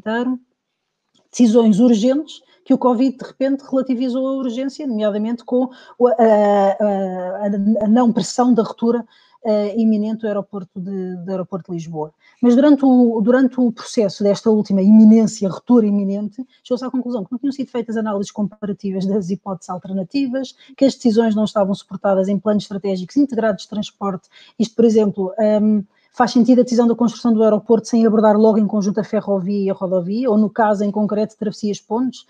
decisões 1.31 1.79
urgentes 1.79 2.41
que 2.65 2.75
o 2.75 2.79
Covid 2.79 3.17
de 3.17 3.25
repente 3.25 3.63
relativizou 3.63 4.27
a 4.27 4.33
urgência, 4.33 4.87
nomeadamente 4.87 5.43
com 5.43 5.71
a, 6.03 6.23
a, 6.23 7.47
a, 7.85 7.89
não 7.89 8.13
pressão 8.13 8.53
da 8.53 8.63
ruptura 8.63 9.07
uh, 9.43 9.81
iminente 9.81 10.21
do 10.21 10.27
aeroporto 10.27 10.79
de, 10.79 11.17
do 11.17 11.31
aeroporto 11.31 11.71
de 11.71 11.77
Lisboa. 11.77 12.13
Mas 12.43 12.55
durante 12.55 12.85
o, 12.85 13.21
durante 13.23 13.59
o 13.59 13.73
processo 13.73 14.23
desta 14.23 14.51
última 14.51 14.83
iminência, 14.83 15.49
ruptura 15.49 15.87
iminente, 15.87 16.47
chegou-se 16.63 16.85
à 16.85 16.91
conclusão 16.91 17.25
que 17.25 17.33
não 17.33 17.39
tinham 17.39 17.53
sido 17.53 17.71
feitas 17.71 17.97
análises 17.97 18.31
comparativas 18.31 19.07
das 19.07 19.31
hipóteses 19.31 19.71
alternativas, 19.71 20.55
que 20.77 20.85
as 20.85 20.95
decisões 20.95 21.35
não 21.35 21.45
estavam 21.45 21.75
suportadas 21.75 22.29
em 22.29 22.39
planos 22.39 22.65
estratégicos 22.65 23.17
integrados 23.17 23.63
de 23.63 23.71
transporte. 23.71 24.29
Isto, 24.59 24.77
por 24.77 24.85
exemplo, 24.85 25.33
um, 25.63 25.83
faz 26.13 26.33
sentido 26.33 26.61
a 26.61 26.65
decisão 26.65 26.87
da 26.87 26.95
construção 26.95 27.33
do 27.33 27.43
aeroporto 27.43 27.89
sem 27.89 28.07
abordar 28.07 28.37
logo 28.37 28.59
em 28.59 28.67
conjunto 28.67 29.01
a 29.01 29.05
ferrovia 29.05 29.67
e 29.67 29.71
a 29.71 29.75
rodovia, 29.75 30.31
ou 30.31 30.37
no 30.37 30.51
caso 30.51 30.85
em 30.85 30.91
concreto 30.91 31.37
travessias 31.37 31.81
pontes, 31.81 32.27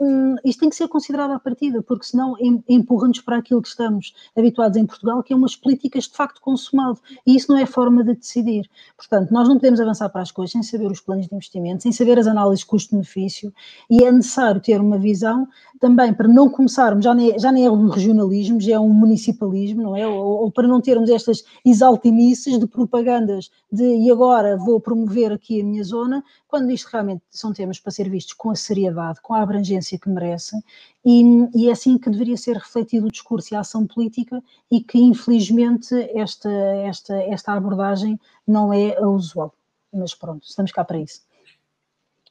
hum, 0.00 0.36
isto 0.44 0.60
tem 0.60 0.70
que 0.70 0.76
ser 0.76 0.88
considerado 0.88 1.32
à 1.32 1.38
partida, 1.38 1.82
porque 1.82 2.06
senão 2.06 2.34
empurra-nos 2.68 3.20
para 3.20 3.36
aquilo 3.36 3.62
que 3.62 3.68
estamos 3.68 4.14
habituados 4.36 4.76
em 4.76 4.86
Portugal, 4.86 5.22
que 5.22 5.32
é 5.32 5.36
umas 5.36 5.54
políticas 5.54 6.04
de 6.04 6.14
facto 6.14 6.40
consumado, 6.40 6.98
e 7.26 7.36
isso 7.36 7.52
não 7.52 7.58
é 7.58 7.66
forma 7.66 8.02
de 8.02 8.14
decidir. 8.14 8.68
Portanto, 8.96 9.30
nós 9.30 9.48
não 9.48 9.56
podemos 9.56 9.80
avançar 9.80 10.08
para 10.08 10.22
as 10.22 10.32
coisas 10.32 10.52
sem 10.52 10.62
saber 10.62 10.90
os 10.90 11.00
planos 11.00 11.28
de 11.28 11.34
investimento, 11.34 11.82
sem 11.82 11.92
saber 11.92 12.18
as 12.18 12.26
análises 12.26 12.64
custo-benefício, 12.64 13.52
e 13.88 14.02
é 14.04 14.10
necessário 14.10 14.60
ter 14.60 14.80
uma 14.80 14.98
visão 14.98 15.46
também 15.78 16.12
para 16.12 16.28
não 16.28 16.48
começarmos, 16.48 17.04
já 17.04 17.14
nem, 17.14 17.38
já 17.38 17.52
nem 17.52 17.66
é 17.66 17.70
um 17.70 17.88
regionalismo, 17.88 18.60
já 18.60 18.74
é 18.74 18.80
um 18.80 18.88
municipalismo, 18.88 19.82
não 19.82 19.96
é? 19.96 20.06
Ou, 20.06 20.42
ou 20.42 20.50
para 20.50 20.66
não 20.66 20.80
termos 20.80 21.08
estas 21.10 21.44
exaltimices 21.64 22.58
de 22.58 22.66
propagandas 22.66 23.50
de 23.72 24.00
e 24.00 24.10
agora 24.10 24.56
vou 24.56 24.80
promover 24.80 25.32
aqui 25.32 25.60
a 25.60 25.64
minha 25.64 25.82
zona, 25.84 26.24
quando 26.46 26.70
isto 26.70 26.88
realmente 26.90 27.22
são 27.30 27.52
temas 27.52 27.78
para 27.78 27.92
ser 27.92 28.08
vistos 28.08 28.34
com 28.34 28.50
a 28.50 28.54
seriedade, 28.54 29.20
com 29.20 29.34
a 29.34 29.42
abrangência 29.42 29.89
que 29.98 30.08
merecem, 30.08 30.62
e, 31.04 31.22
e 31.54 31.68
é 31.68 31.72
assim 31.72 31.98
que 31.98 32.10
deveria 32.10 32.36
ser 32.36 32.56
refletido 32.56 33.06
o 33.06 33.10
discurso 33.10 33.52
e 33.52 33.56
a 33.56 33.60
ação 33.60 33.86
política, 33.86 34.42
e 34.70 34.82
que 34.82 34.98
infelizmente 34.98 35.94
esta, 36.14 36.50
esta, 36.50 37.14
esta 37.14 37.52
abordagem 37.52 38.18
não 38.46 38.72
é 38.72 38.96
a 38.96 39.06
usual. 39.06 39.54
Mas 39.92 40.14
pronto, 40.14 40.44
estamos 40.44 40.72
cá 40.72 40.84
para 40.84 40.98
isso. 40.98 41.22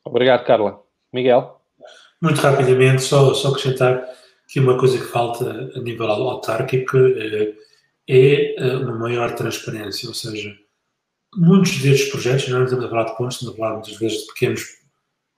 Obrigado, 0.06 0.46
Carla. 0.46 0.82
Miguel? 1.12 1.60
Muito 2.22 2.40
rapidamente, 2.40 3.02
só, 3.02 3.34
só 3.34 3.50
acrescentar 3.50 4.08
que 4.48 4.60
uma 4.60 4.78
coisa 4.78 4.98
que 4.98 5.06
falta 5.06 5.72
a 5.76 5.80
nível 5.80 6.10
autárquico 6.10 6.98
é, 6.98 7.54
é 8.08 8.78
uma 8.78 8.98
maior 8.98 9.36
transparência, 9.36 10.10
ou 10.10 10.16
seja, 10.16 10.56
muitos 11.36 11.78
destes 11.80 12.10
projetos, 12.10 12.48
não 12.50 12.64
estamos 12.64 12.86
a 12.86 12.90
falar 12.90 13.04
de 13.04 13.18
pontos, 13.18 13.36
estamos 13.36 13.54
a 13.54 13.58
falar 13.58 13.74
muitas 13.76 13.96
vezes 13.98 14.22
de 14.22 14.28
pequenos, 14.28 14.64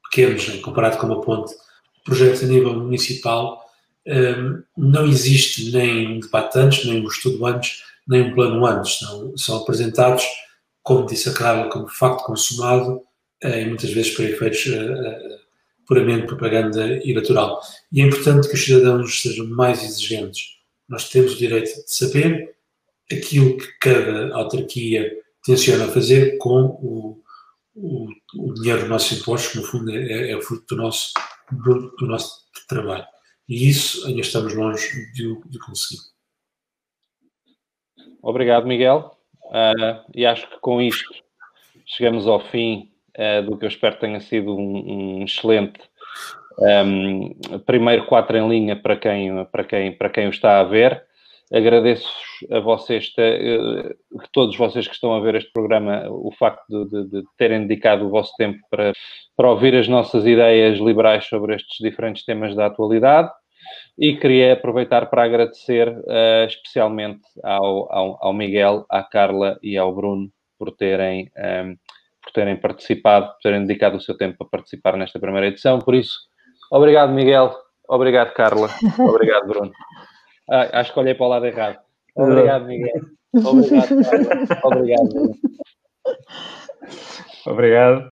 pequenos 0.10 0.62
comparado 0.62 0.98
com 0.98 1.08
uma 1.08 1.22
ponte, 1.22 1.54
projetos 2.04 2.44
a 2.44 2.48
nível 2.48 2.74
municipal, 2.74 3.62
não 4.78 5.06
existe 5.06 5.72
nem 5.72 6.18
um 6.18 6.20
debate 6.20 6.58
antes, 6.58 6.86
nem 6.86 7.02
um 7.02 7.08
estudo 7.08 7.46
antes, 7.46 7.84
nem 8.08 8.22
um 8.24 8.34
plano 8.34 8.66
antes. 8.66 9.00
São, 9.00 9.38
são 9.38 9.58
apresentados, 9.58 10.24
como 10.82 11.06
disse 11.06 11.30
a 11.30 11.34
Carla, 11.34 11.70
como 11.70 11.88
facto 11.88 12.24
consumado 12.24 13.02
e 13.44 13.66
muitas 13.66 13.92
vezes 13.92 14.14
para 14.16 14.26
efeitos 14.26 14.66
puramente 15.88 16.28
propaganda 16.28 16.86
eleitoral. 17.06 17.62
E 17.92 18.02
é 18.02 18.06
importante 18.06 18.48
que 18.48 18.56
os 18.56 18.64
cidadãos 18.64 19.22
sejam 19.22 19.46
mais 19.48 19.84
exigentes. 19.84 20.58
Nós 20.88 21.10
temos 21.10 21.34
o 21.34 21.38
direito 21.38 21.84
de 21.84 21.94
saber 21.94 22.56
aquilo 23.12 23.58
que 23.58 23.68
cada 23.80 24.34
autarquia 24.34 25.12
tenciona 25.44 25.88
fazer 25.88 26.38
com 26.38 26.62
o, 26.62 27.22
o, 27.76 28.08
o 28.36 28.54
dinheiro 28.54 28.82
dos 28.82 28.90
nossos 28.90 29.20
impostos, 29.20 29.52
que 29.52 29.58
no 29.58 29.64
fundo 29.64 29.92
é, 29.92 30.32
é 30.32 30.42
fruto 30.42 30.76
do 30.76 30.82
nosso, 30.82 31.14
do, 31.52 31.96
do, 31.98 32.08
nosso 32.08 32.46
trabalho. 32.68 33.06
E 33.48 33.70
isso 33.70 34.06
ainda 34.08 34.22
estamos 34.22 34.54
longe 34.54 35.12
de, 35.14 35.50
de 35.50 35.60
conseguir. 35.60 36.02
Obrigado, 38.22 38.68
Miguel. 38.68 39.18
Uh, 39.46 40.04
e 40.16 40.26
acho 40.26 40.48
que 40.50 40.60
com 40.60 40.82
isto 40.82 41.14
chegamos 41.86 42.26
ao 42.28 42.40
fim 42.50 42.92
uh, 43.18 43.44
do 43.44 43.58
que 43.58 43.66
eu 43.66 43.70
espero 43.70 44.00
tenha 44.00 44.22
sido 44.22 44.56
um, 44.56 45.20
um 45.20 45.24
excelente 45.24 45.82
um, 46.60 47.60
primeiro 47.66 48.06
quatro 48.06 48.38
em 48.38 48.48
linha 48.48 48.76
para 48.76 48.96
quem, 48.96 49.46
para 49.46 49.64
quem, 49.64 49.92
para 49.92 50.10
quem 50.10 50.28
o 50.28 50.30
está 50.30 50.60
a 50.60 50.64
ver. 50.64 51.04
Agradeço 51.54 52.10
a 52.50 52.60
vocês, 52.62 53.12
uh, 53.18 53.94
todos 54.32 54.56
vocês 54.56 54.88
que 54.88 54.94
estão 54.94 55.14
a 55.14 55.20
ver 55.20 55.36
este 55.36 55.52
programa, 55.52 56.08
o 56.10 56.32
facto 56.32 56.64
de, 56.70 56.86
de, 56.90 57.10
de, 57.10 57.28
terem 57.38 57.68
dedicado 57.68 58.06
o 58.06 58.10
vosso 58.10 58.34
tempo 58.38 58.60
para, 58.70 58.94
para 59.36 59.50
ouvir 59.50 59.76
as 59.76 59.88
nossas 59.88 60.26
ideias 60.26 60.80
liberais 60.80 61.26
sobre 61.26 61.56
estes 61.56 61.78
diferentes 61.80 62.24
temas 62.24 62.56
da 62.56 62.68
atualidade. 62.68 63.30
E 63.98 64.16
queria 64.16 64.54
aproveitar 64.54 65.08
para 65.08 65.24
agradecer 65.24 65.90
uh, 65.90 66.46
especialmente 66.48 67.22
ao, 67.44 67.92
ao, 67.94 68.18
ao, 68.22 68.34
Miguel, 68.34 68.86
à 68.90 69.04
Carla 69.04 69.60
e 69.62 69.78
ao 69.78 69.94
Bruno 69.94 70.32
por 70.58 70.72
terem 70.72 71.30
um, 71.38 71.76
por 72.24 72.32
terem 72.32 72.56
participado, 72.56 73.28
por 73.34 73.40
terem 73.42 73.66
dedicado 73.66 73.98
o 73.98 74.02
seu 74.02 74.16
tempo 74.16 74.44
a 74.44 74.46
participar 74.46 74.96
nesta 74.96 75.20
primeira 75.20 75.48
edição. 75.48 75.80
Por 75.80 75.96
isso, 75.96 76.18
obrigado, 76.72 77.12
Miguel. 77.12 77.54
Obrigado, 77.90 78.34
Carla. 78.34 78.70
Obrigado, 79.00 79.48
Bruno. 79.48 79.72
Ah, 80.52 80.68
acho 80.82 80.94
que 80.94 81.00
olhei 81.00 81.16
para 81.16 81.26
o 81.26 81.30
lado 81.30 81.46
errado. 81.46 81.80
Obrigado, 82.14 82.66
Miguel. 82.66 83.02
Obrigado, 83.34 83.88
Carla. 84.04 84.60
Obrigado, 84.66 85.08
Bruno. 85.08 85.36
Obrigado. 87.48 88.11